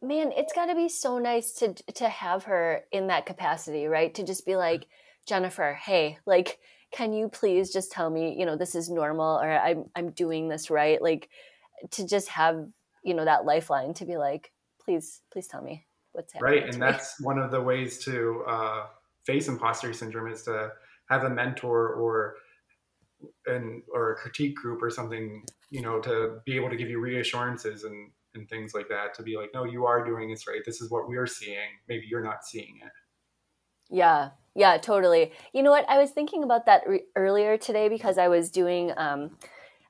man, 0.02 0.32
it's 0.36 0.54
got 0.54 0.66
to 0.68 0.76
be 0.76 0.90
so 0.90 1.18
nice 1.18 1.54
to 1.54 1.74
to 1.96 2.10
have 2.10 2.46
her 2.46 2.84
in 2.92 3.08
that 3.08 3.26
capacity, 3.26 3.86
right? 3.86 4.14
To 4.16 4.24
just 4.24 4.46
be 4.46 4.56
like, 4.56 4.88
Jennifer, 5.28 5.78
hey, 5.82 6.18
like, 6.26 6.60
can 6.92 7.14
you 7.14 7.30
please 7.30 7.72
just 7.72 7.92
tell 7.92 8.10
me, 8.10 8.36
you 8.38 8.46
know, 8.46 8.56
this 8.56 8.76
is 8.76 8.90
normal 8.90 9.38
or 9.38 9.52
I'm 9.52 9.86
I'm 9.96 10.12
doing 10.12 10.50
this 10.50 10.70
right? 10.70 11.02
Like, 11.02 11.30
to 11.92 12.08
just 12.08 12.30
have 12.30 12.68
you 13.04 13.14
know 13.14 13.26
that 13.26 13.46
lifeline 13.46 13.94
to 13.96 14.06
be 14.06 14.18
like, 14.18 14.52
please, 14.84 15.22
please 15.32 15.48
tell 15.48 15.62
me 15.62 15.86
what's 16.14 16.34
happening. 16.34 16.64
Right, 16.64 16.74
and 16.74 16.82
that's 16.82 17.20
one 17.22 17.38
of 17.38 17.52
the 17.52 17.62
ways 17.62 18.00
to 18.06 18.44
uh, 18.48 18.86
face 19.26 19.48
imposter 19.48 19.94
syndrome 19.94 20.32
is 20.32 20.44
to 20.44 20.72
have 21.10 21.24
a 21.24 21.30
mentor 21.30 21.94
or 21.94 22.36
an 23.46 23.84
or 23.94 24.14
a 24.14 24.16
critique 24.16 24.56
group 24.56 24.82
or 24.82 24.90
something, 24.90 25.46
you 25.70 25.82
know, 25.82 26.00
to 26.00 26.40
be 26.46 26.56
able 26.56 26.70
to 26.70 26.76
give 26.76 26.90
you 26.90 27.00
reassurances 27.00 27.84
and 27.84 28.12
and 28.36 28.50
things 28.50 28.74
like 28.74 28.88
that 28.90 29.14
to 29.16 29.24
be 29.24 29.38
like, 29.38 29.52
no, 29.54 29.64
you 29.64 29.86
are 29.86 30.06
doing 30.06 30.30
this 30.30 30.48
right. 30.48 30.62
This 30.66 30.82
is 30.82 30.90
what 30.90 31.08
we're 31.08 31.28
seeing. 31.28 31.80
Maybe 31.88 32.06
you're 32.10 32.24
not 32.24 32.46
seeing 32.46 32.80
it. 32.84 32.92
Yeah, 33.90 34.30
yeah, 34.56 34.78
totally. 34.78 35.34
You 35.54 35.64
know 35.64 35.72
what? 35.72 35.90
I 35.90 36.00
was 36.00 36.12
thinking 36.12 36.44
about 36.44 36.66
that 36.66 36.84
re- 36.88 37.04
earlier 37.16 37.58
today 37.58 37.90
because 37.90 38.18
I 38.18 38.28
was 38.28 38.50
doing. 38.50 38.92
Um, 38.98 39.38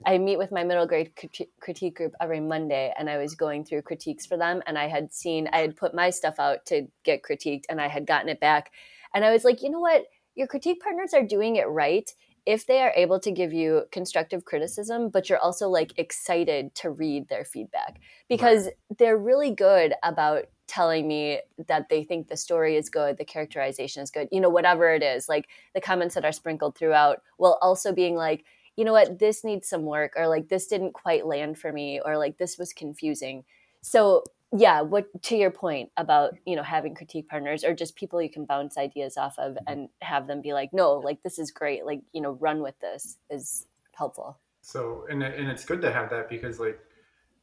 I 0.03 0.17
meet 0.17 0.39
with 0.39 0.51
my 0.51 0.63
middle 0.63 0.87
grade 0.87 1.11
critique 1.59 1.95
group 1.95 2.13
every 2.19 2.39
Monday, 2.39 2.91
and 2.97 3.07
I 3.07 3.17
was 3.17 3.35
going 3.35 3.63
through 3.63 3.83
critiques 3.83 4.25
for 4.25 4.35
them. 4.35 4.63
And 4.65 4.75
I 4.75 4.87
had 4.87 5.13
seen, 5.13 5.47
I 5.53 5.59
had 5.59 5.75
put 5.75 5.93
my 5.93 6.09
stuff 6.09 6.39
out 6.39 6.65
to 6.67 6.87
get 7.03 7.21
critiqued, 7.21 7.65
and 7.69 7.79
I 7.79 7.87
had 7.87 8.07
gotten 8.07 8.29
it 8.29 8.39
back. 8.39 8.71
And 9.13 9.23
I 9.23 9.31
was 9.31 9.43
like, 9.43 9.61
you 9.61 9.69
know 9.69 9.79
what? 9.79 10.05
Your 10.33 10.47
critique 10.47 10.81
partners 10.81 11.13
are 11.13 11.23
doing 11.23 11.57
it 11.57 11.67
right 11.67 12.09
if 12.45 12.65
they 12.65 12.81
are 12.81 12.93
able 12.95 13.19
to 13.19 13.31
give 13.31 13.53
you 13.53 13.83
constructive 13.91 14.45
criticism, 14.45 15.09
but 15.09 15.29
you're 15.29 15.39
also 15.39 15.69
like 15.69 15.91
excited 15.97 16.73
to 16.75 16.89
read 16.89 17.29
their 17.29 17.45
feedback 17.45 17.99
because 18.29 18.65
right. 18.65 18.73
they're 18.97 19.17
really 19.17 19.51
good 19.51 19.93
about 20.03 20.45
telling 20.67 21.07
me 21.07 21.39
that 21.67 21.89
they 21.89 22.03
think 22.03 22.27
the 22.27 22.37
story 22.37 22.77
is 22.77 22.89
good, 22.89 23.17
the 23.17 23.25
characterization 23.25 24.01
is 24.01 24.09
good, 24.09 24.27
you 24.31 24.39
know, 24.39 24.49
whatever 24.49 24.93
it 24.93 25.03
is, 25.03 25.27
like 25.27 25.49
the 25.75 25.81
comments 25.81 26.15
that 26.15 26.25
are 26.25 26.31
sprinkled 26.31 26.75
throughout, 26.77 27.21
while 27.37 27.59
also 27.61 27.93
being 27.93 28.15
like, 28.15 28.45
you 28.77 28.85
know 28.85 28.93
what, 28.93 29.19
this 29.19 29.43
needs 29.43 29.67
some 29.67 29.83
work, 29.83 30.13
or 30.15 30.27
like 30.27 30.47
this 30.47 30.67
didn't 30.67 30.93
quite 30.93 31.27
land 31.27 31.59
for 31.59 31.71
me, 31.73 31.99
or 32.03 32.17
like 32.17 32.37
this 32.37 32.57
was 32.57 32.73
confusing. 32.73 33.43
So 33.81 34.23
yeah 34.57 34.81
what 34.81 35.05
to 35.23 35.35
your 35.35 35.51
point 35.51 35.89
about 35.97 36.33
you 36.45 36.55
know 36.55 36.63
having 36.63 36.93
critique 36.93 37.29
partners 37.29 37.63
or 37.63 37.73
just 37.73 37.95
people 37.95 38.21
you 38.21 38.29
can 38.29 38.45
bounce 38.45 38.77
ideas 38.77 39.17
off 39.17 39.37
of 39.37 39.53
mm-hmm. 39.53 39.63
and 39.67 39.89
have 40.01 40.27
them 40.27 40.41
be 40.41 40.53
like 40.53 40.69
no 40.73 40.93
like 40.93 41.21
this 41.23 41.39
is 41.39 41.51
great 41.51 41.85
like 41.85 42.01
you 42.11 42.21
know 42.21 42.31
run 42.33 42.61
with 42.61 42.77
this 42.79 43.17
is 43.29 43.67
helpful. 44.01 44.39
So 44.61 45.05
and, 45.09 45.23
and 45.23 45.47
it's 45.49 45.65
good 45.65 45.81
to 45.81 45.91
have 45.91 46.09
that 46.09 46.29
because 46.29 46.59
like 46.59 46.79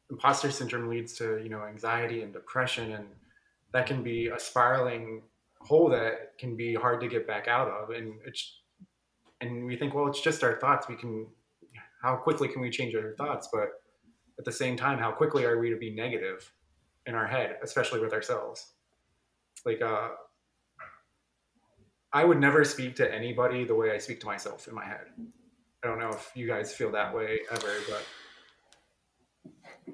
imposter 0.09 0.51
syndrome 0.51 0.89
leads 0.89 1.13
to 1.13 1.39
you 1.43 1.49
know 1.49 1.63
anxiety 1.63 2.21
and 2.21 2.33
depression 2.33 2.93
and 2.93 3.05
that 3.71 3.85
can 3.85 4.03
be 4.03 4.27
a 4.27 4.39
spiraling 4.39 5.21
hole 5.61 5.89
that 5.89 6.37
can 6.37 6.55
be 6.55 6.73
hard 6.73 6.99
to 7.01 7.07
get 7.07 7.27
back 7.27 7.47
out 7.47 7.67
of 7.69 7.91
and 7.91 8.13
it's 8.25 8.61
and 9.41 9.65
we 9.65 9.75
think 9.77 9.93
well 9.93 10.07
it's 10.07 10.21
just 10.21 10.43
our 10.43 10.59
thoughts. 10.59 10.87
We 10.87 10.95
can 10.95 11.27
how 12.01 12.15
quickly 12.15 12.47
can 12.47 12.61
we 12.61 12.69
change 12.69 12.95
our 12.95 13.13
thoughts? 13.17 13.49
But 13.51 13.69
at 14.37 14.45
the 14.45 14.51
same 14.51 14.75
time 14.77 14.99
how 14.99 15.11
quickly 15.11 15.45
are 15.45 15.59
we 15.59 15.69
to 15.69 15.77
be 15.77 15.93
negative 15.93 16.51
in 17.09 17.15
our 17.15 17.27
head, 17.27 17.57
especially 17.63 17.99
with 17.99 18.13
ourselves. 18.13 18.73
Like, 19.65 19.81
uh, 19.81 20.09
I 22.13 22.23
would 22.23 22.39
never 22.39 22.63
speak 22.63 22.95
to 22.97 23.13
anybody 23.13 23.65
the 23.65 23.75
way 23.75 23.91
I 23.91 23.97
speak 23.97 24.19
to 24.21 24.27
myself 24.27 24.67
in 24.67 24.75
my 24.75 24.85
head. 24.85 25.07
I 25.83 25.87
don't 25.87 25.99
know 25.99 26.09
if 26.09 26.31
you 26.35 26.47
guys 26.47 26.73
feel 26.73 26.91
that 26.91 27.13
way 27.13 27.39
ever, 27.51 27.73
but. 27.89 28.05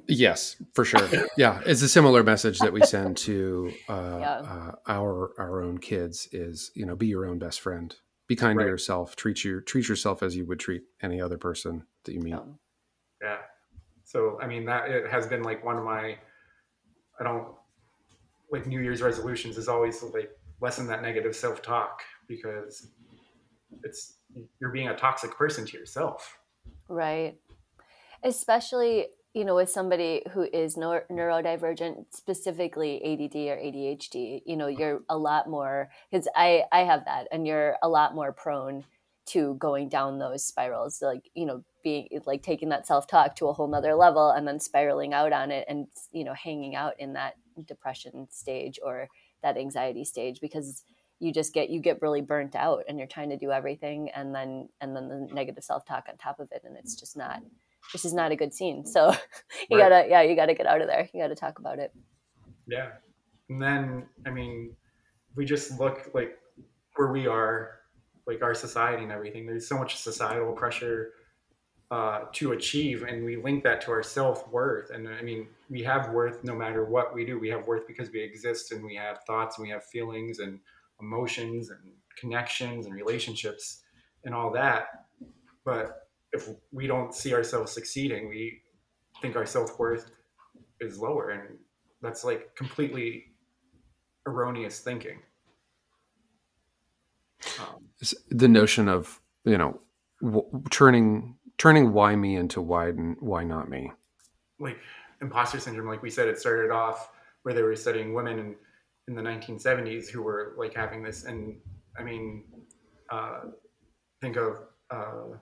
Yes, 0.08 0.58
for 0.74 0.84
sure. 0.84 1.08
yeah, 1.38 1.62
it's 1.66 1.82
a 1.82 1.90
similar 1.90 2.22
message 2.22 2.60
that 2.60 2.74
we 2.74 2.82
send 2.82 3.16
to 3.18 3.72
uh, 3.88 4.18
yeah. 4.20 4.34
uh, 4.40 4.72
our 4.88 5.32
our 5.40 5.62
own 5.62 5.78
kids. 5.78 6.28
Is 6.34 6.72
you 6.76 6.86
know, 6.86 6.98
be 6.98 7.08
your 7.08 7.26
own 7.26 7.40
best 7.40 7.62
friend. 7.62 7.96
Be 8.28 8.36
kind 8.36 8.58
right. 8.58 8.66
to 8.66 8.70
yourself. 8.70 9.16
Treat 9.16 9.46
your 9.46 9.62
treat 9.62 9.88
yourself 9.88 10.22
as 10.22 10.36
you 10.36 10.46
would 10.48 10.60
treat 10.60 10.84
any 11.02 11.22
other 11.22 11.38
person 11.38 11.86
that 12.04 12.14
you 12.14 12.20
meet. 12.20 12.32
Yeah. 12.32 12.42
yeah. 13.22 13.38
So 14.04 14.38
I 14.42 14.48
mean, 14.48 14.66
that 14.66 14.90
it 14.90 15.10
has 15.10 15.28
been 15.28 15.44
like 15.44 15.64
one 15.64 15.78
of 15.78 15.86
my 15.86 16.18
I 17.20 17.24
don't 17.24 17.48
like 18.52 18.68
New 18.68 18.82
Year's 18.82 19.02
resolutions 19.02 19.58
is 19.58 19.68
always 19.68 20.02
like 20.04 20.32
lessen 20.62 20.88
that 20.88 21.02
negative 21.02 21.36
self 21.36 21.62
talk 21.62 22.02
because 22.28 22.88
it's 23.84 24.18
you're 24.60 24.72
being 24.72 24.90
a 24.90 24.96
toxic 24.96 25.36
person 25.36 25.66
to 25.66 25.78
yourself. 25.78 26.38
Right. 26.88 27.38
Especially 28.24 29.08
you 29.36 29.44
know, 29.44 29.56
with 29.56 29.70
somebody 29.70 30.24
who 30.32 30.44
is 30.44 30.78
neuro- 30.78 31.04
neurodivergent, 31.12 32.06
specifically 32.12 33.04
ADD 33.04 33.36
or 33.36 33.58
ADHD, 33.58 34.42
you 34.46 34.56
know, 34.56 34.68
you're 34.68 35.02
a 35.10 35.18
lot 35.18 35.50
more 35.50 35.90
because 36.10 36.26
I 36.38 36.64
I 36.72 36.86
have 36.86 37.04
that, 37.04 37.28
and 37.34 37.46
you're 37.46 37.76
a 37.84 37.90
lot 37.90 38.16
more 38.16 38.32
prone 38.32 38.86
to 39.28 39.56
going 39.56 39.90
down 39.90 40.20
those 40.20 40.44
spirals, 40.44 41.02
like 41.02 41.30
you 41.34 41.46
know, 41.46 41.64
being 41.84 42.08
like 42.26 42.44
taking 42.44 42.70
that 42.70 42.88
self 42.88 43.08
talk 43.08 43.36
to 43.38 43.48
a 43.48 43.54
whole 43.54 43.68
nother 43.68 43.96
level, 43.96 44.32
and 44.32 44.48
then 44.48 44.60
spiraling 44.60 45.14
out 45.14 45.34
on 45.34 45.52
it, 45.52 45.66
and 45.68 45.88
you 46.12 46.24
know, 46.24 46.34
hanging 46.34 46.76
out 46.76 47.00
in 47.00 47.14
that 47.14 47.36
depression 47.66 48.28
stage 48.30 48.80
or 48.84 49.08
that 49.42 49.58
anxiety 49.58 50.04
stage 50.04 50.40
because 50.42 50.84
you 51.20 51.32
just 51.32 51.54
get 51.54 51.70
you 51.70 51.80
get 51.80 52.02
really 52.02 52.22
burnt 52.22 52.56
out 52.56 52.84
and 52.90 52.98
you're 52.98 53.08
trying 53.08 53.30
to 53.30 53.38
do 53.38 53.52
everything 53.52 54.10
and 54.10 54.36
then 54.36 54.68
and 54.82 54.96
then 54.96 55.08
the 55.08 55.34
negative 55.34 55.64
self-talk 55.64 56.06
on 56.10 56.18
top 56.18 56.42
of 56.42 56.52
it 56.52 56.64
and 56.66 56.76
it's 56.76 56.94
just 56.96 57.16
not 57.16 57.42
this 57.94 58.06
is 58.06 58.14
not 58.14 58.32
a 58.32 58.36
good 58.36 58.54
scene. 58.54 58.86
So 58.86 59.12
you 59.70 59.78
right. 59.78 59.90
gotta, 59.90 60.10
yeah, 60.10 60.22
you 60.22 60.36
gotta 60.36 60.54
get 60.54 60.66
out 60.66 60.82
of 60.82 60.88
there. 60.88 61.10
You 61.14 61.22
gotta 61.22 61.36
talk 61.36 61.60
about 61.60 61.80
it. 61.80 61.94
Yeah. 62.68 62.92
And 63.50 63.62
then, 63.62 64.06
I 64.26 64.32
mean, 64.32 64.76
we 65.36 65.46
just 65.46 65.80
look 65.80 66.10
like 66.14 66.38
where 66.96 67.12
we 67.12 67.28
are, 67.28 67.80
like 68.28 68.42
our 68.42 68.56
society 68.56 69.04
and 69.04 69.12
everything. 69.12 69.46
There's 69.46 69.68
so 69.68 69.78
much 69.78 69.98
societal 69.98 70.54
pressure 70.54 71.12
uh, 71.92 72.22
to 72.34 72.54
achieve, 72.54 73.04
and 73.04 73.24
we 73.24 73.36
link 73.36 73.64
that 73.64 73.82
to 73.82 73.92
our 73.92 74.04
self 74.04 74.50
worth. 74.50 74.90
And 74.90 75.08
I 75.08 75.22
mean, 75.22 75.48
we 75.70 75.84
have 75.84 76.10
worth 76.10 76.44
no 76.44 76.56
matter 76.56 76.86
what 76.86 77.14
we 77.14 77.26
do. 77.26 77.40
We 77.40 77.50
have 77.50 77.68
worth 77.68 77.88
because 77.88 78.12
we 78.12 78.22
exist, 78.22 78.72
and 78.72 78.84
we 78.84 78.96
have 78.96 79.20
thoughts, 79.28 79.58
and 79.58 79.68
we 79.68 79.72
have 79.72 79.84
feelings, 79.86 80.40
and 80.40 80.60
emotions, 81.00 81.70
and 81.70 81.80
connections, 82.18 82.86
and 82.86 82.96
relationships, 82.96 83.84
and 84.24 84.34
all 84.34 84.52
that. 84.54 84.88
But 85.64 86.08
if 86.34 86.50
we 86.72 86.88
don't 86.88 87.14
see 87.14 87.34
ourselves 87.34 87.72
succeeding, 87.72 88.30
we 88.30 88.62
think 89.22 89.36
our 89.36 89.46
self 89.46 89.78
worth 89.78 90.12
is 90.82 90.98
lower, 91.00 91.30
and 91.30 91.58
that's 92.02 92.24
like 92.24 92.56
completely 92.56 93.26
erroneous 94.26 94.80
thinking. 94.80 95.20
Um, 97.60 97.86
the 98.30 98.48
notion 98.48 98.88
of 98.88 99.22
you 99.44 99.58
know 99.58 99.80
w- 100.22 100.64
turning 100.70 101.38
turning 101.58 101.94
why 101.94 102.16
me 102.16 102.36
into 102.36 102.62
why 102.62 102.92
why 102.92 103.44
not 103.44 103.70
me, 103.70 103.92
like 104.60 104.78
imposter 105.22 105.60
syndrome. 105.60 105.88
Like 105.88 106.04
we 106.04 106.10
said, 106.10 106.28
it 106.28 106.40
started 106.40 106.72
off 106.72 107.12
where 107.44 107.54
they 107.54 107.62
were 107.62 107.76
studying 107.76 108.14
women 108.14 108.40
in 108.40 108.56
in 109.08 109.16
the 109.16 109.22
1970s 109.22 110.10
who 110.10 110.24
were 110.24 110.56
like 110.58 110.74
having 110.74 111.04
this, 111.04 111.26
and 111.26 111.58
I 111.98 112.04
mean, 112.04 112.44
uh, 113.10 113.42
think 114.22 114.38
of. 114.38 114.58
Uh, 114.92 115.38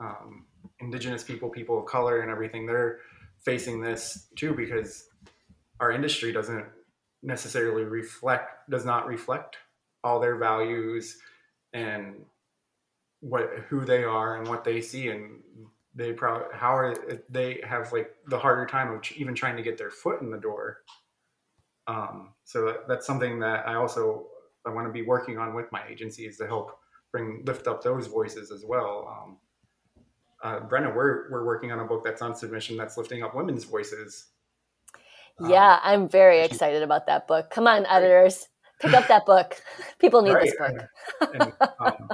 um, 0.00 0.44
indigenous 0.80 1.22
people, 1.22 1.48
people 1.48 1.78
of 1.78 1.86
color, 1.86 2.20
and 2.20 2.30
everything, 2.30 2.66
they're 2.66 2.98
facing 3.44 3.80
this 3.80 4.28
too 4.36 4.54
because 4.54 5.08
our 5.80 5.92
industry 5.92 6.32
doesn't 6.32 6.64
necessarily 7.22 7.84
reflect, 7.84 8.68
does 8.70 8.84
not 8.84 9.06
reflect 9.06 9.56
all 10.02 10.20
their 10.20 10.36
values 10.36 11.18
and 11.74 12.14
what 13.20 13.50
who 13.68 13.84
they 13.84 14.02
are 14.02 14.38
and 14.38 14.48
what 14.48 14.64
they 14.64 14.80
see 14.80 15.08
and 15.08 15.40
they 15.94 16.12
probably 16.12 16.46
how 16.52 16.74
are 16.74 16.94
they 17.28 17.60
have 17.66 17.92
like 17.92 18.10
the 18.28 18.38
harder 18.38 18.66
time 18.66 18.90
of 18.92 19.00
even 19.16 19.34
trying 19.34 19.56
to 19.56 19.62
get 19.62 19.76
their 19.76 19.90
foot 19.90 20.22
in 20.22 20.30
the 20.30 20.38
door 20.38 20.78
um, 21.86 22.32
so 22.44 22.64
that, 22.64 22.88
that's 22.88 23.06
something 23.06 23.38
that 23.38 23.68
i 23.68 23.74
also 23.74 24.26
i 24.66 24.70
want 24.70 24.86
to 24.86 24.92
be 24.92 25.02
working 25.02 25.38
on 25.38 25.54
with 25.54 25.70
my 25.72 25.82
agencies 25.88 26.38
to 26.38 26.46
help 26.46 26.78
bring 27.12 27.42
lift 27.44 27.66
up 27.66 27.82
those 27.82 28.06
voices 28.06 28.50
as 28.50 28.64
well 28.66 29.06
um, 29.08 29.36
uh, 30.44 30.60
Brenna, 30.60 30.94
we're 30.94 31.30
we're 31.30 31.44
working 31.44 31.72
on 31.72 31.80
a 31.80 31.84
book 31.84 32.04
that's 32.04 32.20
on 32.20 32.36
submission 32.36 32.76
that's 32.76 32.96
lifting 32.98 33.22
up 33.22 33.34
women's 33.34 33.64
voices. 33.64 34.26
Yeah, 35.40 35.74
um, 35.74 35.80
I'm 35.82 36.08
very 36.08 36.42
excited 36.42 36.82
about 36.82 37.06
that 37.06 37.26
book. 37.26 37.50
Come 37.50 37.66
on, 37.66 37.86
editors, 37.86 38.46
pick 38.80 38.92
up 38.94 39.08
that 39.08 39.26
book. 39.26 39.60
People 39.98 40.22
need 40.22 40.32
right. 40.32 40.44
this 40.44 40.56
book. 40.56 40.88
And, 41.34 41.52
um, 41.80 42.08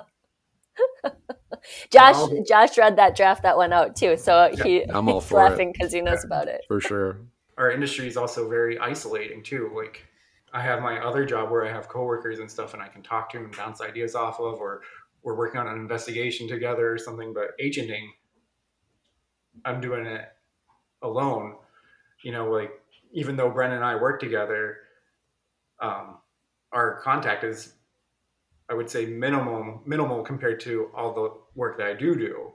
Josh 1.90 2.30
Josh 2.48 2.78
read 2.78 2.96
that 2.96 3.16
draft 3.16 3.42
that 3.42 3.58
went 3.58 3.74
out 3.74 3.96
too, 3.96 4.16
so 4.16 4.50
yeah, 4.52 4.62
he, 4.62 4.82
I'm 4.84 5.08
all 5.08 5.20
he's 5.20 5.30
laughing 5.30 5.72
because 5.72 5.92
he 5.92 6.00
knows 6.00 6.20
yeah, 6.22 6.26
about 6.26 6.48
it 6.48 6.62
for 6.68 6.80
sure. 6.80 7.18
Our 7.58 7.70
industry 7.70 8.06
is 8.06 8.16
also 8.16 8.48
very 8.48 8.78
isolating 8.78 9.42
too. 9.42 9.70
Like 9.74 10.06
I 10.52 10.62
have 10.62 10.80
my 10.80 10.98
other 11.04 11.26
job 11.26 11.50
where 11.50 11.66
I 11.66 11.70
have 11.70 11.88
coworkers 11.88 12.38
and 12.38 12.50
stuff, 12.50 12.72
and 12.72 12.82
I 12.82 12.88
can 12.88 13.02
talk 13.02 13.30
to 13.30 13.36
them 13.36 13.46
and 13.46 13.56
bounce 13.56 13.82
ideas 13.82 14.14
off 14.14 14.40
of, 14.40 14.54
or 14.58 14.80
we're 15.22 15.36
working 15.36 15.60
on 15.60 15.66
an 15.66 15.76
investigation 15.76 16.48
together 16.48 16.90
or 16.90 16.98
something. 16.98 17.34
But 17.34 17.50
agenting 17.60 18.10
I'm 19.64 19.80
doing 19.80 20.06
it 20.06 20.24
alone. 21.02 21.56
You 22.22 22.32
know, 22.32 22.50
like 22.50 22.70
even 23.12 23.36
though 23.36 23.50
Brenna 23.50 23.76
and 23.76 23.84
I 23.84 23.96
work 23.96 24.20
together, 24.20 24.78
um, 25.80 26.18
our 26.72 27.00
contact 27.00 27.44
is, 27.44 27.74
I 28.68 28.74
would 28.74 28.88
say, 28.88 29.06
minimal, 29.06 29.82
minimal 29.86 30.22
compared 30.22 30.60
to 30.60 30.90
all 30.94 31.12
the 31.14 31.32
work 31.54 31.78
that 31.78 31.86
I 31.86 31.94
do 31.94 32.14
do. 32.14 32.52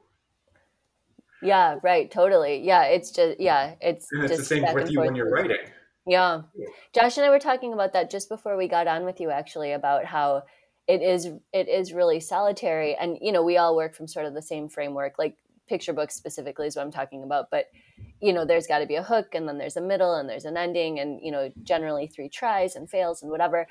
Yeah, 1.42 1.78
right. 1.84 2.10
Totally. 2.10 2.62
Yeah, 2.64 2.84
it's 2.84 3.12
just 3.12 3.40
yeah, 3.40 3.76
it's. 3.82 4.08
And 4.12 4.24
it's 4.24 4.38
the 4.38 4.46
same 4.46 4.74
with 4.74 4.90
you 4.90 5.02
when 5.02 5.16
you're 5.16 5.30
writing. 5.30 5.58
Yeah. 6.08 6.44
yeah, 6.56 6.68
Josh 6.94 7.18
and 7.18 7.26
I 7.26 7.30
were 7.30 7.40
talking 7.40 7.74
about 7.74 7.94
that 7.94 8.12
just 8.12 8.30
before 8.30 8.58
we 8.58 8.68
got 8.68 8.88
on 8.88 9.06
with 9.06 9.20
you, 9.20 9.32
actually, 9.32 9.72
about 9.72 10.06
how 10.06 10.44
it 10.88 11.02
is 11.02 11.28
it 11.52 11.68
is 11.68 11.94
really 11.94 12.20
solitary, 12.20 12.96
and 12.96 13.18
you 13.22 13.32
know, 13.32 13.44
we 13.44 13.58
all 13.58 13.76
work 13.76 13.96
from 13.96 14.08
sort 14.08 14.26
of 14.26 14.34
the 14.34 14.42
same 14.42 14.70
framework. 14.70 15.16
Like 15.18 15.38
picture 15.68 15.94
books 15.94 16.16
specifically 16.16 16.68
is 16.68 16.76
what 16.76 16.84
I'm 16.84 16.92
talking 16.92 17.24
about, 17.24 17.50
but 17.50 17.66
you 18.22 18.34
know, 18.34 18.46
there's 18.46 18.68
got 18.68 18.80
to 18.80 18.86
be 18.86 18.96
a 18.96 19.04
hook 19.04 19.34
and 19.34 19.48
then 19.48 19.58
there's 19.58 19.78
a 19.78 19.82
middle 19.82 20.16
and 20.16 20.30
there's 20.30 20.46
an 20.46 20.58
ending 20.58 21.00
and 21.00 21.20
you 21.24 21.32
know, 21.32 21.52
generally 21.64 22.08
three 22.08 22.30
tries 22.30 22.76
and 22.76 22.90
fails 22.90 23.22
and 23.22 23.32
whatever. 23.32 23.68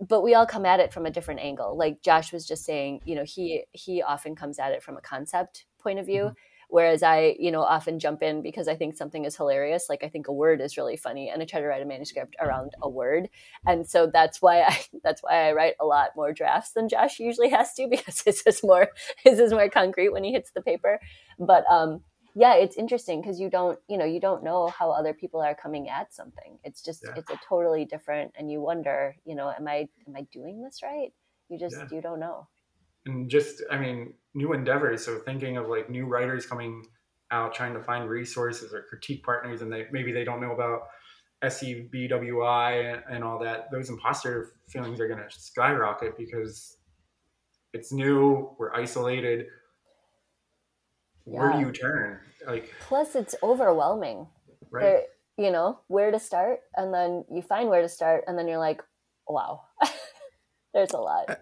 But 0.00 0.22
we 0.22 0.34
all 0.34 0.46
come 0.46 0.64
at 0.64 0.80
it 0.80 0.92
from 0.92 1.06
a 1.06 1.10
different 1.10 1.40
angle. 1.40 1.76
Like 1.76 2.02
Josh 2.02 2.32
was 2.32 2.46
just 2.46 2.64
saying, 2.64 3.00
you 3.04 3.14
know, 3.14 3.24
he 3.24 3.64
he 3.72 4.02
often 4.02 4.34
comes 4.34 4.58
at 4.58 4.72
it 4.72 4.82
from 4.82 4.96
a 4.96 5.00
concept 5.00 5.66
point 5.78 5.98
of 5.98 6.06
view. 6.06 6.24
Mm-hmm 6.24 6.34
whereas 6.70 7.02
i 7.02 7.36
you 7.38 7.50
know 7.50 7.62
often 7.62 7.98
jump 7.98 8.22
in 8.22 8.42
because 8.42 8.68
i 8.68 8.74
think 8.74 8.96
something 8.96 9.24
is 9.24 9.36
hilarious 9.36 9.86
like 9.88 10.02
i 10.02 10.08
think 10.08 10.28
a 10.28 10.32
word 10.32 10.60
is 10.60 10.76
really 10.76 10.96
funny 10.96 11.28
and 11.28 11.42
i 11.42 11.44
try 11.44 11.60
to 11.60 11.66
write 11.66 11.82
a 11.82 11.84
manuscript 11.84 12.34
around 12.40 12.72
a 12.82 12.88
word 12.88 13.28
and 13.66 13.86
so 13.86 14.08
that's 14.12 14.40
why 14.40 14.62
i 14.62 14.80
that's 15.04 15.22
why 15.22 15.48
i 15.48 15.52
write 15.52 15.74
a 15.80 15.84
lot 15.84 16.10
more 16.16 16.32
drafts 16.32 16.72
than 16.72 16.88
josh 16.88 17.18
usually 17.18 17.50
has 17.50 17.74
to 17.74 17.86
because 17.90 18.22
his 18.22 18.42
is 18.46 18.62
more 18.62 18.88
his 19.22 19.38
is 19.38 19.52
more 19.52 19.68
concrete 19.68 20.10
when 20.10 20.24
he 20.24 20.32
hits 20.32 20.52
the 20.52 20.62
paper 20.62 21.00
but 21.38 21.64
um 21.70 22.00
yeah 22.34 22.54
it's 22.54 22.76
interesting 22.76 23.20
because 23.20 23.40
you 23.40 23.50
don't 23.50 23.78
you 23.88 23.96
know 23.96 24.04
you 24.04 24.20
don't 24.20 24.42
know 24.42 24.68
how 24.68 24.90
other 24.90 25.12
people 25.12 25.40
are 25.40 25.54
coming 25.54 25.88
at 25.88 26.12
something 26.12 26.58
it's 26.64 26.82
just 26.82 27.02
yeah. 27.04 27.12
it's 27.16 27.30
a 27.30 27.38
totally 27.48 27.84
different 27.84 28.32
and 28.36 28.50
you 28.50 28.60
wonder 28.60 29.14
you 29.24 29.34
know 29.34 29.50
am 29.50 29.66
i 29.66 29.88
am 30.06 30.16
i 30.16 30.26
doing 30.32 30.62
this 30.62 30.80
right 30.82 31.12
you 31.48 31.58
just 31.58 31.76
yeah. 31.76 31.86
you 31.90 32.00
don't 32.00 32.20
know 32.20 32.46
and 33.06 33.28
just 33.28 33.62
i 33.70 33.78
mean 33.78 34.12
new 34.34 34.52
endeavors 34.52 35.04
so 35.04 35.18
thinking 35.18 35.56
of 35.56 35.68
like 35.68 35.90
new 35.90 36.06
writers 36.06 36.46
coming 36.46 36.84
out 37.30 37.54
trying 37.54 37.74
to 37.74 37.82
find 37.82 38.08
resources 38.08 38.72
or 38.72 38.82
critique 38.82 39.24
partners 39.24 39.62
and 39.62 39.72
they 39.72 39.86
maybe 39.92 40.12
they 40.12 40.24
don't 40.24 40.40
know 40.40 40.52
about 40.52 40.82
SCBWI 41.42 42.92
and, 42.92 43.02
and 43.10 43.24
all 43.24 43.38
that 43.38 43.70
those 43.70 43.88
imposter 43.88 44.52
feelings 44.68 45.00
are 45.00 45.08
going 45.08 45.20
to 45.20 45.30
skyrocket 45.30 46.16
because 46.18 46.76
it's 47.72 47.92
new 47.92 48.50
we're 48.58 48.74
isolated 48.74 49.46
where 51.24 51.52
do 51.52 51.60
you 51.60 51.72
turn? 51.72 52.20
Like 52.46 52.72
plus 52.80 53.14
it's 53.14 53.34
overwhelming. 53.42 54.26
Right. 54.70 54.82
There, 54.82 55.02
you 55.36 55.50
know 55.50 55.80
where 55.88 56.10
to 56.10 56.18
start 56.18 56.60
and 56.76 56.92
then 56.92 57.24
you 57.32 57.40
find 57.42 57.68
where 57.68 57.82
to 57.82 57.88
start 57.88 58.24
and 58.26 58.38
then 58.38 58.46
you're 58.46 58.58
like 58.58 58.82
wow. 59.28 59.62
There's 60.74 60.92
a 60.92 60.98
lot. 60.98 61.40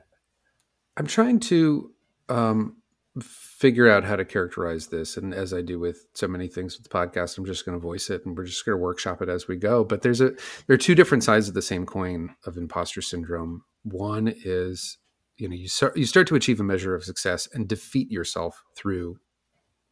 I'm 0.96 1.06
trying 1.06 1.40
to 1.40 1.92
um, 2.28 2.76
figure 3.20 3.88
out 3.88 4.04
how 4.04 4.16
to 4.16 4.24
characterize 4.24 4.88
this, 4.88 5.16
and 5.16 5.34
as 5.34 5.52
I 5.52 5.62
do 5.62 5.78
with 5.78 6.06
so 6.14 6.28
many 6.28 6.48
things 6.48 6.76
with 6.76 6.88
the 6.88 6.96
podcast, 6.96 7.36
I'm 7.36 7.44
just 7.44 7.64
going 7.64 7.78
to 7.78 7.82
voice 7.82 8.10
it, 8.10 8.24
and 8.24 8.36
we're 8.36 8.44
just 8.44 8.64
going 8.64 8.76
to 8.76 8.82
workshop 8.82 9.22
it 9.22 9.28
as 9.28 9.48
we 9.48 9.56
go. 9.56 9.84
But 9.84 10.02
there's 10.02 10.20
a 10.20 10.30
there 10.66 10.74
are 10.74 10.78
two 10.78 10.94
different 10.94 11.24
sides 11.24 11.48
of 11.48 11.54
the 11.54 11.62
same 11.62 11.86
coin 11.86 12.34
of 12.46 12.56
imposter 12.56 13.02
syndrome. 13.02 13.64
One 13.82 14.32
is 14.44 14.98
you 15.36 15.48
know 15.48 15.54
you 15.54 15.68
start 15.68 15.96
you 15.96 16.06
start 16.06 16.26
to 16.28 16.34
achieve 16.34 16.60
a 16.60 16.64
measure 16.64 16.94
of 16.94 17.04
success 17.04 17.48
and 17.52 17.68
defeat 17.68 18.10
yourself 18.10 18.62
through 18.76 19.18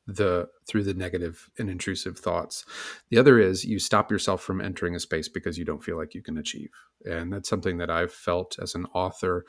the 0.07 0.49
through 0.67 0.85
the 0.85 0.95
negative 0.95 1.51
and 1.59 1.69
intrusive 1.69 2.19
thoughts. 2.19 2.65
The 3.11 3.19
other 3.19 3.39
is 3.39 3.65
you 3.65 3.79
stop 3.79 4.11
yourself 4.11 4.43
from 4.43 4.61
entering 4.61 4.95
a 4.95 5.01
space 5.01 5.29
because 5.29 5.59
you 5.59 5.65
don't 5.65 5.83
feel 5.83 5.97
like 5.97 6.15
you 6.15 6.23
can 6.23 6.39
achieve. 6.39 6.71
And 7.05 7.33
that's 7.33 7.49
something 7.49 7.79
that 7.79 7.91
i've 7.91 8.13
felt 8.13 8.57
as 8.61 8.75
an 8.75 8.87
author. 8.95 9.45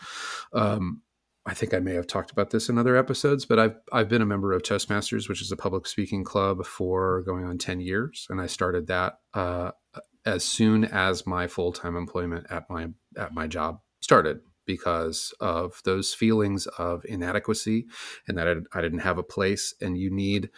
Um, 0.53 1.01
I 1.45 1.53
think 1.53 1.73
I 1.73 1.79
may 1.79 1.93
have 1.93 2.07
talked 2.07 2.31
about 2.31 2.49
this 2.49 2.67
in 2.67 2.77
other 2.77 2.97
episodes, 2.97 3.45
but 3.45 3.57
I've 3.57 3.75
I've 3.93 4.09
been 4.09 4.21
a 4.21 4.25
member 4.25 4.51
of 4.51 4.63
Toastmasters, 4.63 5.29
which 5.29 5.41
is 5.41 5.51
a 5.51 5.57
public 5.57 5.87
speaking 5.87 6.25
club 6.25 6.65
for 6.65 7.21
going 7.21 7.45
on 7.45 7.57
ten 7.57 7.79
years, 7.79 8.27
and 8.29 8.41
I 8.41 8.47
started 8.47 8.87
that 8.87 9.19
uh, 9.33 9.71
as 10.25 10.43
soon 10.43 10.83
as 10.83 11.25
my 11.25 11.47
full 11.47 11.71
time 11.71 11.95
employment 11.95 12.47
at 12.49 12.69
my 12.69 12.89
at 13.15 13.33
my 13.33 13.47
job 13.47 13.79
started 14.01 14.41
because 14.68 15.34
of 15.39 15.82
those 15.86 16.13
feelings 16.13 16.68
of 16.78 17.03
inadequacy 17.05 17.88
and 18.28 18.38
that 18.38 18.47
I, 18.47 18.55
I 18.78 18.82
didn't 18.82 18.99
have 18.99 19.18
a 19.18 19.24
place. 19.24 19.74
And 19.82 19.97
you 19.97 20.11
need 20.11 20.51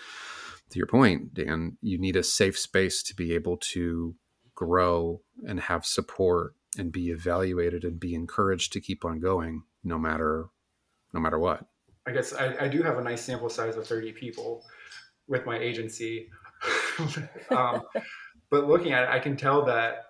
to 0.72 0.78
your 0.78 0.88
point, 0.88 1.34
Dan, 1.34 1.78
you 1.82 1.98
need 1.98 2.16
a 2.16 2.24
safe 2.24 2.60
space 2.60 3.02
to 3.04 3.16
be 3.16 3.34
able 3.34 3.58
to 3.58 4.16
grow 4.54 5.22
and 5.48 5.60
have 5.60 5.86
support 5.86 6.56
and 6.78 6.92
be 6.92 7.10
evaluated 7.10 7.84
and 7.84 8.00
be 8.00 8.14
encouraged 8.14 8.74
to 8.74 8.82
keep 8.82 9.06
on 9.06 9.20
going 9.20 9.64
no 9.84 9.98
matter 9.98 10.48
no 11.14 11.20
matter 11.20 11.40
what. 11.40 11.66
I 12.06 12.12
guess 12.12 12.34
I, 12.34 12.56
I 12.62 12.68
do 12.68 12.84
have 12.84 12.98
a 12.98 13.04
nice 13.04 13.22
sample 13.22 13.50
size 13.50 13.78
of 13.78 13.88
30 13.88 14.12
people 14.14 14.64
with 15.28 15.46
my 15.46 15.58
agency. 15.58 16.30
um, 17.50 17.84
but 18.50 18.68
looking 18.68 18.92
at 18.92 19.04
it, 19.04 19.10
I 19.10 19.20
can 19.20 19.36
tell 19.38 19.66
that 19.66 20.06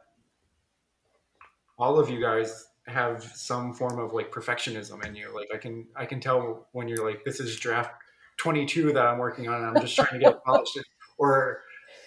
all 1.77 1.99
of 1.99 2.09
you 2.09 2.21
guys 2.21 2.65
have 2.89 3.23
some 3.23 3.73
form 3.73 3.99
of 3.99 4.13
like 4.13 4.31
perfectionism 4.31 5.05
in 5.05 5.15
you. 5.15 5.33
Like 5.33 5.49
I 5.53 5.57
can 5.57 5.87
I 5.95 6.05
can 6.05 6.19
tell 6.19 6.67
when 6.71 6.87
you're 6.87 7.07
like, 7.07 7.23
this 7.23 7.39
is 7.39 7.57
draft 7.59 7.91
22 8.37 8.93
that 8.93 9.05
I'm 9.05 9.17
working 9.17 9.47
on 9.47 9.55
and 9.55 9.65
I'm 9.65 9.81
just 9.81 9.95
trying 9.95 10.13
to 10.13 10.19
get 10.19 10.43
polished. 10.45 10.77
Or 11.17 11.61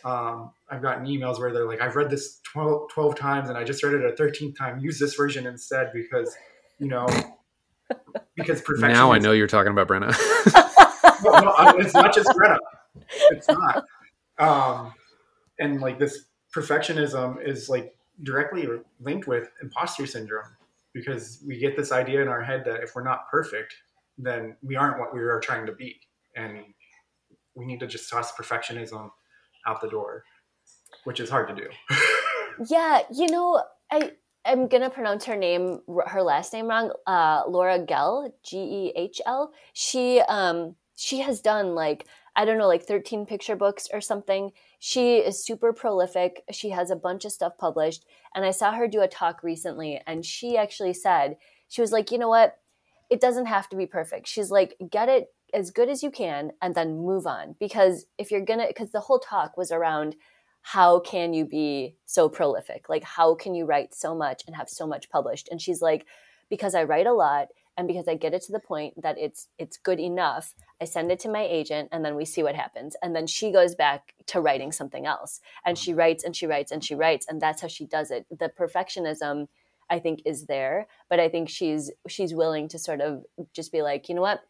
um, 0.05 0.53
I've 0.71 0.83
gotten 0.83 1.07
emails 1.07 1.39
where 1.39 1.53
they're 1.53 1.67
like, 1.67 1.81
I've 1.81 1.97
read 1.97 2.11
this 2.11 2.41
12, 2.53 2.91
12 2.91 3.15
times 3.15 3.49
and 3.49 3.59
I 3.59 3.65
just 3.65 3.83
read 3.83 3.95
it 3.95 4.05
a 4.05 4.23
13th 4.23 4.57
time. 4.57 4.81
Use 4.81 4.99
this 4.99 5.15
version 5.15 5.47
instead 5.47 5.91
because, 5.93 6.35
you 6.79 6.89
know, 6.89 7.07
because 8.37 8.61
perfection. 8.63 8.93
Now 8.93 9.13
I 9.13 9.19
know 9.19 9.33
you're 9.33 9.47
talking 9.47 9.73
about 9.73 9.89
Brenna. 9.89 10.11
no, 11.25 11.41
no, 11.41 11.79
it's 11.79 11.95
not 11.95 12.15
just 12.15 12.29
Brenna. 12.31 12.59
It's 13.31 13.49
not. 13.49 13.85
Um, 14.39 14.95
and 15.59 15.81
like 15.81 15.99
this 15.99 16.25
perfectionism 16.55 17.47
is 17.47 17.69
like 17.69 17.95
directly 18.23 18.67
linked 19.01 19.27
with 19.27 19.49
imposter 19.63 20.07
syndrome 20.07 20.47
because 20.95 21.43
we 21.47 21.59
get 21.59 21.77
this 21.77 21.93
idea 21.93 22.23
in 22.23 22.29
our 22.29 22.43
head 22.43 22.65
that 22.67 22.83
if 22.83 22.95
we're 22.95 23.05
not 23.05 23.29
perfect, 23.31 23.75
then 24.19 24.57
we 24.63 24.77
aren't 24.77 24.99
what 24.99 25.15
we 25.15 25.21
are 25.21 25.41
trying 25.41 25.67
to 25.67 25.73
be. 25.73 25.99
And 26.37 26.65
we 27.55 27.65
need 27.65 27.81
to 27.81 27.87
just 27.87 28.11
toss 28.11 28.33
perfectionism 28.33 29.11
out 29.67 29.81
the 29.81 29.89
door, 29.89 30.25
which 31.05 31.21
is 31.21 31.31
hard 31.31 31.49
to 31.49 31.55
do. 31.55 31.69
yeah, 32.69 33.01
you 33.13 33.29
know, 33.29 33.63
I 33.91 34.13
I'm 34.45 34.69
gonna 34.69 34.91
pronounce 34.91 35.25
her 35.27 35.37
name, 35.37 35.81
her 36.07 36.23
last 36.23 36.53
name 36.53 36.69
wrong. 36.69 36.93
Uh, 37.07 37.43
Laura 37.47 37.79
Gehl, 37.79 38.31
G 38.45 38.59
E 38.59 38.93
H 38.97 39.21
L. 39.27 39.53
She 39.73 40.21
um 40.21 40.77
she 40.97 41.21
has 41.21 41.41
done 41.41 41.75
like 41.75 42.07
I 42.35 42.45
don't 42.45 42.59
know, 42.59 42.69
like 42.69 42.85
13 42.85 43.27
picture 43.27 43.57
books 43.57 43.89
or 43.93 44.01
something. 44.01 44.53
She 44.85 45.19
is 45.19 45.45
super 45.45 45.73
prolific. 45.73 46.43
She 46.51 46.71
has 46.71 46.91
a 46.91 46.97
bunch 46.97 47.25
of 47.25 47.31
stuff 47.31 47.57
published. 47.57 48.05
And 48.35 48.45
I 48.45 48.51
saw 48.51 48.73
her 48.73 48.89
do 48.89 49.01
a 49.01 49.07
talk 49.07 49.45
recently, 49.45 50.01
and 50.09 50.27
she 50.27 50.57
actually 50.57 50.93
said, 50.93 51.37
she 51.69 51.81
was 51.81 51.93
like, 51.93 52.11
you 52.11 52.19
know 52.19 52.29
what? 52.29 52.59
It 53.09 53.21
doesn't 53.21 53.47
have 53.47 53.69
to 53.69 53.77
be 53.77 53.87
perfect. 53.87 54.27
She's 54.27 54.51
like, 54.51 54.75
get 54.91 55.09
it 55.09 55.29
as 55.55 55.71
good 55.71 55.89
as 55.89 56.03
you 56.03 56.11
can 56.11 56.51
and 56.61 56.75
then 56.75 56.97
move 56.97 57.29
on. 57.29 57.55
Because 57.61 58.07
if 58.19 58.33
you're 58.33 58.45
gonna, 58.45 58.67
because 58.67 58.91
the 58.91 58.99
whole 58.99 59.21
talk 59.21 59.57
was 59.57 59.71
around 59.71 60.17
how 60.63 60.99
can 60.99 61.33
you 61.33 61.45
be 61.45 61.95
so 62.05 62.29
prolific? 62.29 62.89
Like, 62.89 63.05
how 63.05 63.37
can 63.37 63.55
you 63.55 63.67
write 63.67 63.95
so 63.95 64.17
much 64.17 64.43
and 64.49 64.57
have 64.57 64.69
so 64.69 64.85
much 64.85 65.11
published? 65.11 65.49
And 65.49 65.63
she's 65.63 65.81
like, 65.81 66.07
because 66.51 66.75
I 66.75 66.83
write 66.83 67.07
a 67.07 67.13
lot 67.13 67.51
and 67.77 67.89
because 67.89 68.07
I 68.07 68.15
get 68.15 68.35
it 68.35 68.43
to 68.43 68.53
the 68.53 68.61
point 68.61 69.01
that 69.01 69.19
it's 69.19 69.49
it's 69.59 69.77
good 69.77 69.99
enough, 69.99 70.55
I 70.81 70.85
send 70.85 71.11
it 71.11 71.21
to 71.21 71.29
my 71.29 71.43
agent 71.43 71.89
and 71.91 72.05
then 72.05 72.15
we 72.17 72.25
see 72.25 72.43
what 72.43 72.55
happens. 72.55 72.97
And 73.03 73.17
then 73.17 73.27
she 73.27 73.51
goes 73.51 73.75
back 73.75 74.15
to 74.27 74.41
writing 74.41 74.73
something 74.73 75.07
else. 75.07 75.41
And 75.65 75.79
she 75.79 75.95
writes 75.95 76.23
and 76.23 76.37
she 76.37 76.47
writes 76.47 76.71
and 76.71 76.85
she 76.85 76.95
writes 76.95 77.27
and 77.29 77.41
that's 77.41 77.63
how 77.63 77.69
she 77.69 77.87
does 77.87 78.11
it. 78.11 78.27
The 78.31 78.51
perfectionism 78.51 79.49
I 79.89 79.99
think 79.99 80.23
is 80.25 80.47
there, 80.47 80.87
but 81.09 81.21
I 81.21 81.29
think 81.29 81.49
she's 81.49 81.91
she's 82.09 82.35
willing 82.35 82.69
to 82.69 82.79
sort 82.79 83.01
of 83.01 83.25
just 83.53 83.73
be 83.73 83.83
like, 83.83 84.09
you 84.09 84.15
know 84.15 84.23
what? 84.23 84.41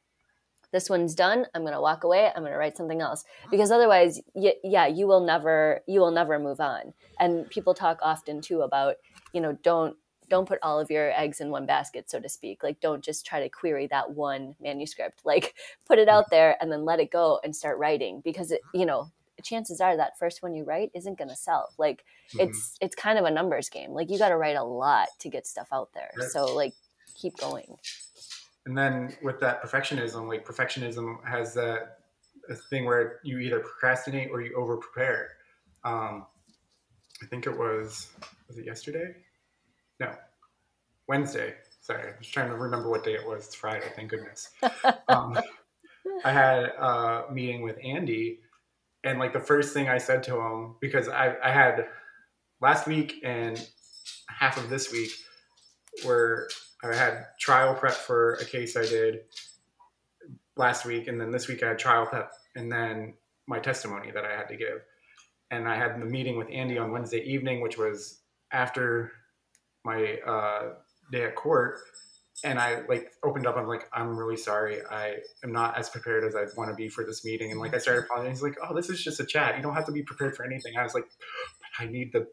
This 0.72 0.88
one's 0.88 1.14
done. 1.14 1.46
I'm 1.54 1.62
going 1.62 1.74
to 1.74 1.80
walk 1.80 2.02
away. 2.02 2.30
I'm 2.34 2.42
going 2.42 2.52
to 2.52 2.58
write 2.58 2.78
something 2.78 3.02
else 3.02 3.24
because 3.50 3.70
otherwise, 3.70 4.22
y- 4.34 4.54
yeah, 4.64 4.86
you 4.86 5.06
will 5.06 5.20
never 5.20 5.80
you 5.86 6.00
will 6.00 6.10
never 6.10 6.38
move 6.38 6.60
on. 6.60 6.94
And 7.20 7.48
people 7.50 7.74
talk 7.74 7.98
often 8.02 8.40
too 8.40 8.62
about, 8.62 8.96
you 9.32 9.40
know, 9.40 9.58
don't 9.62 9.96
don't 10.32 10.48
put 10.48 10.58
all 10.62 10.80
of 10.80 10.90
your 10.90 11.12
eggs 11.12 11.42
in 11.42 11.50
one 11.50 11.66
basket 11.66 12.10
so 12.10 12.18
to 12.18 12.28
speak. 12.28 12.62
Like 12.62 12.80
don't 12.80 13.04
just 13.04 13.26
try 13.26 13.40
to 13.40 13.50
query 13.50 13.86
that 13.88 14.12
one 14.12 14.54
manuscript. 14.60 15.20
Like 15.32 15.54
put 15.86 15.98
it 15.98 16.08
out 16.08 16.30
there 16.30 16.56
and 16.60 16.72
then 16.72 16.86
let 16.86 17.00
it 17.00 17.10
go 17.10 17.38
and 17.44 17.54
start 17.54 17.78
writing 17.78 18.22
because 18.24 18.50
it 18.50 18.62
you 18.72 18.86
know 18.86 19.10
chances 19.42 19.80
are 19.80 19.96
that 19.96 20.18
first 20.18 20.42
one 20.42 20.54
you 20.54 20.64
write 20.64 20.90
isn't 20.94 21.18
going 21.18 21.28
to 21.28 21.36
sell. 21.36 21.74
Like 21.76 22.04
mm-hmm. 22.34 22.48
it's 22.48 22.78
it's 22.80 22.94
kind 22.94 23.18
of 23.18 23.26
a 23.26 23.30
numbers 23.30 23.68
game. 23.68 23.90
Like 23.90 24.10
you 24.10 24.18
got 24.18 24.30
to 24.30 24.38
write 24.38 24.56
a 24.56 24.64
lot 24.64 25.08
to 25.20 25.28
get 25.28 25.46
stuff 25.46 25.68
out 25.70 25.90
there. 25.92 26.10
Right. 26.18 26.30
so 26.30 26.54
like 26.54 26.72
keep 27.14 27.36
going. 27.36 27.76
And 28.64 28.78
then 28.78 29.14
with 29.22 29.38
that 29.40 29.62
perfectionism 29.62 30.28
like 30.28 30.46
perfectionism 30.46 31.22
has 31.26 31.52
that 31.54 31.98
thing 32.70 32.86
where 32.86 33.20
you 33.22 33.38
either 33.38 33.60
procrastinate 33.60 34.30
or 34.30 34.40
you 34.40 34.54
over 34.56 34.76
prepare 34.76 35.30
um, 35.84 36.26
i 37.22 37.26
think 37.26 37.46
it 37.46 37.56
was 37.56 38.08
was 38.48 38.58
it 38.58 38.66
yesterday 38.66 39.14
no, 40.03 40.12
Wednesday. 41.07 41.55
Sorry, 41.80 42.12
I 42.12 42.18
was 42.18 42.26
trying 42.26 42.50
to 42.50 42.57
remember 42.57 42.90
what 42.90 43.05
day 43.05 43.14
it 43.14 43.26
was. 43.26 43.46
It's 43.46 43.55
Friday, 43.55 43.86
thank 43.94 44.11
goodness. 44.11 44.50
um, 45.09 45.38
I 46.24 46.32
had 46.32 46.64
a 46.78 47.26
meeting 47.32 47.62
with 47.62 47.78
Andy, 47.82 48.40
and 49.05 49.20
like 49.20 49.32
the 49.32 49.40
first 49.40 49.72
thing 49.72 49.88
I 49.88 49.98
said 49.98 50.24
to 50.24 50.40
him, 50.40 50.74
because 50.80 51.09
I, 51.09 51.36
I 51.42 51.53
had 51.53 51.86
last 52.61 52.86
week 52.86 53.20
and 53.22 53.64
half 54.28 54.57
of 54.57 54.68
this 54.68 54.90
week 54.90 55.11
where 56.03 56.48
I 56.82 56.94
had 56.94 57.26
trial 57.38 57.74
prep 57.74 57.94
for 57.94 58.34
a 58.34 58.44
case 58.44 58.76
I 58.76 58.82
did 58.82 59.20
last 60.57 60.84
week, 60.84 61.07
and 61.07 61.20
then 61.20 61.30
this 61.30 61.46
week 61.46 61.62
I 61.62 61.68
had 61.68 61.78
trial 61.78 62.07
prep, 62.07 62.32
and 62.57 62.70
then 62.72 63.14
my 63.46 63.61
testimony 63.61 64.11
that 64.11 64.24
I 64.24 64.36
had 64.36 64.48
to 64.48 64.57
give. 64.57 64.82
And 65.53 65.68
I 65.68 65.76
had 65.76 66.00
the 66.00 66.07
meeting 66.07 66.38
with 66.38 66.48
Andy 66.50 66.78
on 66.78 66.90
Wednesday 66.90 67.22
evening, 67.22 67.61
which 67.61 67.78
was 67.78 68.22
after 68.50 69.12
my 69.84 70.18
uh, 70.26 70.74
day 71.10 71.24
at 71.24 71.34
court 71.34 71.78
and 72.44 72.58
I 72.58 72.82
like 72.88 73.12
opened 73.22 73.46
up. 73.46 73.56
I'm 73.56 73.66
like, 73.66 73.88
I'm 73.92 74.16
really 74.16 74.36
sorry. 74.36 74.80
I 74.90 75.16
am 75.44 75.52
not 75.52 75.78
as 75.78 75.88
prepared 75.88 76.24
as 76.24 76.34
I 76.34 76.44
want 76.56 76.70
to 76.70 76.74
be 76.74 76.88
for 76.88 77.04
this 77.04 77.24
meeting. 77.24 77.50
And 77.50 77.60
like, 77.60 77.74
I 77.74 77.78
started 77.78 78.04
apologizing. 78.04 78.32
He's 78.32 78.42
like, 78.42 78.56
oh, 78.62 78.74
this 78.74 78.90
is 78.90 79.02
just 79.02 79.20
a 79.20 79.26
chat. 79.26 79.56
You 79.56 79.62
don't 79.62 79.74
have 79.74 79.86
to 79.86 79.92
be 79.92 80.02
prepared 80.02 80.36
for 80.36 80.44
anything. 80.44 80.76
I 80.76 80.82
was 80.82 80.94
like, 80.94 81.04
I 81.78 81.86
need 81.86 82.12
the, 82.12 82.26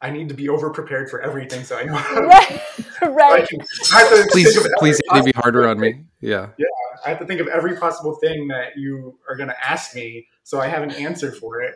I 0.00 0.10
need 0.10 0.28
to 0.30 0.34
be 0.34 0.48
over 0.48 0.70
prepared 0.70 1.10
for 1.10 1.20
everything. 1.20 1.64
So 1.64 1.76
I 1.76 1.84
know. 1.84 1.94
How 1.94 2.20
right. 2.20 2.60
right. 3.02 3.48
I 3.92 4.24
please, 4.30 4.58
please 4.78 5.00
be 5.24 5.32
harder 5.34 5.68
on 5.68 5.78
me. 5.78 6.04
Yeah. 6.20 6.48
Yeah. 6.58 6.66
I 7.04 7.10
have 7.10 7.18
to 7.18 7.26
think 7.26 7.40
of 7.40 7.48
every 7.48 7.76
possible 7.76 8.14
thing 8.14 8.48
that 8.48 8.76
you 8.76 9.18
are 9.28 9.36
going 9.36 9.48
to 9.48 9.68
ask 9.68 9.94
me. 9.94 10.26
So 10.44 10.60
I 10.60 10.68
have 10.68 10.82
an 10.82 10.92
answer 10.92 11.32
for 11.32 11.60
it. 11.60 11.74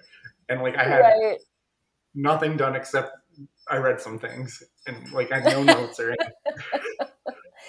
And 0.49 0.63
like, 0.63 0.77
I 0.77 0.85
had 0.85 1.01
right. 1.01 1.39
nothing 2.15 2.57
done 2.57 2.77
except 2.77 3.11
I 3.69 3.79
read 3.79 4.01
some 4.01 4.19
things 4.19 4.63
and 4.87 5.11
like 5.13 5.33
I 5.33 5.41
have 5.41 5.53
no 5.53 5.63
notes 5.63 5.99
or 6.01 6.11
anything. 6.11 6.33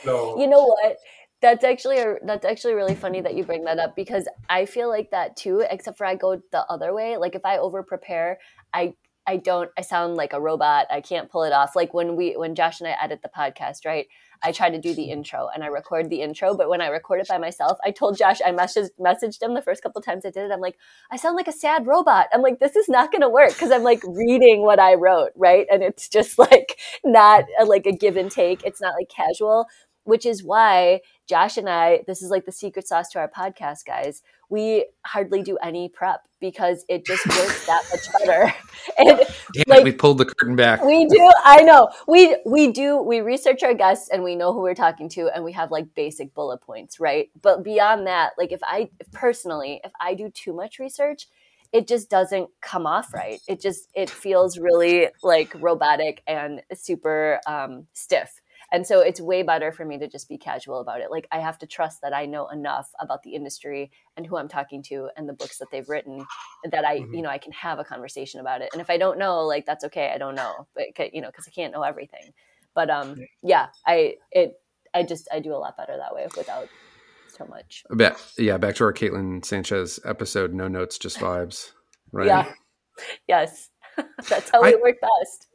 So 0.04 0.40
you 0.40 0.48
know 0.48 0.64
what? 0.64 0.98
That's 1.42 1.64
actually 1.64 2.00
a, 2.00 2.16
that's 2.24 2.46
actually 2.46 2.74
really 2.74 2.96
funny 2.96 3.22
that 3.22 3.36
you 3.36 3.44
bring 3.44 3.64
that 3.66 3.80
up 3.80 3.96
because 3.96 4.28
I 4.50 4.66
feel 4.66 4.90
like 4.90 5.12
that 5.12 5.36
too. 5.36 5.66
Except 5.70 5.98
for 5.98 6.06
I 6.06 6.16
go 6.16 6.42
the 6.52 6.66
other 6.70 6.94
way. 6.94 7.18
Like 7.18 7.36
if 7.36 7.46
I 7.46 7.58
over 7.58 7.84
prepare, 7.84 8.40
I 8.74 8.94
I 9.26 9.38
don't. 9.38 9.70
I 9.78 9.82
sound 9.82 10.16
like 10.16 10.34
a 10.34 10.40
robot. 10.40 10.88
I 10.90 11.02
can't 11.02 11.30
pull 11.30 11.44
it 11.44 11.52
off. 11.54 11.76
Like 11.76 11.94
when 11.94 12.16
we 12.16 12.34
when 12.38 12.56
Josh 12.56 12.80
and 12.80 12.88
I 12.88 12.96
edit 13.02 13.22
the 13.22 13.30
podcast, 13.36 13.86
right? 13.86 14.08
I 14.44 14.52
try 14.52 14.70
to 14.70 14.80
do 14.80 14.94
the 14.94 15.06
intro 15.06 15.50
and 15.54 15.64
I 15.64 15.68
record 15.68 16.10
the 16.10 16.22
intro, 16.22 16.56
but 16.56 16.70
when 16.70 16.82
I 16.82 16.88
record 16.88 17.22
it 17.22 17.28
by 17.28 17.38
myself, 17.38 17.78
I 17.84 17.92
told 17.92 18.18
Josh 18.18 18.40
I 18.46 18.52
messaged 18.52 18.90
messaged 19.00 19.42
him 19.42 19.54
the 19.54 19.62
first 19.62 19.84
couple 19.84 20.02
times 20.02 20.26
I 20.26 20.30
did 20.30 20.46
it. 20.46 20.52
I'm 20.52 20.60
like, 20.60 20.78
I 21.12 21.18
sound 21.18 21.36
like 21.36 21.48
a 21.48 21.54
sad 21.54 21.88
robot. 21.88 22.28
I'm 22.34 22.42
like, 22.42 22.60
this 22.60 22.76
is 22.76 22.90
not 22.90 23.12
going 23.12 23.22
to 23.22 23.30
work 23.30 23.50
because 23.50 23.72
I'm 23.72 23.84
like 23.84 24.02
reading 24.08 24.62
what 24.62 24.80
I 24.80 24.96
wrote, 24.96 25.32
right? 25.36 25.68
And 25.72 25.84
it's 25.84 26.08
just 26.10 26.38
like 26.40 26.80
not 27.04 27.46
a, 27.60 27.66
like 27.66 27.86
a 27.86 27.92
give 27.92 28.18
and 28.18 28.32
take. 28.32 28.64
It's 28.64 28.82
not 28.82 28.96
like 28.96 29.10
casual, 29.10 29.68
which 30.08 30.26
is 30.26 30.42
why 30.42 31.02
Josh 31.28 31.58
and 31.58 31.70
I, 31.70 32.00
this 32.08 32.22
is 32.22 32.32
like 32.32 32.46
the 32.46 32.52
secret 32.52 32.88
sauce 32.88 33.10
to 33.10 33.20
our 33.20 33.30
podcast, 33.30 33.86
guys. 33.86 34.24
We 34.50 34.86
hardly 35.06 35.44
do 35.44 35.58
any 35.62 35.90
prep 35.90 36.22
because 36.40 36.86
it 36.88 37.06
just 37.06 37.28
works 37.28 37.68
that 37.68 37.84
much 37.92 38.08
better. 38.20 38.54
And 39.00 39.20
Damn 39.54 39.64
like, 39.68 39.84
we 39.84 39.92
pulled 39.92 40.18
the 40.18 40.26
curtain 40.26 40.56
back. 40.56 40.84
We 40.84 41.06
do. 41.06 41.32
I 41.44 41.62
know. 41.62 41.90
We 42.08 42.36
we 42.48 42.72
do. 42.72 43.00
We 43.00 43.20
research 43.20 43.62
our 43.62 43.76
guests 43.76 44.10
and 44.10 44.24
we 44.24 44.36
know 44.36 44.54
who 44.54 44.62
we're 44.62 44.74
talking 44.74 45.08
to, 45.10 45.30
and 45.36 45.44
we 45.44 45.52
have 45.52 45.70
like 45.70 45.94
basic 45.94 46.34
bullet 46.34 46.62
points, 46.62 47.00
right? 47.00 47.30
But 47.40 47.64
beyond 47.64 48.08
that, 48.08 48.32
like 48.40 48.52
if 48.52 48.62
I 48.64 48.90
personally, 49.12 49.82
if 49.84 49.92
I 50.00 50.16
do 50.16 50.32
too 50.32 50.52
much 50.54 50.80
research, 50.80 51.28
it 51.72 51.88
just 51.88 52.10
doesn't 52.10 52.50
come 52.62 52.88
off 52.88 53.14
right. 53.14 53.40
It 53.48 53.62
just 53.62 53.90
it 53.94 54.10
feels 54.10 54.58
really 54.58 55.10
like 55.22 55.54
robotic 55.60 56.24
and 56.26 56.62
super 56.74 57.40
um, 57.46 57.88
stiff. 57.94 58.42
And 58.72 58.86
so 58.86 59.00
it's 59.00 59.22
way 59.22 59.44
better 59.44 59.72
for 59.72 59.86
me 59.86 59.98
to 60.00 60.08
just 60.08 60.28
be 60.28 60.38
casual 60.38 60.82
about 60.82 61.00
it. 61.00 61.10
Like 61.10 61.28
I 61.32 61.40
have 61.40 61.58
to 61.60 61.68
trust 61.68 62.02
that 62.02 62.14
I 62.14 62.26
know 62.26 62.48
enough 62.48 62.90
about 63.00 63.24
the 63.24 63.34
industry 63.34 63.92
and 64.18 64.26
who 64.26 64.38
I'm 64.38 64.50
talking 64.50 64.84
to 64.84 65.10
and 65.16 65.28
the 65.28 65.34
books 65.34 65.58
that 65.60 65.70
they've 65.72 65.88
written 65.88 66.26
that 66.70 66.84
I, 66.84 67.00
mm-hmm. 67.00 67.14
you 67.14 67.22
know, 67.22 67.30
I 67.30 67.38
can 67.38 67.54
have 67.54 67.80
a 67.80 67.86
conversation 67.86 68.42
about 68.42 68.62
it. 68.62 68.70
And 68.74 68.82
if 68.82 68.90
I 68.90 68.98
don't 68.98 69.18
know, 69.18 69.46
like 69.46 69.66
that's 69.66 69.86
okay. 69.86 70.12
I 70.14 70.18
don't 70.18 70.36
know, 70.36 70.68
but 70.76 71.14
you 71.14 71.22
know, 71.22 71.32
cause 71.32 71.46
I 71.48 71.52
can't 71.52 71.74
know 71.74 71.84
everything. 71.84 72.34
But 72.76 72.90
um, 72.90 73.16
yeah, 73.42 73.68
I, 73.86 74.16
it, 74.32 74.60
I 74.94 75.04
just, 75.04 75.28
I 75.32 75.40
do 75.40 75.54
a 75.54 75.58
lot 75.58 75.78
better 75.78 75.96
that 75.98 76.14
way 76.14 76.28
without 76.36 76.68
so 77.30 77.46
much. 77.46 77.84
Back, 77.90 78.18
yeah, 78.38 78.58
back 78.58 78.76
to 78.76 78.84
our 78.84 78.94
Caitlin 78.94 79.46
Sanchez 79.46 80.00
episode. 80.06 80.54
No 80.54 80.68
notes, 80.68 80.98
just 80.98 81.18
vibes. 81.20 81.72
Right. 82.12 82.28
Yeah. 82.28 82.52
Yes. 83.28 83.70
That's 84.30 84.50
how 84.50 84.62
we 84.62 84.74
I- 84.74 84.80
work 84.82 84.98
best. 85.02 85.48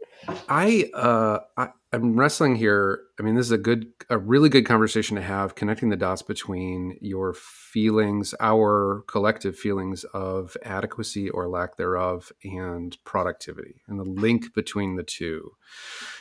I 0.49 0.91
uh 0.95 1.41
I, 1.57 1.69
I'm 1.93 2.17
wrestling 2.19 2.57
here. 2.57 3.01
I 3.21 3.23
mean, 3.23 3.35
this 3.35 3.47
is 3.47 3.53
a 3.53 3.59
good, 3.59 3.87
a 4.09 4.17
really 4.17 4.49
good 4.49 4.65
conversation 4.65 5.15
to 5.17 5.23
have, 5.23 5.55
connecting 5.55 5.91
the 5.91 5.97
dots 5.97 6.23
between 6.23 6.97
your 7.03 7.35
feelings, 7.35 8.35
our 8.41 9.05
collective 9.09 9.59
feelings 9.59 10.05
of 10.15 10.57
adequacy 10.65 11.29
or 11.29 11.49
lack 11.49 11.77
thereof, 11.77 12.33
and 12.45 12.97
productivity, 13.05 13.83
and 13.87 14.01
the 14.01 14.05
link 14.05 14.55
between 14.55 14.97
the 14.97 15.03
two, 15.03 15.51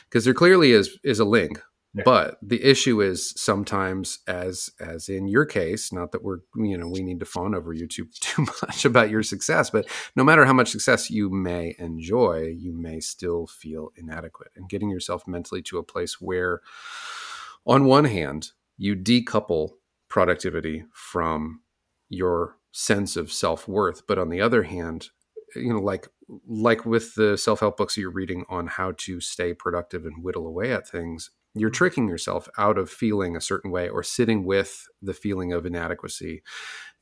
because 0.04 0.26
there 0.26 0.34
clearly 0.34 0.72
is 0.72 0.98
is 1.02 1.18
a 1.18 1.24
link. 1.24 1.62
But 1.94 2.38
the 2.40 2.62
issue 2.64 3.02
is 3.02 3.34
sometimes, 3.36 4.20
as 4.26 4.70
as 4.80 5.10
in 5.10 5.28
your 5.28 5.44
case, 5.44 5.92
not 5.92 6.12
that 6.12 6.24
we're 6.24 6.38
you 6.56 6.78
know 6.78 6.88
we 6.88 7.02
need 7.02 7.20
to 7.20 7.26
fawn 7.26 7.54
over 7.54 7.72
you 7.74 7.86
too 7.86 8.06
too 8.20 8.46
much 8.62 8.84
about 8.84 9.10
your 9.10 9.22
success, 9.22 9.68
but 9.68 9.86
no 10.16 10.24
matter 10.24 10.46
how 10.46 10.54
much 10.54 10.70
success 10.70 11.10
you 11.10 11.28
may 11.28 11.74
enjoy, 11.78 12.54
you 12.58 12.72
may 12.72 12.98
still 13.00 13.46
feel 13.46 13.90
inadequate. 13.96 14.52
And 14.56 14.68
getting 14.70 14.88
yourself 14.88 15.26
mentally 15.26 15.60
to 15.62 15.78
a 15.78 15.82
place 15.82 16.18
where, 16.18 16.60
on 17.66 17.84
one 17.84 18.06
hand, 18.06 18.52
you 18.78 18.96
decouple 18.96 19.72
productivity 20.08 20.84
from 20.94 21.60
your 22.08 22.56
sense 22.72 23.16
of 23.16 23.30
self 23.30 23.68
worth, 23.68 24.06
but 24.06 24.18
on 24.18 24.30
the 24.30 24.40
other 24.40 24.62
hand, 24.62 25.10
you 25.54 25.74
know, 25.74 25.80
like 25.80 26.08
like 26.48 26.86
with 26.86 27.14
the 27.16 27.36
self 27.36 27.60
help 27.60 27.76
books 27.76 27.98
you're 27.98 28.10
reading 28.10 28.44
on 28.48 28.66
how 28.66 28.92
to 28.96 29.20
stay 29.20 29.52
productive 29.52 30.06
and 30.06 30.24
whittle 30.24 30.46
away 30.46 30.72
at 30.72 30.88
things, 30.88 31.30
you're 31.54 31.70
tricking 31.70 32.08
yourself 32.08 32.48
out 32.56 32.78
of 32.78 32.90
feeling 32.90 33.36
a 33.36 33.40
certain 33.40 33.70
way 33.70 33.88
or 33.88 34.02
sitting 34.02 34.44
with 34.44 34.86
the 35.02 35.12
feeling 35.12 35.52
of 35.52 35.66
inadequacy 35.66 36.42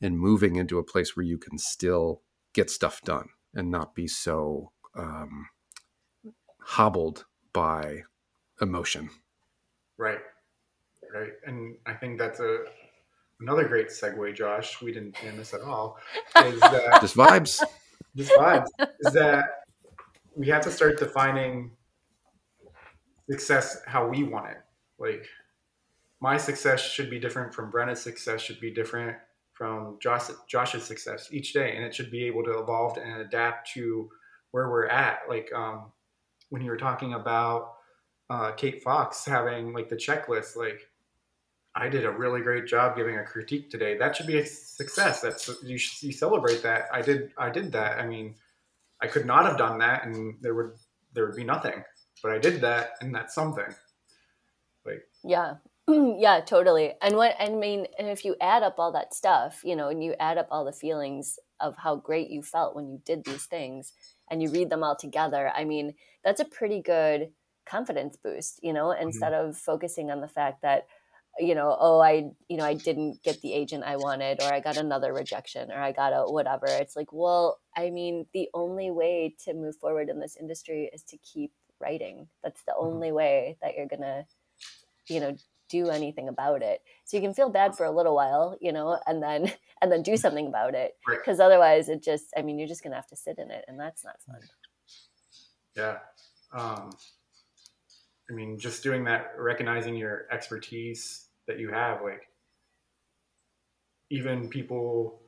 and 0.01 0.19
moving 0.19 0.55
into 0.55 0.77
a 0.77 0.83
place 0.83 1.15
where 1.15 1.25
you 1.25 1.37
can 1.37 1.57
still 1.57 2.21
get 2.53 2.69
stuff 2.69 3.01
done 3.01 3.29
and 3.53 3.71
not 3.71 3.95
be 3.95 4.07
so 4.07 4.71
um, 4.95 5.47
hobbled 6.59 7.25
by 7.53 8.03
emotion. 8.61 9.09
Right. 9.97 10.19
Right. 11.13 11.31
And 11.45 11.75
I 11.85 11.93
think 11.93 12.17
that's 12.17 12.39
a 12.39 12.59
another 13.39 13.67
great 13.67 13.87
segue, 13.89 14.35
Josh. 14.35 14.81
We 14.81 14.91
didn't 14.93 15.13
plan 15.13 15.37
this 15.37 15.53
at 15.53 15.61
all. 15.61 15.97
Is 16.37 16.59
that 16.59 16.97
Just 17.01 17.15
vibes. 17.15 17.61
just 18.15 18.31
vibes? 18.31 18.67
Is 18.99 19.13
that 19.13 19.45
we 20.35 20.47
have 20.47 20.63
to 20.63 20.71
start 20.71 20.99
defining 20.99 21.71
success 23.29 23.81
how 23.85 24.07
we 24.07 24.23
want 24.23 24.51
it. 24.51 24.57
Like 24.99 25.27
my 26.21 26.37
success 26.37 26.81
should 26.81 27.09
be 27.09 27.19
different 27.19 27.53
from 27.53 27.71
Brenna's 27.71 28.01
success 28.01 28.41
should 28.41 28.59
be 28.59 28.71
different 28.71 29.17
from 29.53 29.97
Josh, 30.01 30.29
Josh's 30.47 30.83
success 30.83 31.29
each 31.31 31.53
day, 31.53 31.75
and 31.75 31.83
it 31.85 31.93
should 31.93 32.11
be 32.11 32.23
able 32.23 32.43
to 32.43 32.59
evolve 32.59 32.97
and 32.97 33.21
adapt 33.21 33.71
to 33.73 34.09
where 34.51 34.69
we're 34.69 34.87
at. 34.87 35.19
Like 35.29 35.51
um, 35.53 35.91
when 36.49 36.61
you 36.61 36.69
were 36.69 36.77
talking 36.77 37.13
about 37.13 37.73
uh, 38.29 38.51
Kate 38.53 38.81
Fox 38.81 39.25
having 39.25 39.73
like 39.73 39.89
the 39.89 39.95
checklist, 39.95 40.55
like 40.55 40.87
I 41.75 41.89
did 41.89 42.05
a 42.05 42.11
really 42.11 42.41
great 42.41 42.67
job 42.67 42.95
giving 42.95 43.17
a 43.17 43.23
critique 43.23 43.69
today. 43.69 43.97
That 43.97 44.15
should 44.15 44.27
be 44.27 44.39
a 44.39 44.45
success. 44.45 45.21
That's 45.21 45.49
you 45.63 45.77
should 45.77 46.03
you 46.03 46.11
celebrate 46.11 46.61
that. 46.63 46.87
I 46.91 47.01
did 47.01 47.31
I 47.37 47.49
did 47.49 47.71
that. 47.71 47.99
I 47.99 48.05
mean, 48.05 48.35
I 49.01 49.07
could 49.07 49.25
not 49.25 49.45
have 49.45 49.57
done 49.57 49.79
that, 49.79 50.05
and 50.05 50.35
there 50.41 50.53
would 50.53 50.71
there 51.13 51.25
would 51.25 51.35
be 51.35 51.43
nothing. 51.43 51.83
But 52.21 52.31
I 52.31 52.37
did 52.37 52.61
that, 52.61 52.93
and 53.01 53.13
that's 53.13 53.33
something. 53.33 53.73
Like 54.85 55.03
yeah. 55.23 55.55
yeah, 55.87 56.41
totally. 56.41 56.93
And 57.01 57.15
what 57.15 57.35
I 57.39 57.49
mean, 57.49 57.87
and 57.97 58.07
if 58.07 58.23
you 58.23 58.35
add 58.39 58.63
up 58.63 58.75
all 58.77 58.91
that 58.91 59.13
stuff, 59.13 59.61
you 59.63 59.75
know, 59.75 59.89
and 59.89 60.03
you 60.03 60.15
add 60.19 60.37
up 60.37 60.47
all 60.51 60.63
the 60.63 60.71
feelings 60.71 61.39
of 61.59 61.75
how 61.77 61.95
great 61.95 62.29
you 62.29 62.41
felt 62.43 62.75
when 62.75 62.89
you 62.89 63.01
did 63.05 63.23
these 63.25 63.45
things 63.45 63.93
and 64.29 64.41
you 64.41 64.49
read 64.49 64.69
them 64.69 64.83
all 64.83 64.95
together, 64.95 65.51
I 65.55 65.65
mean, 65.65 65.95
that's 66.23 66.39
a 66.39 66.45
pretty 66.45 66.81
good 66.81 67.31
confidence 67.65 68.15
boost, 68.15 68.59
you 68.61 68.73
know, 68.73 68.87
mm-hmm. 68.87 69.03
instead 69.03 69.33
of 69.33 69.57
focusing 69.57 70.11
on 70.11 70.21
the 70.21 70.27
fact 70.27 70.61
that 70.61 70.85
you 71.39 71.55
know, 71.55 71.75
oh, 71.79 71.99
I, 72.01 72.31
you 72.49 72.57
know, 72.57 72.65
I 72.65 72.73
didn't 72.73 73.23
get 73.23 73.41
the 73.41 73.53
agent 73.53 73.83
I 73.85 73.95
wanted, 73.95 74.41
or 74.41 74.53
I 74.53 74.59
got 74.59 74.77
another 74.77 75.13
rejection, 75.13 75.71
or 75.71 75.79
I 75.79 75.91
got 75.91 76.11
a 76.11 76.29
whatever. 76.29 76.65
It's 76.67 76.95
like, 76.95 77.13
well, 77.13 77.59
I 77.75 77.89
mean, 77.89 78.25
the 78.33 78.49
only 78.53 78.91
way 78.91 79.35
to 79.45 79.53
move 79.53 79.77
forward 79.77 80.09
in 80.09 80.19
this 80.19 80.35
industry 80.35 80.89
is 80.93 81.03
to 81.03 81.17
keep 81.17 81.51
writing. 81.81 82.27
That's 82.43 82.63
the 82.63 82.75
only 82.77 83.11
way 83.11 83.57
that 83.61 83.75
you're 83.75 83.87
gonna, 83.87 84.25
you 85.07 85.19
know, 85.19 85.35
do 85.69 85.89
anything 85.89 86.27
about 86.27 86.61
it. 86.61 86.81
So 87.05 87.17
you 87.17 87.23
can 87.23 87.33
feel 87.33 87.49
bad 87.49 87.75
for 87.75 87.85
a 87.85 87.91
little 87.91 88.13
while, 88.15 88.57
you 88.61 88.71
know, 88.71 88.99
and 89.07 89.23
then 89.23 89.51
and 89.81 89.91
then 89.91 90.03
do 90.03 90.17
something 90.17 90.47
about 90.47 90.75
it. 90.75 90.95
Right. 91.07 91.17
Because 91.17 91.39
otherwise, 91.39 91.89
it 91.89 92.03
just, 92.03 92.25
I 92.37 92.41
mean, 92.41 92.59
you're 92.59 92.67
just 92.67 92.83
gonna 92.83 92.95
have 92.95 93.07
to 93.07 93.15
sit 93.15 93.37
in 93.39 93.51
it, 93.51 93.65
and 93.67 93.79
that's 93.79 94.03
not 94.03 94.21
fun. 94.21 94.39
Yeah. 95.75 95.97
Um, 96.53 96.91
I 98.29 98.33
mean, 98.33 98.57
just 98.57 98.83
doing 98.83 99.03
that, 99.05 99.33
recognizing 99.37 99.95
your 99.95 100.27
expertise 100.31 101.27
that 101.47 101.59
you 101.59 101.69
have, 101.69 102.01
like 102.01 102.27
even 104.09 104.49
people 104.49 105.21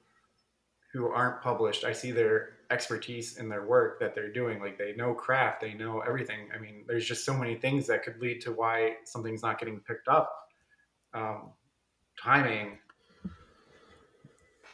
who 0.91 1.07
aren't 1.07 1.41
published, 1.41 1.83
I 1.85 1.93
see 1.93 2.11
their 2.11 2.52
expertise 2.71 3.37
in 3.37 3.49
their 3.49 3.65
work 3.65 3.99
that 3.99 4.15
they're 4.15 4.31
doing. 4.31 4.59
Like 4.59 4.77
they 4.77 4.93
know 4.93 5.13
craft, 5.13 5.61
they 5.61 5.73
know 5.73 5.99
everything. 6.01 6.49
I 6.55 6.59
mean, 6.59 6.83
there's 6.87 7.05
just 7.05 7.25
so 7.25 7.33
many 7.33 7.55
things 7.55 7.87
that 7.87 8.03
could 8.03 8.19
lead 8.19 8.41
to 8.41 8.51
why 8.51 8.95
something's 9.05 9.41
not 9.41 9.59
getting 9.59 9.79
picked 9.79 10.07
up. 10.07 10.33
Um, 11.13 11.51
timing. 12.21 12.79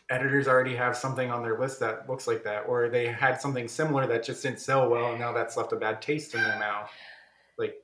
Editors 0.10 0.48
already 0.48 0.76
have 0.76 0.98
something 0.98 1.30
on 1.30 1.44
their 1.44 1.60
list 1.60 1.80
that 1.82 2.10
looks 2.10 2.26
like 2.26 2.44
that, 2.44 2.62
or 2.68 2.90
they 2.90 3.08
had 3.08 3.40
something 3.40 3.68
similar 3.68 4.08
that 4.08 4.24
just 4.24 4.42
didn't 4.42 4.60
sell 4.60 4.90
well, 4.90 5.12
and 5.12 5.20
now 5.20 5.32
that's 5.32 5.56
left 5.56 5.72
a 5.72 5.76
bad 5.76 6.02
taste 6.02 6.34
in 6.34 6.42
their 6.42 6.58
mouth. 6.58 6.90
Like 7.60 7.76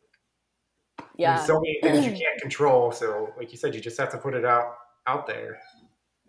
Yeah. 1.18 1.36
there's 1.36 1.46
so 1.46 1.60
many 1.60 1.80
things 1.82 2.04
you 2.06 2.12
can't 2.12 2.42
control. 2.42 2.92
So, 2.92 3.34
like 3.38 3.52
you 3.52 3.58
said, 3.58 3.76
you 3.76 3.82
just 3.82 3.98
have 4.00 4.10
to 4.12 4.18
put 4.18 4.34
it 4.34 4.44
out 4.44 4.78
out 5.06 5.28
there, 5.28 5.60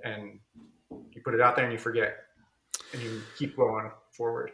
and 0.05 0.39
you 1.13 1.23
put 1.23 1.33
it 1.33 1.41
out 1.41 1.57
there 1.57 1.65
and 1.65 1.73
you 1.73 1.79
forget, 1.79 2.26
and 2.93 3.03
you 3.03 3.23
keep 3.39 3.57
going 3.57 3.91
forward. 4.17 4.53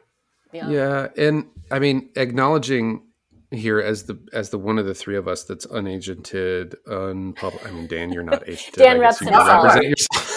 yeah. 0.53 0.69
Yeah, 0.69 1.09
and 1.17 1.47
I 1.71 1.79
mean 1.79 2.11
acknowledging 2.17 3.07
here 3.51 3.81
as 3.81 4.05
the 4.05 4.19
as 4.33 4.51
the 4.51 4.59
one 4.59 4.79
of 4.79 4.87
the 4.87 4.95
three 4.95 5.17
of 5.17 5.29
us 5.29 5.45
that's 5.45 5.67
unagented, 5.67 6.75
unpublished. 6.87 7.67
I 7.67 7.71
mean, 7.71 7.87
Dan, 7.87 8.13
you're 8.13 8.23
not 8.23 8.45
agented. 8.47 8.75
Dan 8.75 8.97
I 8.97 9.01
guess 9.01 9.21
reps 9.21 9.21
you 9.21 9.27
himself. 9.29 9.65
represent 9.65 9.85
yourself. 9.89 10.29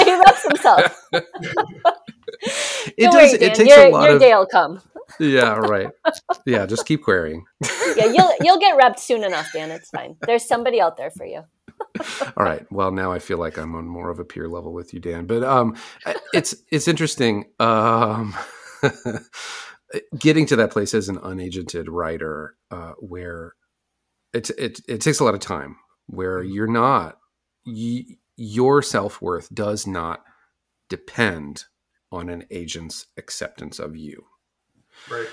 he 0.04 0.16
loves 0.16 0.42
himself. 0.42 1.06
it 2.96 3.10
Don't 3.10 3.12
does. 3.12 3.14
worry, 3.14 3.38
Dan. 3.38 3.50
it 3.50 3.54
takes 3.54 3.68
your, 3.76 3.86
a 3.86 3.90
lot 3.90 4.04
your 4.04 4.14
of. 4.16 4.20
day 4.20 4.34
will 4.34 4.46
come. 4.46 4.80
Yeah, 5.18 5.54
right. 5.54 5.88
Yeah, 6.46 6.66
just 6.66 6.86
keep 6.86 7.02
querying. 7.02 7.44
Yeah, 7.96 8.06
you'll 8.06 8.32
you'll 8.42 8.60
get 8.60 8.78
repped 8.78 9.00
soon 9.00 9.24
enough, 9.24 9.48
Dan. 9.52 9.70
It's 9.70 9.90
fine. 9.90 10.16
There's 10.26 10.46
somebody 10.46 10.80
out 10.80 10.96
there 10.96 11.10
for 11.10 11.26
you. 11.26 11.42
All 12.36 12.44
right. 12.44 12.66
Well, 12.72 12.92
now 12.92 13.12
I 13.12 13.18
feel 13.18 13.38
like 13.38 13.58
I'm 13.58 13.74
on 13.74 13.86
more 13.86 14.10
of 14.10 14.18
a 14.20 14.24
peer 14.24 14.48
level 14.48 14.72
with 14.72 14.94
you, 14.94 15.00
Dan. 15.00 15.26
But 15.26 15.44
um, 15.44 15.76
it's 16.32 16.54
it's 16.70 16.88
interesting. 16.88 17.46
Um, 17.60 18.34
getting 20.18 20.46
to 20.46 20.56
that 20.56 20.70
place 20.70 20.94
as 20.94 21.08
an 21.08 21.18
unagented 21.18 21.86
writer, 21.88 22.56
uh, 22.70 22.92
where 22.98 23.54
it's 24.32 24.50
it 24.50 24.80
it 24.88 25.00
takes 25.00 25.20
a 25.20 25.24
lot 25.24 25.34
of 25.34 25.40
time, 25.40 25.76
where 26.06 26.42
you're 26.42 26.66
not 26.66 27.18
your 28.36 28.82
self 28.82 29.20
worth 29.22 29.52
does 29.54 29.86
not 29.86 30.24
depend 30.88 31.64
on 32.12 32.28
an 32.28 32.44
agent's 32.50 33.06
acceptance 33.16 33.78
of 33.78 33.96
you 33.96 34.24
Right. 35.10 35.28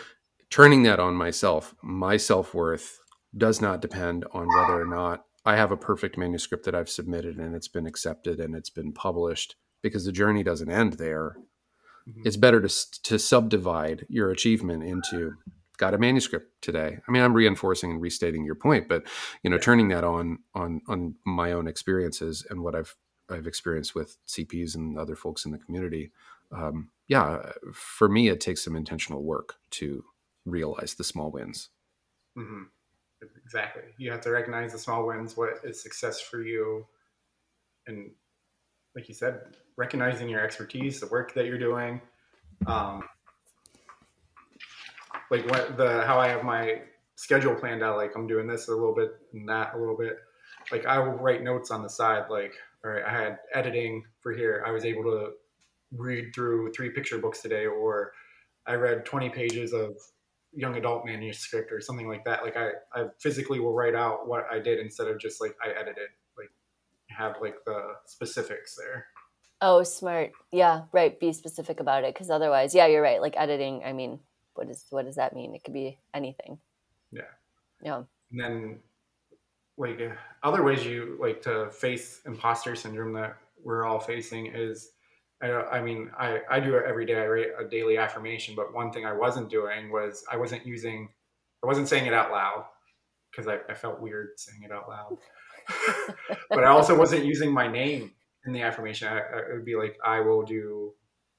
turning 0.49 0.83
that 0.83 0.99
on 0.99 1.15
myself, 1.15 1.75
my 1.83 2.17
self 2.17 2.53
worth 2.53 2.99
does 3.37 3.61
not 3.61 3.81
depend 3.81 4.25
on 4.33 4.47
whether 4.47 4.81
or 4.81 4.85
not 4.87 5.25
I 5.47 5.55
have 5.55 5.71
a 5.71 5.77
perfect 5.77 6.17
manuscript 6.17 6.65
that 6.65 6.75
I've 6.75 6.89
submitted 6.89 7.37
and 7.37 7.55
it's 7.55 7.69
been 7.69 7.87
accepted 7.87 8.41
and 8.41 8.53
it's 8.53 8.69
been 8.69 8.91
published 8.91 9.55
because 9.81 10.03
the 10.03 10.11
journey 10.11 10.43
doesn't 10.43 10.69
end 10.69 10.93
there. 10.93 11.37
Mhm. 12.05 12.25
It's 12.25 12.35
better 12.35 12.59
to, 12.61 13.01
to 13.03 13.17
subdivide 13.17 14.05
your 14.09 14.29
achievement 14.29 14.83
into 14.83 15.35
got 15.77 15.93
a 15.93 15.97
manuscript 15.97 16.61
today. 16.61 16.99
I 17.07 17.11
mean, 17.11 17.23
I'm 17.23 17.33
reinforcing 17.33 17.91
and 17.91 18.01
restating 18.01 18.43
your 18.43 18.55
point, 18.55 18.89
but 18.89 19.07
you 19.41 19.49
know, 19.49 19.57
turning 19.57 19.87
that 19.87 20.03
on 20.03 20.39
on 20.53 20.81
on 20.89 21.15
my 21.25 21.53
own 21.53 21.65
experiences 21.67 22.45
and 22.49 22.61
what 22.61 22.75
I've 22.75 22.95
I've 23.29 23.47
experienced 23.47 23.95
with 23.95 24.17
CPs 24.27 24.75
and 24.75 24.97
other 24.99 25.15
folks 25.15 25.45
in 25.45 25.51
the 25.51 25.59
community. 25.59 26.11
Um, 26.51 26.89
yeah, 27.07 27.51
for 27.73 28.09
me, 28.09 28.27
it 28.27 28.41
takes 28.41 28.63
some 28.65 28.75
intentional 28.75 29.23
work 29.23 29.55
to 29.71 30.03
realize 30.45 30.95
the 30.95 31.03
small 31.05 31.31
wins. 31.31 31.69
hmm 32.35 32.63
Exactly. 33.21 33.83
You 33.97 34.11
have 34.11 34.21
to 34.21 34.31
recognize 34.31 34.73
the 34.73 34.77
small 34.77 35.07
wins. 35.07 35.35
What 35.35 35.59
is 35.63 35.81
success 35.81 36.21
for 36.21 36.41
you? 36.43 36.85
And 37.87 38.11
like 38.95 39.07
you 39.07 39.15
said, 39.15 39.55
recognizing 39.77 40.29
your 40.29 40.43
expertise, 40.43 40.99
the 40.99 41.07
work 41.07 41.33
that 41.33 41.45
you're 41.45 41.57
doing. 41.57 42.01
Um, 42.65 43.03
like 45.31 45.49
what 45.49 45.77
the 45.77 46.03
how 46.05 46.19
I 46.19 46.27
have 46.27 46.43
my 46.43 46.81
schedule 47.15 47.55
planned 47.55 47.83
out. 47.83 47.97
Like 47.97 48.15
I'm 48.15 48.27
doing 48.27 48.47
this 48.47 48.67
a 48.67 48.71
little 48.71 48.95
bit 48.95 49.17
and 49.33 49.47
that 49.49 49.73
a 49.73 49.77
little 49.77 49.97
bit. 49.97 50.17
like 50.71 50.85
I 50.85 50.99
will 50.99 51.13
write 51.13 51.43
notes 51.43 51.71
on 51.71 51.83
the 51.83 51.89
side, 51.89 52.25
like, 52.29 52.53
all 52.83 52.91
right, 52.91 53.03
I 53.05 53.11
had 53.11 53.39
editing 53.53 54.03
for 54.21 54.33
here. 54.33 54.63
I 54.65 54.71
was 54.71 54.85
able 54.85 55.03
to 55.03 55.31
read 55.91 56.33
through 56.33 56.71
three 56.73 56.89
picture 56.89 57.17
books 57.17 57.41
today, 57.41 57.65
or 57.65 58.13
I 58.65 58.75
read 58.75 59.05
20 59.05 59.29
pages 59.29 59.73
of 59.73 59.95
young 60.53 60.75
adult 60.75 61.05
manuscript 61.05 61.71
or 61.71 61.81
something 61.81 62.07
like 62.07 62.25
that. 62.25 62.43
Like 62.43 62.57
I, 62.57 62.69
I 62.93 63.07
physically 63.19 63.59
will 63.59 63.73
write 63.73 63.95
out 63.95 64.27
what 64.27 64.45
I 64.51 64.59
did 64.59 64.79
instead 64.79 65.07
of 65.07 65.19
just 65.19 65.41
like 65.41 65.55
I 65.63 65.69
edited, 65.69 66.09
like 66.37 66.51
have 67.09 67.35
like 67.41 67.55
the 67.65 67.93
specifics 68.05 68.75
there. 68.75 69.07
Oh, 69.61 69.83
smart. 69.83 70.31
Yeah, 70.51 70.83
right. 70.91 71.19
Be 71.19 71.33
specific 71.33 71.79
about 71.79 72.03
it 72.03 72.13
because 72.13 72.29
otherwise, 72.29 72.75
yeah, 72.75 72.87
you're 72.87 73.01
right. 73.01 73.21
Like 73.21 73.35
editing, 73.37 73.83
I 73.83 73.93
mean, 73.93 74.19
what 74.53 74.69
is 74.69 74.85
what 74.89 75.05
does 75.05 75.15
that 75.15 75.33
mean? 75.33 75.55
It 75.55 75.63
could 75.63 75.73
be 75.73 75.97
anything. 76.13 76.59
Yeah. 77.11 77.21
Yeah. 77.81 78.03
And 78.31 78.39
then 78.39 78.79
like 79.77 80.01
uh, 80.01 80.15
other 80.43 80.63
ways 80.63 80.85
you 80.85 81.17
like 81.19 81.41
to 81.43 81.69
face 81.71 82.21
imposter 82.25 82.75
syndrome 82.75 83.13
that 83.13 83.37
we're 83.63 83.85
all 83.85 83.99
facing 83.99 84.47
is 84.47 84.91
I, 85.41 85.47
I 85.51 85.81
mean 85.81 86.09
I, 86.17 86.41
I 86.49 86.59
do 86.59 86.75
it 86.75 86.85
every 86.87 87.05
day. 87.05 87.15
I 87.21 87.27
write 87.27 87.47
a 87.59 87.63
daily 87.67 87.97
affirmation 87.97 88.55
but 88.55 88.73
one 88.73 88.91
thing 88.91 89.05
i 89.05 89.13
wasn't 89.13 89.49
doing 89.49 89.91
was 89.91 90.23
i 90.31 90.37
wasn't 90.37 90.65
using 90.65 91.09
i 91.63 91.67
wasn't 91.67 91.87
saying 91.87 92.05
it 92.05 92.13
out 92.13 92.31
loud 92.31 92.65
because 93.31 93.47
I, 93.47 93.59
I 93.69 93.75
felt 93.75 94.01
weird 94.01 94.29
saying 94.37 94.63
it 94.63 94.71
out 94.71 94.87
loud. 94.89 95.17
But 96.49 96.63
i 96.63 96.69
also 96.69 96.97
wasn't 96.97 97.25
using 97.25 97.51
my 97.51 97.67
name 97.67 98.11
in 98.45 98.53
the 98.53 98.61
affirmation. 98.61 99.07
I, 99.09 99.17
I, 99.19 99.39
it 99.49 99.53
would 99.53 99.65
be 99.65 99.75
like 99.75 99.97
i 100.05 100.19
will 100.21 100.43
do 100.43 100.93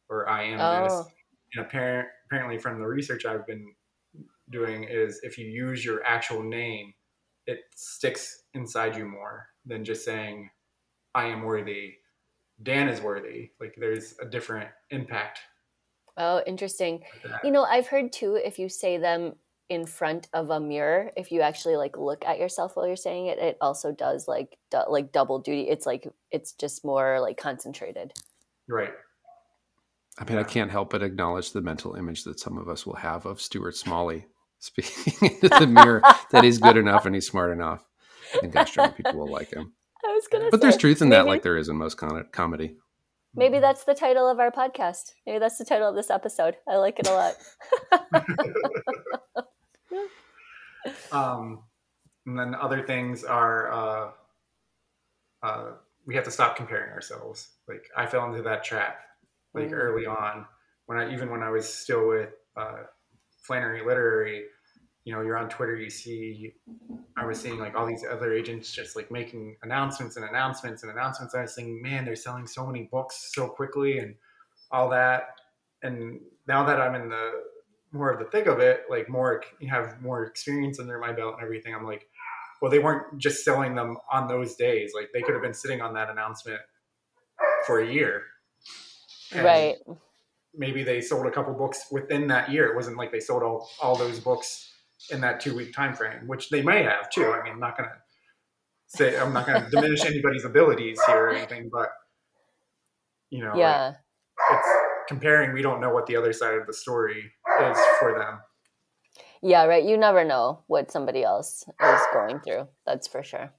or 0.09 0.29
i 0.29 0.43
am 0.45 0.61
Oh. 0.61 0.83
this. 0.85 1.13
And 1.55 1.65
apparent, 1.65 2.09
apparently 2.27 2.59
from 2.59 2.79
the 2.79 2.87
research 2.87 3.25
i've 3.25 3.47
been 3.47 3.67
doing 4.51 4.85
is 4.85 5.21
if 5.23 5.39
you 5.39 5.47
use 5.47 5.85
your 5.85 6.05
actual 6.05 6.43
name 6.43 6.93
it 7.47 7.61
sticks 7.75 8.43
inside 8.55 8.97
you 8.97 9.07
more 9.07 9.47
than 9.67 9.85
just 9.85 10.05
saying 10.05 10.51
i 11.15 11.25
am 11.27 11.43
worthy 11.43 11.95
dan 12.63 12.89
is 12.89 13.01
worthy 13.01 13.51
like 13.61 13.75
there's 13.79 14.15
a 14.21 14.25
different 14.25 14.69
impact 14.91 15.41
Oh, 16.19 16.43
interesting. 16.47 17.05
You 17.45 17.53
know, 17.53 17.63
I've 17.63 17.87
heard 17.87 18.13
too 18.13 18.35
if 18.35 18.59
you 18.59 18.69
say 18.69 18.99
them 18.99 19.37
in 19.69 19.87
front 19.87 20.29
of 20.33 20.51
a 20.51 20.59
mirror, 20.59 21.13
if 21.17 21.31
you 21.31 21.43
actually 21.43 21.77
like 21.77 21.97
look 21.97 22.25
at 22.25 22.41
yourself 22.41 22.75
while 22.75 22.89
you're 22.89 22.97
saying 22.97 23.27
it, 23.27 23.39
it 23.39 23.57
also 23.61 23.93
does 23.93 24.27
like 24.27 24.59
du- 24.71 24.87
like 24.89 25.13
double 25.13 25.39
duty. 25.39 25.69
It's 25.69 25.87
like 25.87 26.09
it's 26.33 26.53
just 26.55 26.85
more 26.85 27.21
like 27.21 27.37
concentrated. 27.37 28.13
right 28.69 28.93
I 30.19 30.25
mean, 30.25 30.39
I 30.39 30.43
can't 30.43 30.73
help 30.73 30.91
but 30.91 31.05
acknowledge 31.05 31.53
the 31.53 31.61
mental 31.61 31.95
image 31.95 32.25
that 32.25 32.41
some 32.41 32.59
of 32.59 32.69
us 32.69 32.85
will 32.85 32.97
have 32.97 33.25
of 33.25 33.41
Stuart 33.41 33.77
Smalley 33.77 34.27
speaking 34.59 35.31
into 35.31 35.49
the 35.49 35.69
mirror 35.69 36.03
that 36.33 36.43
he's 36.43 36.59
good 36.59 36.77
enough 36.77 37.07
and 37.07 37.15
he's 37.15 37.29
smart 37.29 37.53
enough. 37.53 37.85
and 38.43 38.53
think 38.53 38.77
I'm 38.77 38.93
people 38.95 39.15
will 39.15 39.31
like 39.31 39.53
him. 39.53 39.75
I 40.19 40.21
was 40.21 40.27
gonna 40.27 40.51
But 40.51 40.61
say, 40.61 40.63
there's 40.63 40.77
truth 40.77 41.01
in 41.01 41.11
that, 41.11 41.19
maybe- 41.21 41.29
like 41.29 41.43
there 41.43 41.57
is 41.57 41.69
in 41.69 41.77
most 41.77 41.95
con- 41.97 42.27
comedy. 42.33 42.77
Maybe 43.35 43.61
that's 43.61 43.85
the 43.85 43.95
title 43.95 44.29
of 44.29 44.41
our 44.41 44.51
podcast. 44.51 45.13
Maybe 45.25 45.39
that's 45.39 45.59
the 45.59 45.65
title 45.65 45.89
of 45.89 45.95
this 45.95 46.11
episode. 46.11 46.57
I 46.67 46.77
like 46.77 46.99
it 46.99 47.07
a 47.07 47.13
lot. 47.13 47.37
um 51.13 51.63
and 52.27 52.39
then 52.39 52.55
other 52.55 52.83
things 52.87 53.25
are 53.25 53.71
uh 53.73 54.11
uh 55.43 55.71
we 56.07 56.15
have 56.15 56.25
to 56.25 56.31
stop 56.31 56.57
comparing 56.57 56.91
ourselves 56.93 57.49
like 57.69 57.85
i 57.97 58.07
fell 58.07 58.25
into 58.27 58.43
that 58.43 58.65
trap 58.65 59.01
like 59.55 59.69
Mm. 59.69 59.73
early 59.73 60.07
on 60.07 60.47
when 60.87 60.99
i 60.99 61.13
even 61.13 61.31
when 61.31 61.43
i 61.43 61.51
was 61.51 61.73
still 61.73 62.07
with 62.09 62.31
uh 62.57 62.83
flannery 63.43 63.85
literary 63.85 64.45
you 65.09 65.15
know 65.15 65.23
you're 65.23 65.39
on 65.39 65.49
twitter 65.49 65.75
you 65.75 65.89
see 65.89 66.53
i 67.17 67.25
was 67.25 67.41
seeing 67.41 67.59
like 67.59 67.75
all 67.75 67.87
these 67.87 68.05
other 68.05 68.35
agents 68.35 68.71
just 68.71 68.95
like 68.95 69.11
making 69.11 69.57
announcements 69.63 70.17
and 70.17 70.25
announcements 70.29 70.83
and 70.83 70.93
announcements 70.93 71.35
i 71.35 71.41
was 71.41 71.55
thinking 71.55 71.81
man 71.83 72.05
they're 72.05 72.15
selling 72.17 72.47
so 72.47 72.67
many 72.67 72.89
books 72.93 73.31
so 73.33 73.49
quickly 73.49 73.99
and 73.99 74.15
all 74.71 74.91
that. 74.91 75.31
And 75.83 76.21
now 76.47 76.65
that 76.67 76.79
i'm 76.79 76.95
in 76.95 77.09
the 77.09 77.31
more 77.91 78.11
of 78.11 78.19
the 78.19 78.27
thick 78.27 78.47
of 78.47 78.59
it 78.59 78.83
like 78.91 79.09
more 79.09 79.43
you 79.61 79.69
have 79.69 80.03
more 80.03 80.25
experience 80.25 80.79
under 80.79 80.99
my 80.99 81.11
belt 81.11 81.35
and 81.35 81.43
everything 81.43 81.75
i'm 81.75 81.87
like 81.87 82.07
well 82.61 82.71
they 82.71 82.79
weren't 82.79 83.19
just 83.19 83.45
selling 83.45 83.75
them 83.75 83.97
on 84.11 84.29
those 84.29 84.55
days. 84.55 84.93
Like 84.95 85.11
they 85.13 85.23
could 85.23 85.35
have 85.35 85.43
been 85.43 85.55
sitting 85.55 85.81
on 85.81 85.95
that 85.95 86.11
announcement 86.11 86.61
for 87.67 87.81
a 87.81 87.91
year. 87.91 88.23
And 89.33 89.45
right. 89.45 89.77
maybe 90.55 90.83
they 90.83 91.01
sold 91.01 91.27
a 91.27 91.31
couple 91.31 91.53
books 91.55 91.87
within 91.91 92.27
that 92.29 92.51
year. 92.51 92.67
It 92.67 92.77
wasn't 92.77 92.97
like 92.97 93.13
they 93.13 93.21
sold 93.21 93.43
all, 93.43 93.69
all 93.81 93.97
those 93.97 94.21
books 94.21 94.73
in 95.11 95.21
that 95.21 95.41
two 95.41 95.55
week 95.55 95.73
time 95.75 95.95
frame 95.95 96.27
which 96.27 96.51
they 96.51 96.63
may 96.63 96.83
have 96.83 97.09
too 97.11 97.33
i 97.33 97.43
mean 97.45 97.53
i'm 97.55 97.61
not 97.61 97.77
gonna 97.77 97.93
say 98.89 99.19
i'm 99.19 99.33
not 99.33 99.47
gonna 99.47 99.69
diminish 99.71 100.05
anybody's 100.05 100.45
abilities 100.45 100.99
here 101.07 101.27
or 101.27 101.31
anything 101.31 101.71
but 101.73 101.91
you 103.31 103.41
know 103.43 103.51
like, 103.51 103.59
Yeah. 103.59 103.93
it's 104.51 104.69
comparing 105.09 105.53
we 105.53 105.63
don't 105.63 105.81
know 105.81 105.91
what 105.91 106.07
the 106.07 106.17
other 106.17 106.33
side 106.33 106.55
of 106.55 106.67
the 106.67 106.73
story 106.73 107.31
is 107.63 107.79
for 108.01 108.19
them 108.19 108.41
Yeah, 109.41 109.67
right. 109.67 109.85
You 109.85 109.97
never 109.97 110.25
know 110.25 110.65
what 110.67 110.91
somebody 110.91 111.23
else 111.23 111.63
is 111.81 112.01
going 112.13 112.41
through. 112.41 112.67
That's 112.85 113.07
for 113.07 113.23
sure. 113.23 113.53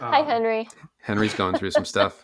Hi, 0.00 0.20
Um, 0.20 0.26
Henry. 0.26 0.68
Henry's 1.02 1.34
going 1.34 1.54
through 1.54 1.70
some 1.72 1.84
stuff. 1.84 2.22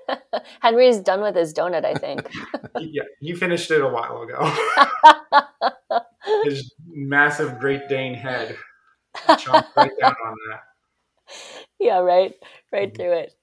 Henry's 0.60 1.00
done 1.00 1.22
with 1.22 1.34
his 1.34 1.52
donut, 1.52 1.84
I 1.84 1.94
think. 1.94 2.30
yeah 2.78 3.02
he 3.20 3.34
finished 3.34 3.68
it 3.72 3.80
a 3.82 3.88
while 3.88 4.22
ago 4.22 4.38
his 6.44 6.74
massive 6.86 7.58
great 7.58 7.88
dane 7.88 8.14
head 8.14 8.56
chomped 9.16 9.66
right 9.76 9.90
down 10.00 10.14
on 10.24 10.34
that 10.50 10.60
yeah, 11.78 11.98
right. 11.98 12.32
Right 12.72 12.94
through 12.94 13.12
it. 13.12 13.34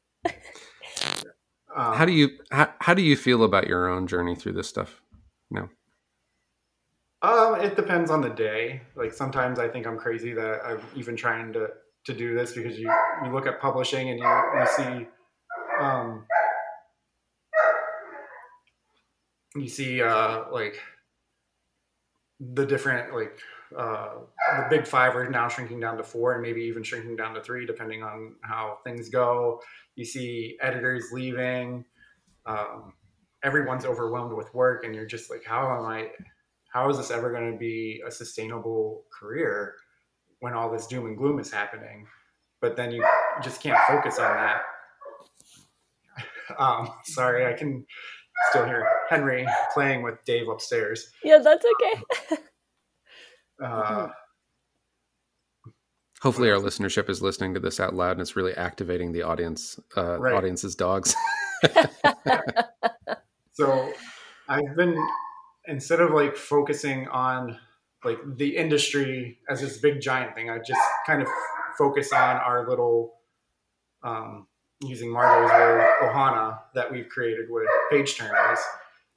um, 1.76 1.94
How 1.96 2.06
do 2.06 2.12
you 2.12 2.30
how, 2.52 2.74
how 2.80 2.94
do 2.94 3.02
you 3.02 3.16
feel 3.16 3.44
about 3.44 3.68
your 3.68 3.88
own 3.88 4.08
journey 4.08 4.36
through 4.36 4.54
this 4.54 4.68
stuff? 4.68 5.02
No. 5.50 5.70
Um, 7.22 7.62
it 7.62 7.76
depends 7.76 8.10
on 8.10 8.22
the 8.22 8.30
day. 8.30 8.82
Like 8.96 9.14
sometimes 9.14 9.60
I 9.60 9.68
think 9.68 9.86
I'm 9.86 9.98
crazy 9.98 10.34
that 10.34 10.62
I'm 10.66 10.82
even 10.96 11.16
trying 11.16 11.54
to 11.54 11.70
to 12.06 12.14
do 12.14 12.34
this 12.36 12.54
because 12.54 12.80
you 12.80 12.92
you 13.24 13.32
look 13.32 13.46
at 13.46 13.62
publishing 13.62 14.10
and 14.10 14.20
you 14.20 14.26
you 14.60 14.68
see 14.76 15.08
um 15.80 16.26
you 19.56 19.68
see 19.70 20.02
uh 20.02 20.46
like 20.52 20.82
the 22.54 22.66
different 22.66 23.14
like 23.14 23.40
uh 23.78 24.16
the 24.58 24.68
big 24.70 24.88
five 24.88 25.16
are 25.16 25.30
now 25.30 25.48
shrinking 25.48 25.80
down 25.80 25.96
to 25.98 26.04
four 26.04 26.34
and 26.34 26.42
maybe 26.42 26.62
even 26.62 26.84
shrinking 26.84 27.16
down 27.16 27.34
to 27.34 27.42
three 27.42 27.66
depending 27.66 28.04
on 28.04 28.36
how 28.42 28.80
things 28.84 29.10
go. 29.10 29.62
You 29.96 30.06
see 30.06 30.58
editors 30.62 31.06
leaving. 31.12 31.86
Um 32.46 32.94
everyone's 33.44 33.86
overwhelmed 33.86 34.34
with 34.34 34.54
work 34.54 34.84
and 34.84 34.94
you're 34.94 35.06
just 35.06 35.30
like 35.32 35.44
how 35.44 35.78
am 35.78 35.86
i 35.86 36.08
how 36.72 36.90
is 36.90 36.98
this 36.98 37.12
ever 37.12 37.32
going 37.32 37.52
to 37.52 37.58
be 37.58 38.02
a 38.08 38.12
sustainable 38.12 39.04
career 39.12 39.76
when 40.40 40.54
all 40.54 40.72
this 40.72 40.88
doom 40.88 41.06
and 41.06 41.18
gloom 41.18 41.40
is 41.40 41.52
happening? 41.52 42.08
But 42.62 42.76
then 42.78 42.92
you 42.92 43.06
just 43.44 43.62
can't 43.62 43.80
focus 43.88 44.20
on 44.20 44.34
that. 44.36 44.62
Um, 46.60 46.90
sorry 47.06 47.46
i 47.46 47.54
can 47.54 47.86
still 48.50 48.66
hear 48.66 48.88
henry 49.10 49.48
playing 49.74 50.02
with 50.02 50.16
dave 50.26 50.48
upstairs 50.50 51.12
Yeah, 51.24 51.40
that's 51.40 51.66
okay. 51.66 52.38
uh, 53.64 54.08
Hopefully, 56.22 56.52
our 56.52 56.60
listenership 56.60 57.10
is 57.10 57.24
listening 57.24 57.56
to 57.56 57.60
this 57.60 57.80
out 57.80 57.96
loud 57.96 58.12
and 58.12 58.22
it's 58.22 58.36
really 58.36 58.54
activating 58.54 59.12
the 59.12 59.24
audience 59.24 59.80
uh, 59.98 60.20
Right. 60.20 60.36
audience's 60.36 60.76
dogs. 60.76 61.16
so 63.54 63.94
i've 64.50 64.76
been 64.76 64.96
instead 65.68 66.00
of 66.00 66.12
like 66.12 66.36
focusing 66.36 67.08
on 67.10 67.56
like 68.04 68.18
the 68.38 68.56
industry 68.58 69.38
as 69.50 69.62
this 69.62 69.78
big 69.78 70.02
giant 70.02 70.34
thing 70.34 70.50
i 70.50 70.58
just 70.58 70.82
kind 71.06 71.22
of 71.22 71.28
focus 71.78 72.12
on 72.12 72.38
our 72.38 72.68
little 72.68 73.14
um, 74.04 74.48
using 74.84 75.12
margot's 75.12 75.52
word 75.54 75.88
ohana 76.02 76.60
that 76.74 76.92
we've 76.92 77.10
created 77.10 77.46
with 77.50 77.68
page 77.92 78.18
turners. 78.18 78.60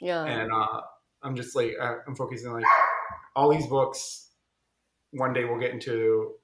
Yeah. 0.00 0.24
and 0.24 0.52
uh, 0.52 0.80
i'm 1.22 1.34
just 1.34 1.56
like 1.56 1.74
uh, 1.80 1.96
i'm 2.06 2.14
focusing 2.14 2.52
like 2.52 2.64
all 3.34 3.50
these 3.50 3.66
books 3.66 4.28
one 5.12 5.32
day 5.32 5.44
will 5.44 5.58
get 5.58 5.70
into 5.70 6.34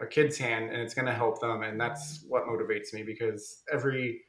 a 0.00 0.06
kid's 0.06 0.38
hand 0.38 0.70
and 0.70 0.80
it's 0.80 0.94
going 0.94 1.06
to 1.06 1.12
help 1.12 1.40
them. 1.40 1.62
And 1.62 1.80
that's 1.80 2.24
what 2.26 2.46
motivates 2.46 2.92
me 2.92 3.02
because 3.02 3.62
every 3.72 4.22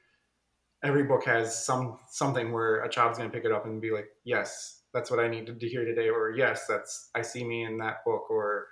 every 0.83 1.03
book 1.03 1.23
has 1.25 1.63
some 1.63 1.97
something 2.09 2.51
where 2.51 2.83
a 2.83 2.89
child's 2.89 3.17
going 3.17 3.29
to 3.29 3.35
pick 3.35 3.45
it 3.45 3.51
up 3.51 3.65
and 3.65 3.79
be 3.79 3.91
like 3.91 4.07
yes 4.23 4.81
that's 4.95 5.11
what 5.11 5.19
i 5.19 5.27
needed 5.27 5.59
to 5.59 5.69
hear 5.69 5.85
today 5.85 6.09
or 6.09 6.31
yes 6.31 6.65
that's 6.65 7.11
i 7.13 7.21
see 7.21 7.43
me 7.43 7.63
in 7.65 7.77
that 7.77 8.03
book 8.03 8.31
or 8.31 8.65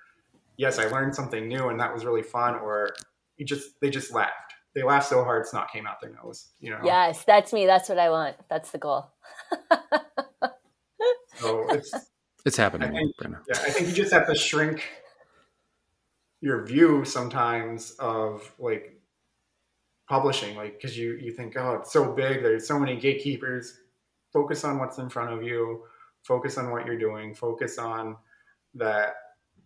yes 0.58 0.80
i 0.80 0.86
learned 0.86 1.14
something 1.14 1.48
new 1.48 1.70
and 1.70 1.80
that 1.80 1.94
was 1.94 2.06
really 2.06 2.24
fun 2.24 2.56
or 2.56 2.90
you 3.38 3.46
just 3.46 3.80
they 3.80 3.92
just 3.92 4.12
laughed 4.12 4.56
they 4.76 4.84
laugh 4.84 5.06
so 5.06 5.24
hard 5.24 5.46
snot 5.46 5.72
came 5.72 5.88
out 5.88 6.00
their 6.02 6.12
nose 6.24 6.50
you 6.60 6.70
know 6.70 6.80
Yes, 6.84 7.24
that's 7.26 7.52
me. 7.54 7.66
That's 7.66 7.90
what 7.90 7.98
I 8.00 8.10
want. 8.10 8.36
That's 8.50 8.72
the 8.72 8.78
goal. 8.78 9.12
so 11.36 11.70
it's 11.70 11.94
It's 12.46 12.58
happening, 12.58 12.90
I 12.90 12.94
think- 12.94 13.16
Brenna. 13.18 13.40
Yeah, 13.48 13.60
I 13.62 13.70
think 13.72 13.88
you 13.88 13.94
just 13.94 14.14
have 14.14 14.28
to 14.28 14.36
shrink 14.36 14.84
your 16.42 16.66
view 16.66 17.04
sometimes 17.04 17.92
of 18.00 18.50
like 18.60 18.96
publishing 20.08 20.56
like 20.56 20.74
because 20.74 20.98
you 20.98 21.14
you 21.14 21.32
think 21.32 21.56
oh 21.58 21.76
it's 21.76 21.92
so 21.94 22.12
big 22.14 22.42
there's 22.42 22.68
so 22.68 22.80
many 22.80 22.96
gatekeepers 22.96 23.78
focus 24.34 24.64
on 24.64 24.80
what's 24.80 24.98
in 24.98 25.08
front 25.10 25.32
of 25.32 25.44
you 25.44 25.84
focus 26.24 26.58
on 26.58 26.72
what 26.72 26.86
you're 26.86 26.98
doing 26.98 27.36
focus 27.36 27.78
on 27.78 28.16
that 28.74 29.14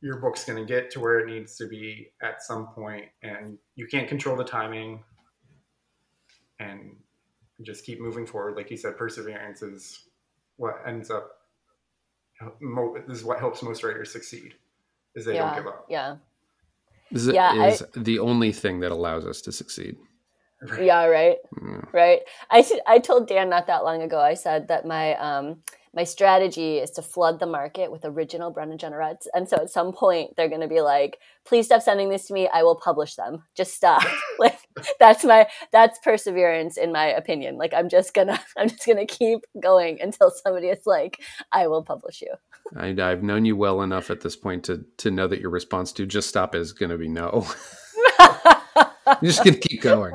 your 0.03 0.17
book's 0.17 0.43
going 0.43 0.59
to 0.59 0.65
get 0.65 0.91
to 0.91 0.99
where 0.99 1.19
it 1.19 1.27
needs 1.27 1.55
to 1.55 1.65
be 1.65 2.09
at 2.21 2.43
some 2.43 2.67
point 2.67 3.05
and 3.23 3.57
you 3.75 3.87
can't 3.87 4.09
control 4.09 4.35
the 4.35 4.43
timing 4.43 5.01
and 6.59 6.97
just 7.61 7.85
keep 7.85 8.01
moving 8.01 8.25
forward 8.25 8.57
like 8.57 8.69
you 8.69 8.75
said 8.75 8.97
perseverance 8.97 9.61
is 9.61 10.09
what 10.57 10.75
ends 10.85 11.09
up 11.09 11.31
this 13.07 13.17
is 13.19 13.23
what 13.23 13.39
helps 13.39 13.63
most 13.63 13.81
writers 13.81 14.11
succeed 14.11 14.53
is 15.15 15.25
they 15.25 15.35
yeah, 15.35 15.45
don't 15.45 15.55
give 15.55 15.67
up 15.67 15.85
Yeah. 15.89 16.17
Is, 17.11 17.27
Yeah, 17.27 17.65
is 17.67 17.83
the 17.95 18.19
only 18.19 18.51
thing 18.51 18.79
that 18.81 18.91
allows 18.91 19.25
us 19.25 19.39
to 19.41 19.51
succeed. 19.51 19.95
Yeah, 20.81 21.05
right. 21.05 21.37
Mm. 21.55 21.93
Right. 21.93 22.21
I 22.49 22.99
told 22.99 23.27
Dan 23.27 23.49
not 23.49 23.67
that 23.67 23.83
long 23.83 24.01
ago. 24.01 24.19
I 24.19 24.33
said 24.33 24.67
that 24.69 24.85
my 24.85 25.15
um 25.15 25.57
my 25.95 26.03
strategy 26.03 26.77
is 26.77 26.89
to 26.91 27.01
flood 27.03 27.39
the 27.39 27.45
market 27.45 27.91
with 27.91 28.03
original 28.03 28.51
Brenna 28.51 28.79
Jeannerets, 28.79 29.27
and 29.33 29.47
so 29.47 29.57
at 29.57 29.69
some 29.69 29.93
point 29.93 30.31
they're 30.35 30.49
going 30.49 30.61
to 30.61 30.67
be 30.67 30.81
like, 30.81 31.19
"Please 31.45 31.67
stop 31.67 31.81
sending 31.81 32.09
these 32.09 32.25
to 32.25 32.33
me. 32.33 32.49
I 32.51 32.63
will 32.63 32.75
publish 32.75 33.15
them. 33.15 33.43
Just 33.55 33.75
stop." 33.75 34.03
like 34.39 34.57
that's 34.99 35.23
my 35.23 35.47
that's 35.71 35.99
perseverance 35.99 36.77
in 36.77 36.91
my 36.91 37.05
opinion. 37.05 37.57
Like 37.57 37.73
I'm 37.73 37.89
just 37.89 38.13
gonna 38.13 38.39
I'm 38.57 38.69
just 38.69 38.85
gonna 38.85 39.05
keep 39.05 39.41
going 39.61 39.99
until 40.01 40.31
somebody 40.31 40.67
is 40.67 40.85
like, 40.85 41.21
"I 41.51 41.67
will 41.67 41.83
publish 41.83 42.21
you." 42.21 42.33
I, 42.75 42.95
I've 42.99 43.21
known 43.23 43.45
you 43.45 43.55
well 43.55 43.81
enough 43.81 44.09
at 44.09 44.21
this 44.21 44.35
point 44.35 44.63
to 44.65 44.83
to 44.97 45.11
know 45.11 45.27
that 45.27 45.39
your 45.39 45.51
response 45.51 45.91
to 45.93 46.05
just 46.05 46.29
stop 46.29 46.55
is 46.55 46.73
going 46.73 46.91
to 46.91 46.97
be 46.97 47.07
no. 47.07 47.47
You're 49.21 49.31
just 49.31 49.43
going 49.43 49.59
to 49.59 49.59
keep 49.59 49.81
going. 49.81 50.13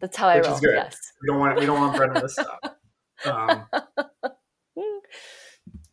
that's 0.00 0.16
how 0.16 0.28
I 0.28 0.38
Which 0.38 0.46
is 0.46 0.50
roll. 0.52 0.60
good. 0.60 0.74
Yes. 0.74 0.96
we 1.20 1.28
don't 1.28 1.38
want 1.38 1.60
we 1.60 1.66
don't 1.66 1.80
want 1.80 1.96
Brenna 1.96 2.20
to 2.20 2.28
stop. 2.28 2.78
Um, 3.24 3.82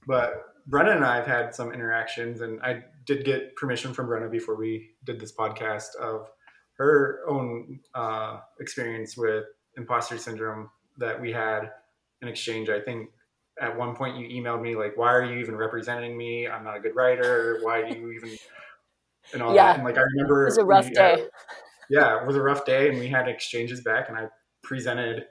but 0.10 0.46
Brenna 0.70 0.96
and 0.96 1.06
I 1.06 1.16
have 1.18 1.28
had 1.28 1.56
some 1.56 1.72
interactions, 1.72 2.42
and 2.42 2.60
I 2.62 2.84
did 3.06 3.24
get 3.24 3.56
permission 3.56 3.94
from 3.94 4.08
Brenna 4.08 4.30
before 4.30 4.56
we 4.56 4.90
did 5.06 5.20
this 5.20 5.32
podcast 5.32 5.96
of 6.02 6.28
her 6.78 7.22
own 7.28 7.80
uh, 7.94 8.40
experience 8.60 9.16
with 9.16 9.46
imposter 9.78 10.18
syndrome 10.18 10.70
that 10.98 11.20
we 11.22 11.32
had 11.32 11.72
in 12.22 12.28
exchange. 12.28 12.70
I 12.70 12.82
think 12.82 13.10
at 13.62 13.78
one 13.78 13.96
point 13.96 14.18
you 14.18 14.28
emailed 14.28 14.62
me 14.62 14.76
like, 14.76 14.98
"Why 14.98 15.12
are 15.14 15.24
you 15.24 15.40
even 15.40 15.56
representing 15.56 16.18
me? 16.18 16.48
I'm 16.48 16.64
not 16.64 16.78
a 16.78 16.80
good 16.80 16.96
writer. 16.96 17.60
Why 17.62 17.90
do 17.90 17.98
you 18.00 18.12
even?" 18.12 18.32
And 19.34 19.44
all 19.44 19.54
Yeah. 19.54 19.68
that. 19.68 19.76
And 19.76 19.84
like 19.84 19.98
I 19.98 20.02
remember, 20.16 20.44
It 20.44 20.46
was 20.46 20.58
a 20.58 20.66
rough 20.66 20.86
had- 20.86 20.94
day. 20.96 21.28
yeah, 21.90 22.20
it 22.22 22.26
was 22.26 22.36
a 22.36 22.42
rough 22.42 22.66
day, 22.66 22.90
and 22.90 22.98
we 22.98 23.08
had 23.08 23.28
exchanges 23.28 23.82
back, 23.82 24.10
and 24.10 24.18
I 24.18 24.28
presented 24.64 25.28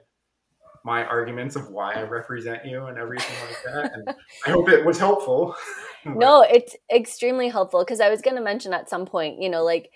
my 0.89 1.05
arguments 1.05 1.55
of 1.55 1.69
why 1.69 1.93
I 1.93 2.01
represent 2.01 2.65
you 2.65 2.85
and 2.87 2.97
everything 2.97 3.35
like 3.47 3.73
that. 3.73 3.93
And 3.93 4.09
I 4.45 4.49
hope 4.49 4.69
it 4.69 4.83
was 4.83 4.97
helpful. 4.97 5.55
no 6.05 6.41
it's 6.41 6.75
extremely 6.93 7.49
helpful 7.49 7.83
because 7.83 7.99
i 7.99 8.09
was 8.09 8.21
going 8.21 8.35
to 8.35 8.41
mention 8.41 8.73
at 8.73 8.89
some 8.89 9.05
point 9.05 9.41
you 9.41 9.49
know 9.49 9.63
like 9.63 9.91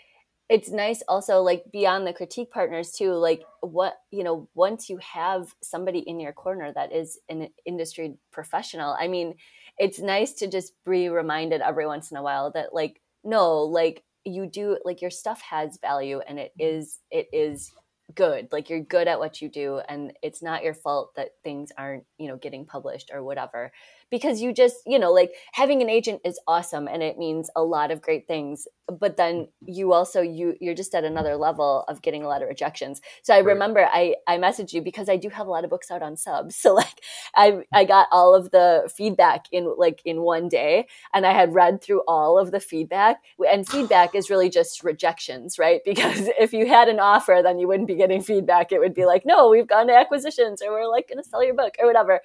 it's 0.50 0.70
nice 0.70 1.02
also 1.08 1.42
like 1.42 1.64
beyond 1.72 2.06
the 2.06 2.14
critique 2.14 2.52
partners 2.52 2.92
too 2.92 3.14
like 3.14 3.42
what 3.62 3.94
you 4.12 4.24
know 4.24 4.48
once 4.54 4.90
you 4.90 4.98
have 4.98 5.56
somebody 5.62 6.00
in 6.00 6.20
your 6.20 6.34
corner 6.34 6.72
that 6.74 6.92
is 6.92 7.20
an 7.30 7.48
industry 7.66 8.16
professional 8.32 8.96
i 9.00 9.08
mean 9.08 9.34
it's 9.78 10.00
nice 10.00 10.34
to 10.34 10.48
just 10.48 10.74
be 10.86 11.10
reminded 11.10 11.62
every 11.62 11.88
once 11.88 12.12
in 12.12 12.18
a 12.18 12.24
while 12.24 12.52
that 12.52 12.74
like 12.74 13.02
no 13.24 13.62
like 13.62 14.04
you 14.26 14.46
do 14.46 14.78
like 14.86 15.02
your 15.02 15.12
stuff 15.12 15.42
has 15.42 15.78
value 15.82 16.20
and 16.28 16.40
it 16.40 16.52
mm-hmm. 16.60 16.78
is 16.78 17.00
it 17.12 17.28
is 17.32 17.72
good 18.16 18.48
like 18.52 18.70
you're 18.70 18.80
good 18.80 19.08
at 19.08 19.20
what 19.20 19.42
you 19.42 19.50
do 19.50 19.82
and 19.90 20.14
it's 20.22 20.42
not 20.42 20.64
your 20.64 20.74
fault 20.74 21.16
that 21.16 21.30
things 21.44 21.72
aren't 21.78 22.06
you 22.18 22.28
know 22.28 22.38
getting 22.38 22.66
published 22.66 23.12
or 23.14 23.24
whatever 23.24 23.72
because 24.14 24.42
you 24.44 24.54
just 24.54 24.78
you 24.86 25.00
know 25.00 25.12
like 25.12 25.32
having 25.54 25.82
an 25.82 25.90
agent 25.90 26.22
is 26.24 26.40
awesome 26.48 26.88
and 26.88 27.02
it 27.02 27.18
means 27.18 27.50
a 27.56 27.64
lot 27.64 27.90
of 27.90 28.00
great 28.00 28.28
things 28.28 28.68
but 29.00 29.18
then 29.18 29.48
you 29.66 29.94
also 29.94 30.22
you 30.22 30.56
you're 30.62 30.76
just 30.76 30.94
at 30.94 31.04
another 31.04 31.36
level 31.36 31.84
of 31.88 32.02
getting 32.04 32.22
a 32.24 32.28
lot 32.28 32.42
of 32.44 32.48
rejections. 32.50 33.02
So 33.24 33.34
i 33.34 33.42
Right. 33.42 33.48
remember 33.56 33.88
i 33.92 34.16
i 34.28 34.38
messaged 34.38 34.74
you 34.74 34.82
because 34.82 35.10
i 35.10 35.18
do 35.18 35.30
have 35.30 35.48
a 35.48 35.50
lot 35.50 35.64
of 35.64 35.70
books 35.72 35.90
out 35.90 36.04
on 36.04 36.16
subs 36.18 36.56
so 36.64 36.74
like 36.76 37.00
i 37.36 37.64
i 37.74 37.84
got 37.86 38.08
all 38.12 38.36
of 38.36 38.52
the 38.52 38.90
feedback 38.96 39.46
in 39.52 39.74
like 39.78 40.02
in 40.06 40.22
one 40.22 40.48
day 40.50 40.88
and 41.14 41.26
i 41.26 41.34
had 41.34 41.54
read 41.54 41.82
through 41.82 42.02
all 42.08 42.38
of 42.38 42.52
the 42.52 42.60
feedback. 42.60 43.18
And 43.52 43.68
feedback 43.68 44.16
is 44.16 44.30
really 44.30 44.50
just 44.50 44.84
rejections 44.84 45.58
right? 45.58 45.82
Because 45.94 46.30
if 46.40 46.54
you 46.54 46.68
had 46.68 46.88
an 46.90 47.00
offer 47.00 47.42
then 47.44 47.60
you 47.60 47.68
wouldn't 47.68 47.88
be 47.88 47.96
getting 47.96 48.22
feedback. 48.22 48.72
It 48.72 48.80
would 48.80 48.94
be 48.94 49.06
like 49.06 49.26
no 49.26 49.50
we've 49.50 49.68
gone 49.68 49.88
to 49.88 49.96
acquisitions 49.96 50.62
or 50.62 50.72
we're 50.72 50.88
like 50.90 51.08
going 51.10 51.22
to 51.24 51.30
sell 51.30 51.44
your 51.44 51.54
book 51.56 51.76
or 51.80 51.88
whatever 51.88 52.20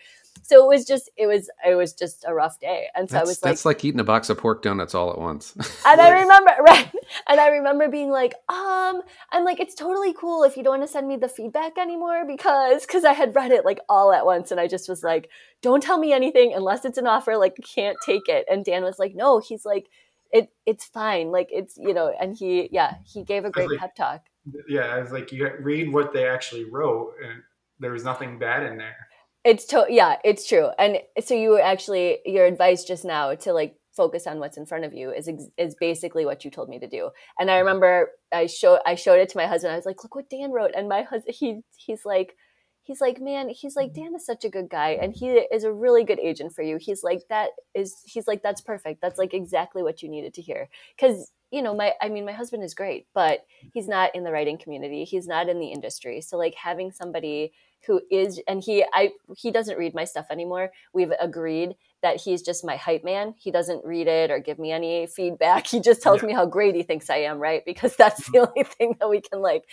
so 0.45 0.65
it 0.65 0.69
was 0.77 0.85
just 0.85 1.11
it 1.17 1.27
was 1.27 1.51
it 1.67 1.75
was 1.75 1.93
just 1.93 2.25
a 2.27 2.35
rough 2.35 2.59
day 2.61 2.87
and 2.95 3.09
so 3.11 3.19
i 3.19 3.21
was 3.21 3.43
like 3.43 3.51
that's 3.51 3.65
like 3.65 3.85
eating 3.85 4.01
a 4.01 4.05
box 4.05 4.31
of 4.31 4.39
pork 4.39 4.63
donuts 4.63 4.95
all 4.95 5.11
at 5.11 5.19
once. 5.19 5.55
and 5.87 6.01
I 6.01 6.11
remember, 6.23 6.51
right. 6.61 6.91
And 7.27 7.41
I 7.41 7.49
remember 7.49 7.89
being 7.89 8.11
like, 8.11 8.35
um, 8.49 9.03
I'm 9.33 9.45
like, 9.45 9.61
it's 9.61 9.75
totally 9.75 10.13
cool 10.13 10.45
if 10.45 10.57
you 10.57 10.63
don't 10.63 10.79
want 10.79 10.83
to 10.83 10.89
send 10.89 11.09
me 11.09 11.17
the 11.17 11.29
feedback 11.29 11.79
anymore 11.79 12.25
because, 12.27 12.87
because 12.87 13.05
I 13.05 13.13
had 13.13 13.35
read 13.35 13.51
it 13.51 13.65
like 13.65 13.81
all 13.89 14.13
at 14.13 14.27
once 14.27 14.51
and 14.51 14.61
I 14.61 14.67
just 14.67 14.89
was 14.89 15.03
like, 15.03 15.31
don't 15.63 15.83
tell 15.83 15.99
me 15.99 16.13
anything 16.13 16.53
unless 16.55 16.85
it's 16.85 16.99
an 16.99 17.07
offer, 17.07 17.37
like, 17.37 17.57
can't 17.75 17.97
take 18.05 18.29
it. 18.29 18.45
And 18.51 18.65
Dan 18.65 18.85
was 18.85 18.99
like, 18.99 19.15
no, 19.15 19.39
he's 19.41 19.65
like, 19.65 19.89
it, 20.33 20.51
it's 20.67 20.85
fine. 20.85 21.31
Like, 21.31 21.49
it's, 21.51 21.77
you 21.79 21.95
know, 21.95 22.13
and 22.21 22.37
he, 22.37 22.69
yeah, 22.71 22.97
he 23.05 23.25
gave 23.25 23.45
a 23.45 23.51
great 23.51 23.71
like- 23.71 23.79
pep 23.79 23.95
talk. 23.95 24.23
yeah, 24.69 24.95
I 24.95 25.01
was 25.01 25.11
like, 25.13 25.33
you 25.33 25.51
read 25.61 25.93
what 25.93 26.13
they 26.13 26.27
actually 26.29 26.65
wrote, 26.65 27.15
and 27.25 27.43
there 27.81 27.93
was 27.93 28.05
nothing 28.05 28.39
bad 28.39 28.65
in 28.65 28.77
there. 28.79 29.08
It's 29.45 29.65
to 29.67 29.87
yeah, 29.89 30.17
it's 30.25 30.47
true. 30.47 30.71
And 30.79 30.99
so 31.25 31.35
you 31.35 31.59
actually 31.59 32.19
your 32.25 32.47
advice 32.47 32.85
just 32.85 33.05
now 33.05 33.35
to 33.35 33.53
like 33.53 33.77
focus 33.99 34.29
on 34.29 34.39
what's 34.39 34.57
in 34.57 34.65
front 34.65 34.85
of 34.85 34.95
you 34.95 35.11
is 35.11 35.27
ex- 35.27 35.51
is 35.59 35.75
basically 35.75 36.25
what 36.25 36.45
you 36.45 36.51
told 36.51 36.69
me 36.69 36.79
to 36.79 36.89
do. 36.89 37.11
And 37.39 37.51
I 37.51 37.55
mm-hmm. 37.55 37.67
remember 37.67 38.11
I 38.33 38.47
showed 38.47 38.79
I 38.87 38.95
showed 38.95 39.19
it 39.19 39.29
to 39.31 39.37
my 39.37 39.47
husband. 39.47 39.73
I 39.73 39.77
was 39.77 39.87
like, 39.87 40.03
"Look 40.03 40.15
what 40.15 40.31
Dan 40.31 40.53
wrote." 40.53 40.73
And 40.77 40.89
my 40.89 41.03
husband 41.03 41.37
he 41.39 41.61
he's 41.77 42.03
like 42.05 42.35
he's 42.83 43.01
like, 43.01 43.21
"Man, 43.21 43.49
he's 43.49 43.77
like 43.77 43.93
Dan 43.93 44.15
is 44.15 44.25
such 44.25 44.45
a 44.45 44.49
good 44.49 44.69
guy 44.71 44.91
and 45.01 45.15
he 45.15 45.29
is 45.31 45.65
a 45.65 45.73
really 45.73 46.05
good 46.05 46.21
agent 46.21 46.53
for 46.55 46.63
you." 46.63 46.79
He's 46.81 47.03
like, 47.03 47.23
"That 47.29 47.51
is 47.75 47.97
he's 48.07 48.27
like 48.29 48.43
that's 48.43 48.61
perfect. 48.61 49.01
That's 49.03 49.19
like 49.19 49.35
exactly 49.35 49.83
what 49.83 50.03
you 50.03 50.09
needed 50.09 50.35
to 50.35 50.43
hear." 50.43 50.69
Cuz 51.01 51.33
you 51.51 51.63
know, 51.63 51.75
my 51.75 51.95
I 52.01 52.09
mean 52.09 52.25
my 52.25 52.33
husband 52.33 52.63
is 52.63 52.75
great, 52.75 53.07
but 53.15 53.41
he's 53.73 53.89
not 53.89 54.15
in 54.15 54.25
the 54.25 54.33
writing 54.33 54.59
community. 54.59 55.05
He's 55.05 55.27
not 55.27 55.49
in 55.49 55.59
the 55.59 55.73
industry. 55.73 56.21
So 56.21 56.37
like 56.37 56.55
having 56.55 56.93
somebody 56.93 57.53
who 57.87 58.01
is 58.11 58.41
and 58.49 58.63
he 58.63 58.85
I 58.93 59.11
he 59.37 59.51
doesn't 59.51 59.79
read 59.79 59.95
my 59.95 60.05
stuff 60.05 60.27
anymore. 60.31 60.71
We've 60.93 61.13
agreed 61.21 61.75
that 62.03 62.21
he's 62.21 62.43
just 62.43 62.65
my 62.65 62.77
hype 62.77 63.05
man. 63.05 63.35
He 63.39 63.51
doesn't 63.51 63.85
read 63.85 64.07
it 64.09 64.31
or 64.31 64.39
give 64.39 64.59
me 64.59 64.73
any 64.73 65.07
feedback. 65.07 65.67
He 65.67 65.81
just 65.81 66.03
tells 66.03 66.23
Yeah. 66.23 66.27
me 66.27 66.33
how 66.33 66.47
great 66.47 66.75
he 66.75 66.83
thinks 66.83 67.11
I 67.11 67.19
am, 67.19 67.39
right? 67.39 67.63
Because 67.65 67.97
that's 67.97 68.31
the 68.31 68.39
only 68.41 68.65
thing 68.65 68.97
that 69.01 69.09
we 69.11 69.21
can 69.21 69.41
like 69.41 69.65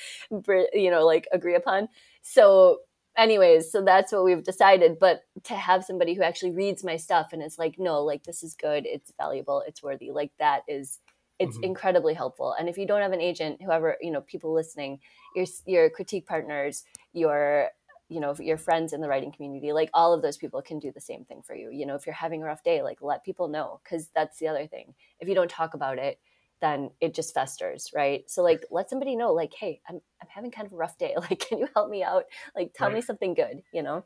you 0.74 0.92
know 0.92 1.06
like 1.06 1.28
agree 1.32 1.56
upon. 1.56 1.88
So 2.22 2.80
anyways, 3.18 3.72
so 3.72 3.82
that's 3.84 4.12
what 4.12 4.24
we've 4.26 4.44
decided, 4.44 5.00
but 5.00 5.22
to 5.44 5.56
have 5.56 5.84
somebody 5.86 6.14
who 6.14 6.24
actually 6.24 6.52
reads 6.52 6.84
my 6.84 6.98
stuff 6.98 7.30
and 7.34 7.42
is 7.44 7.58
like, 7.58 7.76
"No, 7.80 8.04
like 8.04 8.24
this 8.24 8.44
is 8.44 8.54
good. 8.56 8.86
It's 8.86 9.12
valuable. 9.18 9.64
It's 9.68 9.82
worthy." 9.84 10.12
Like 10.12 10.32
that 10.40 10.62
is 10.68 11.00
it's 11.40 11.58
Mhm. 11.58 11.64
incredibly 11.64 12.14
helpful. 12.14 12.54
And 12.54 12.70
if 12.70 12.78
you 12.78 12.88
don't 12.88 13.02
have 13.02 13.12
an 13.12 13.20
agent, 13.22 13.62
whoever, 13.62 13.98
you 14.02 14.12
know, 14.12 14.22
people 14.22 14.54
listening, 14.54 15.00
your 15.36 15.46
your 15.66 15.90
critique 15.90 16.26
partners, 16.28 16.84
your 17.14 17.70
you 18.10 18.20
know 18.20 18.36
your 18.40 18.58
friends 18.58 18.94
in 18.94 19.02
the 19.02 19.08
writing 19.08 19.32
community 19.32 19.74
like 19.74 19.90
all 19.94 20.14
of 20.14 20.22
those 20.22 20.38
people 20.38 20.62
can 20.62 20.80
do 20.80 20.92
the 20.92 21.02
same 21.02 21.26
thing 21.26 21.42
for 21.42 21.56
you. 21.56 21.70
You 21.72 21.86
know 21.86 21.96
if 21.96 22.06
you're 22.06 22.14
having 22.14 22.42
a 22.42 22.46
rough 22.46 22.64
day 22.64 22.82
like 22.82 23.02
let 23.02 23.24
people 23.24 23.48
know 23.48 23.80
because 23.84 24.10
that's 24.14 24.40
the 24.40 24.48
other 24.48 24.68
thing. 24.68 24.94
If 25.20 25.28
you 25.28 25.36
don't 25.36 25.50
talk 25.50 25.74
about 25.74 25.98
it 25.98 26.20
then 26.62 26.90
it 27.02 27.14
just 27.14 27.34
festers 27.34 27.92
right? 27.96 28.30
So 28.30 28.44
like 28.44 28.64
let 28.72 28.90
somebody 28.90 29.16
know 29.16 29.34
like 29.34 29.54
hey 29.54 29.82
i'm, 29.90 30.02
I'm 30.22 30.28
having 30.28 30.52
kind 30.52 30.68
of 30.68 30.74
a 30.74 30.78
rough 30.78 30.98
day. 30.98 31.16
Like 31.20 31.40
can 31.40 31.60
you 31.60 31.68
help 31.76 31.90
me 31.90 32.04
out? 32.04 32.26
Like 32.56 32.74
tell 32.74 32.90
me 32.90 33.02
something 33.02 33.34
good 33.34 33.62
you 33.74 33.84
know? 33.84 34.04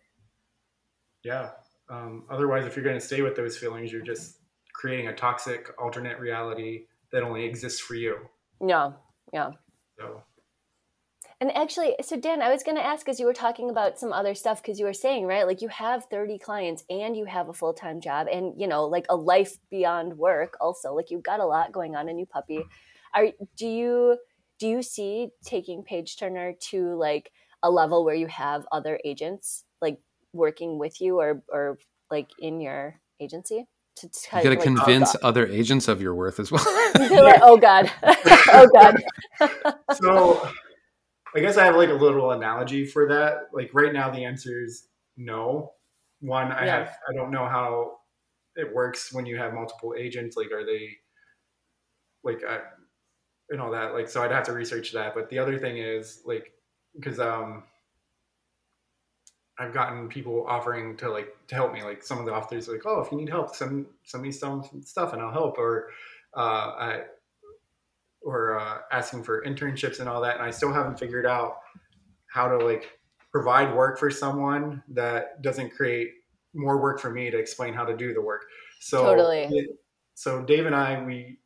Yeah. 1.23 1.51
Um, 1.89 2.25
otherwise, 2.29 2.65
if 2.65 2.75
you're 2.75 2.85
going 2.85 2.99
to 2.99 3.05
stay 3.05 3.21
with 3.21 3.35
those 3.35 3.57
feelings, 3.57 3.91
you're 3.91 4.01
just 4.01 4.37
creating 4.73 5.07
a 5.07 5.13
toxic 5.13 5.69
alternate 5.79 6.19
reality 6.19 6.85
that 7.11 7.23
only 7.23 7.43
exists 7.43 7.79
for 7.79 7.95
you. 7.95 8.17
yeah. 8.65 8.91
Yeah. 9.33 9.51
So 9.97 10.23
And 11.41 11.55
actually, 11.55 11.95
so 12.01 12.17
Dan, 12.17 12.41
I 12.41 12.51
was 12.51 12.63
going 12.63 12.75
to 12.75 12.85
ask 12.85 13.07
as 13.07 13.19
you 13.19 13.25
were 13.25 13.33
talking 13.33 13.69
about 13.69 13.97
some 13.97 14.11
other 14.11 14.35
stuff 14.35 14.61
because 14.61 14.77
you 14.77 14.85
were 14.85 14.93
saying, 14.93 15.25
right, 15.25 15.47
like 15.47 15.61
you 15.61 15.69
have 15.69 16.05
30 16.05 16.37
clients 16.37 16.83
and 16.89 17.15
you 17.15 17.25
have 17.25 17.47
a 17.47 17.53
full 17.53 17.73
time 17.73 18.01
job 18.01 18.27
and, 18.31 18.59
you 18.59 18.67
know, 18.67 18.85
like 18.85 19.05
a 19.09 19.15
life 19.15 19.57
beyond 19.69 20.17
work 20.17 20.57
also. 20.59 20.93
Like 20.93 21.11
you've 21.11 21.23
got 21.23 21.39
a 21.39 21.45
lot 21.45 21.71
going 21.71 21.95
on, 21.95 22.09
a 22.09 22.13
new 22.13 22.25
puppy. 22.25 22.63
Are 23.15 23.27
do 23.57 23.67
you 23.67 24.17
do 24.59 24.67
you 24.67 24.81
see 24.81 25.29
taking 25.45 25.83
Page 25.83 26.17
Turner 26.17 26.53
to 26.71 26.95
like 26.95 27.31
a 27.63 27.71
level 27.71 28.03
where 28.03 28.15
you 28.15 28.27
have 28.27 28.65
other 28.71 28.99
agents 29.05 29.63
like 29.81 29.99
working 30.33 30.77
with 30.77 30.99
you 30.99 31.19
or 31.19 31.41
or 31.47 31.79
like 32.11 32.27
in 32.39 32.59
your 32.59 32.99
agency 33.21 33.65
to 33.95 34.09
you 34.37 34.43
got 34.43 34.49
to 34.49 34.57
convince 34.57 35.15
other 35.23 35.45
agents 35.47 35.87
of 35.87 36.01
your 36.01 36.15
worth 36.15 36.39
as 36.39 36.51
well. 36.51 36.63
like, 36.95 37.41
oh 37.41 37.57
god, 37.57 37.91
oh 38.03 38.69
god. 38.73 39.75
so, 40.01 40.49
I 41.35 41.39
guess 41.39 41.57
I 41.57 41.65
have 41.65 41.75
like 41.75 41.89
a 41.89 41.93
little 41.93 42.31
analogy 42.31 42.85
for 42.85 43.07
that. 43.09 43.49
Like 43.53 43.71
right 43.73 43.93
now, 43.93 44.09
the 44.09 44.23
answer 44.23 44.63
is 44.63 44.87
no. 45.17 45.73
One, 46.21 46.51
I 46.51 46.65
yeah. 46.65 46.77
have 46.79 46.97
I 47.09 47.13
don't 47.13 47.31
know 47.31 47.45
how 47.45 47.99
it 48.55 48.73
works 48.73 49.13
when 49.13 49.25
you 49.25 49.37
have 49.37 49.53
multiple 49.53 49.95
agents. 49.97 50.35
Like, 50.35 50.51
are 50.51 50.65
they 50.65 50.97
like 52.23 52.43
I, 52.43 52.59
and 53.49 53.61
all 53.61 53.71
that? 53.71 53.93
Like, 53.93 54.09
so 54.09 54.23
I'd 54.23 54.31
have 54.31 54.45
to 54.45 54.53
research 54.53 54.91
that. 54.93 55.13
But 55.13 55.29
the 55.29 55.39
other 55.39 55.57
thing 55.57 55.77
is 55.77 56.21
like 56.25 56.53
because 56.95 57.19
um 57.19 57.63
I've 59.59 59.73
gotten 59.73 60.07
people 60.07 60.45
offering 60.47 60.95
to 60.97 61.09
like 61.09 61.35
to 61.47 61.55
help 61.55 61.73
me. 61.73 61.83
Like 61.83 62.01
some 62.01 62.17
of 62.17 62.25
the 62.25 62.33
authors 62.33 62.69
are 62.69 62.73
like, 62.73 62.85
oh, 62.85 63.01
if 63.01 63.11
you 63.11 63.17
need 63.17 63.29
help, 63.29 63.55
send 63.55 63.85
send 64.03 64.23
me 64.23 64.31
some 64.31 64.63
stuff 64.83 65.13
and 65.13 65.21
I'll 65.21 65.31
help. 65.31 65.57
Or 65.57 65.89
uh, 66.35 66.39
I 66.39 67.03
or 68.21 68.59
uh, 68.59 68.79
asking 68.91 69.23
for 69.23 69.43
internships 69.43 69.99
and 69.99 70.09
all 70.09 70.21
that. 70.21 70.35
And 70.35 70.43
I 70.43 70.51
still 70.51 70.73
haven't 70.73 70.99
figured 70.99 71.25
out 71.25 71.57
how 72.27 72.47
to 72.47 72.57
like 72.63 72.99
provide 73.31 73.73
work 73.75 73.97
for 73.99 74.09
someone 74.09 74.83
that 74.89 75.41
doesn't 75.41 75.71
create 75.71 76.11
more 76.53 76.81
work 76.81 76.99
for 76.99 77.11
me 77.11 77.29
to 77.29 77.37
explain 77.37 77.73
how 77.73 77.85
to 77.85 77.95
do 77.95 78.13
the 78.13 78.21
work. 78.21 78.45
So 78.79 79.03
totally. 79.03 79.47
It, 79.51 79.69
so 80.15 80.41
Dave 80.41 80.65
and 80.65 80.75
I, 80.75 81.03
we, 81.03 81.39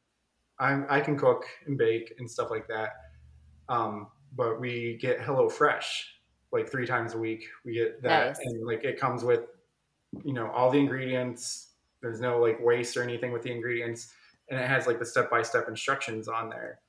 I, 0.60 0.98
I 0.98 1.02
can 1.02 1.18
cook 1.18 1.46
and 1.66 1.78
bake 1.78 2.14
and 2.20 2.30
stuff 2.30 2.50
like 2.50 2.68
that. 2.68 2.94
Um, 3.70 4.08
but 4.36 4.60
we 4.60 4.98
get 5.02 5.22
Hello 5.22 5.50
Fresh 5.50 6.10
like 6.52 6.70
three 6.70 6.86
times 6.86 7.14
a 7.14 7.18
week. 7.18 7.46
We 7.66 7.74
get 7.74 8.02
that, 8.04 8.38
nice. 8.38 8.46
and 8.46 8.66
like 8.66 8.84
it 8.84 9.00
comes 9.00 9.24
with, 9.24 9.42
you 10.24 10.34
know, 10.34 10.50
all 10.52 10.70
the 10.70 10.80
ingredients. 10.80 11.70
There's 12.02 12.20
no 12.20 12.40
like 12.40 12.60
waste 12.60 12.98
or 12.98 13.04
anything 13.04 13.32
with 13.32 13.44
the 13.44 13.52
ingredients, 13.52 14.14
and 14.50 14.60
it 14.60 14.68
has 14.68 14.88
like 14.88 15.00
the 15.00 15.06
step 15.06 15.30
by 15.30 15.42
step 15.42 15.68
instructions 15.68 16.28
on 16.28 16.50
there. 16.50 16.80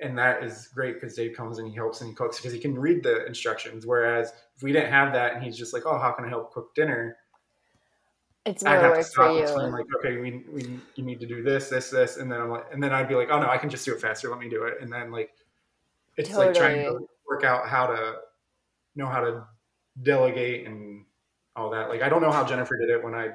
And 0.00 0.18
that 0.18 0.42
is 0.42 0.68
great 0.74 0.94
because 0.94 1.14
Dave 1.14 1.36
comes 1.36 1.58
and 1.58 1.68
he 1.68 1.74
helps 1.74 2.00
and 2.00 2.10
he 2.10 2.14
cooks 2.14 2.38
because 2.38 2.52
he 2.52 2.58
can 2.58 2.76
read 2.76 3.02
the 3.02 3.24
instructions. 3.26 3.86
Whereas 3.86 4.32
if 4.56 4.62
we 4.62 4.72
didn't 4.72 4.90
have 4.90 5.12
that 5.12 5.34
and 5.34 5.42
he's 5.42 5.56
just 5.56 5.72
like, 5.72 5.84
"Oh, 5.86 5.98
how 5.98 6.10
can 6.12 6.24
I 6.24 6.28
help 6.28 6.52
cook 6.52 6.74
dinner?" 6.74 7.16
It's 8.44 8.64
more 8.64 8.80
work 8.80 9.06
for 9.06 9.30
you. 9.30 9.46
like, 9.70 9.86
okay, 9.98 10.16
we, 10.16 10.42
we 10.52 10.80
you 10.96 11.04
need 11.04 11.20
to 11.20 11.26
do 11.26 11.44
this, 11.44 11.68
this, 11.68 11.90
this, 11.90 12.16
and 12.16 12.30
then 12.30 12.40
I'm 12.40 12.50
like, 12.50 12.64
and 12.72 12.82
then 12.82 12.92
I'd 12.92 13.08
be 13.08 13.14
like, 13.14 13.28
oh 13.30 13.40
no, 13.40 13.48
I 13.48 13.56
can 13.56 13.70
just 13.70 13.84
do 13.84 13.94
it 13.94 14.00
faster. 14.00 14.28
Let 14.30 14.40
me 14.40 14.48
do 14.48 14.64
it. 14.64 14.78
And 14.80 14.92
then 14.92 15.12
like, 15.12 15.30
it's 16.16 16.28
totally. 16.28 16.46
like 16.46 16.56
trying 16.56 16.84
to 16.84 17.06
work 17.28 17.44
out 17.44 17.68
how 17.68 17.86
to 17.86 18.16
know 18.96 19.06
how 19.06 19.20
to 19.20 19.44
delegate 20.02 20.66
and 20.66 21.04
all 21.54 21.70
that. 21.70 21.88
Like 21.88 22.02
I 22.02 22.08
don't 22.08 22.20
know 22.20 22.32
how 22.32 22.44
Jennifer 22.44 22.76
did 22.76 22.90
it 22.90 23.02
when 23.02 23.14
I 23.14 23.30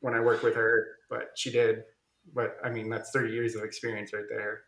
when 0.00 0.14
I 0.14 0.20
worked 0.20 0.42
with 0.42 0.54
her, 0.56 0.88
but 1.08 1.30
she 1.36 1.50
did. 1.50 1.84
But 2.34 2.56
I 2.64 2.70
mean, 2.70 2.88
that's 2.88 3.10
30 3.10 3.32
years 3.32 3.54
of 3.54 3.64
experience 3.64 4.12
right 4.12 4.24
there. 4.28 4.62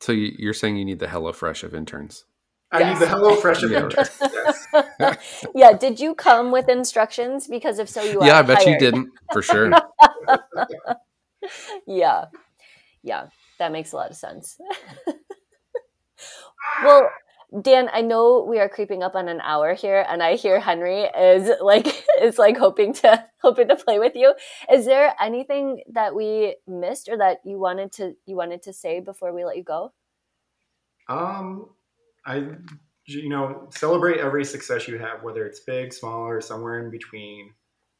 So 0.00 0.12
you're 0.12 0.52
saying 0.52 0.76
you 0.76 0.84
need 0.84 0.98
the 0.98 1.08
Hello 1.08 1.32
Fresh 1.32 1.62
of 1.62 1.74
interns? 1.74 2.24
I 2.72 2.80
yes. 2.80 2.94
need 2.94 3.06
the 3.06 3.10
Hello 3.10 3.36
Fresh 3.36 3.62
of 3.62 3.72
interns. 3.72 4.10
Yes. 4.98 5.44
yeah. 5.54 5.72
Did 5.74 6.00
you 6.00 6.14
come 6.14 6.50
with 6.50 6.68
instructions? 6.68 7.46
Because 7.46 7.78
if 7.78 7.88
so, 7.88 8.02
you 8.02 8.18
yeah. 8.22 8.38
I 8.38 8.42
bet 8.42 8.62
hired. 8.62 8.68
you 8.68 8.78
didn't 8.78 9.10
for 9.32 9.42
sure. 9.42 9.70
yeah. 11.86 12.24
Yeah. 13.02 13.26
That 13.58 13.72
makes 13.72 13.92
a 13.92 13.96
lot 13.96 14.10
of 14.10 14.16
sense. 14.16 14.56
well, 16.84 17.10
Dan, 17.60 17.90
I 17.92 18.00
know 18.00 18.46
we 18.48 18.58
are 18.60 18.68
creeping 18.68 19.02
up 19.02 19.14
on 19.14 19.28
an 19.28 19.40
hour 19.42 19.74
here, 19.74 20.06
and 20.08 20.22
I 20.22 20.36
hear 20.36 20.58
Henry 20.58 21.02
is 21.02 21.50
like 21.60 21.86
is 22.20 22.38
like 22.38 22.56
hoping 22.56 22.94
to 22.94 23.26
hoping 23.42 23.68
to 23.68 23.76
play 23.76 23.98
with 23.98 24.14
you. 24.14 24.34
Is 24.70 24.86
there 24.86 25.14
anything 25.20 25.82
that 25.92 26.14
we 26.14 26.56
missed 26.66 27.08
or 27.10 27.18
that 27.18 27.38
you 27.44 27.58
wanted 27.58 27.92
to 27.92 28.14
you 28.24 28.36
wanted 28.36 28.62
to 28.62 28.72
say 28.72 29.00
before 29.00 29.34
we 29.34 29.44
let 29.44 29.56
you 29.56 29.64
go? 29.64 29.92
Um, 31.08 31.66
I 32.24 32.46
you 33.04 33.28
know 33.28 33.68
celebrate 33.70 34.18
every 34.18 34.46
success 34.46 34.88
you 34.88 34.96
have, 34.98 35.22
whether 35.22 35.44
it's 35.44 35.60
big, 35.60 35.92
small, 35.92 36.26
or 36.26 36.40
somewhere 36.40 36.82
in 36.82 36.90
between. 36.90 37.52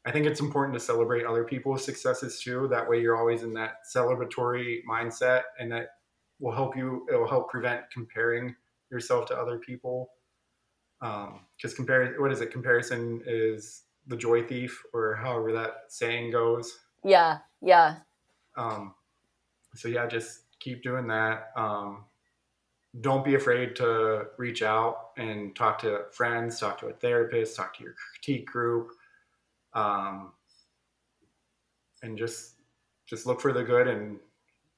I 0.07 0.13
think 0.13 0.27
it's 0.27 0.41
important 0.41 0.79
to 0.79 0.85
celebrate 0.85 1.27
other 1.27 1.45
people's 1.45 1.85
successes 1.85 2.41
too. 2.41 2.69
That 2.71 2.89
way, 2.89 3.03
you're 3.03 3.19
always 3.19 3.43
in 3.43 3.53
that 3.55 3.75
celebratory 3.95 4.79
mindset, 4.91 5.43
and 5.59 5.71
that 5.73 5.89
will 6.41 6.55
help 6.55 6.75
you. 6.75 7.07
It 7.13 7.17
will 7.17 7.29
help 7.29 7.51
prevent 7.51 7.83
comparing 7.93 8.55
yourself 8.93 9.27
to 9.27 9.37
other 9.37 9.59
people. 9.59 10.11
Because 11.01 11.73
um, 11.73 11.77
compare 11.77 12.15
what 12.21 12.31
is 12.31 12.41
it? 12.41 12.53
Comparison 12.53 13.23
is 13.27 13.83
the 14.07 14.17
joy 14.17 14.45
thief 14.45 14.81
or 14.93 15.17
however 15.17 15.53
that 15.53 15.85
saying 15.89 16.31
goes. 16.31 16.79
Yeah 17.03 17.39
yeah. 17.61 17.97
Um, 18.57 18.95
so 19.75 19.89
yeah 19.89 20.07
just 20.07 20.43
keep 20.61 20.83
doing 20.83 21.09
that. 21.09 21.51
Um, 21.57 22.05
don't 23.01 23.25
be 23.25 23.35
afraid 23.37 23.75
to 23.77 24.27
reach 24.37 24.63
out 24.63 25.11
and 25.17 25.57
talk 25.57 25.79
to 25.81 26.05
friends 26.13 26.61
talk 26.61 26.79
to 26.79 26.89
a 26.89 26.93
therapist 26.93 27.57
talk 27.57 27.77
to 27.79 27.83
your 27.83 27.95
critique 27.95 28.47
group. 28.47 28.91
Um, 29.75 30.33
and 32.03 32.19
just 32.19 32.57
just 33.07 33.27
look 33.27 33.41
for 33.41 33.53
the 33.53 33.65
good 33.65 33.89
and 33.89 34.19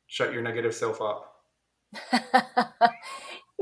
shut 0.07 0.33
your 0.33 0.43
negative 0.43 0.75
self 0.75 1.01
up 1.01 1.35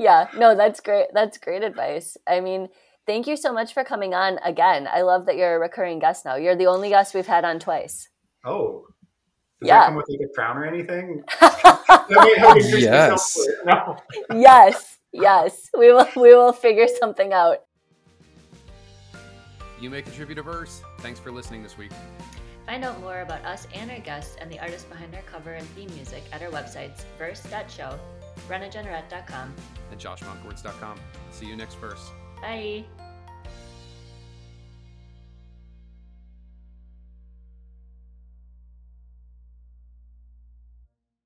yeah, 0.02 0.26
no, 0.36 0.56
that's 0.56 0.80
great. 0.80 1.06
That's 1.14 1.38
great 1.38 1.62
advice. 1.62 2.16
I 2.26 2.40
mean, 2.40 2.68
thank 3.06 3.26
you 3.26 3.36
so 3.36 3.52
much 3.52 3.72
for 3.72 3.84
coming 3.84 4.14
on 4.14 4.38
again. 4.44 4.88
I 4.92 5.02
love 5.02 5.26
that 5.26 5.36
you're 5.36 5.56
a 5.56 5.60
recurring 5.60 6.00
guest 6.00 6.24
now. 6.24 6.34
You're 6.34 6.56
the 6.56 6.66
only 6.66 6.88
guest 6.88 7.14
we've 7.14 7.26
had 7.26 7.44
on 7.44 7.60
twice. 7.60 8.08
Oh, 8.44 8.84
does 9.60 9.68
yeah. 9.68 9.80
that 9.80 9.86
come 9.86 9.96
with 9.96 10.08
like 10.08 10.28
a 10.28 10.32
crown 10.34 10.58
or 10.58 10.66
anything? 10.66 11.22
yes. 12.80 13.38
No. 13.64 13.96
yes, 14.34 14.98
yes. 15.12 15.70
We 15.78 15.92
will. 15.92 16.08
We 16.16 16.34
will 16.34 16.52
figure 16.52 16.88
something 16.88 17.32
out. 17.32 17.58
You 19.80 19.88
may 19.88 20.02
contribute 20.02 20.38
a 20.38 20.42
verse. 20.42 20.82
Thanks 20.98 21.20
for 21.20 21.30
listening 21.30 21.62
this 21.62 21.78
week. 21.78 21.92
Find 22.66 22.84
out 22.84 23.00
more 23.00 23.20
about 23.20 23.44
us 23.44 23.66
and 23.74 23.90
our 23.90 23.98
guests 24.00 24.36
and 24.40 24.50
the 24.50 24.58
artists 24.58 24.84
behind 24.84 25.14
our 25.14 25.22
cover 25.22 25.52
and 25.52 25.66
theme 25.70 25.92
music 25.94 26.22
at 26.32 26.42
our 26.42 26.50
websites 26.50 27.02
verse.show 27.18 27.98
brennajeannerets.com, 28.48 29.54
and 29.90 30.00
joshmonkwords.com. 30.00 31.00
See 31.30 31.46
you 31.46 31.56
next 31.56 31.74
verse. 31.74 32.10
Bye. 32.40 32.84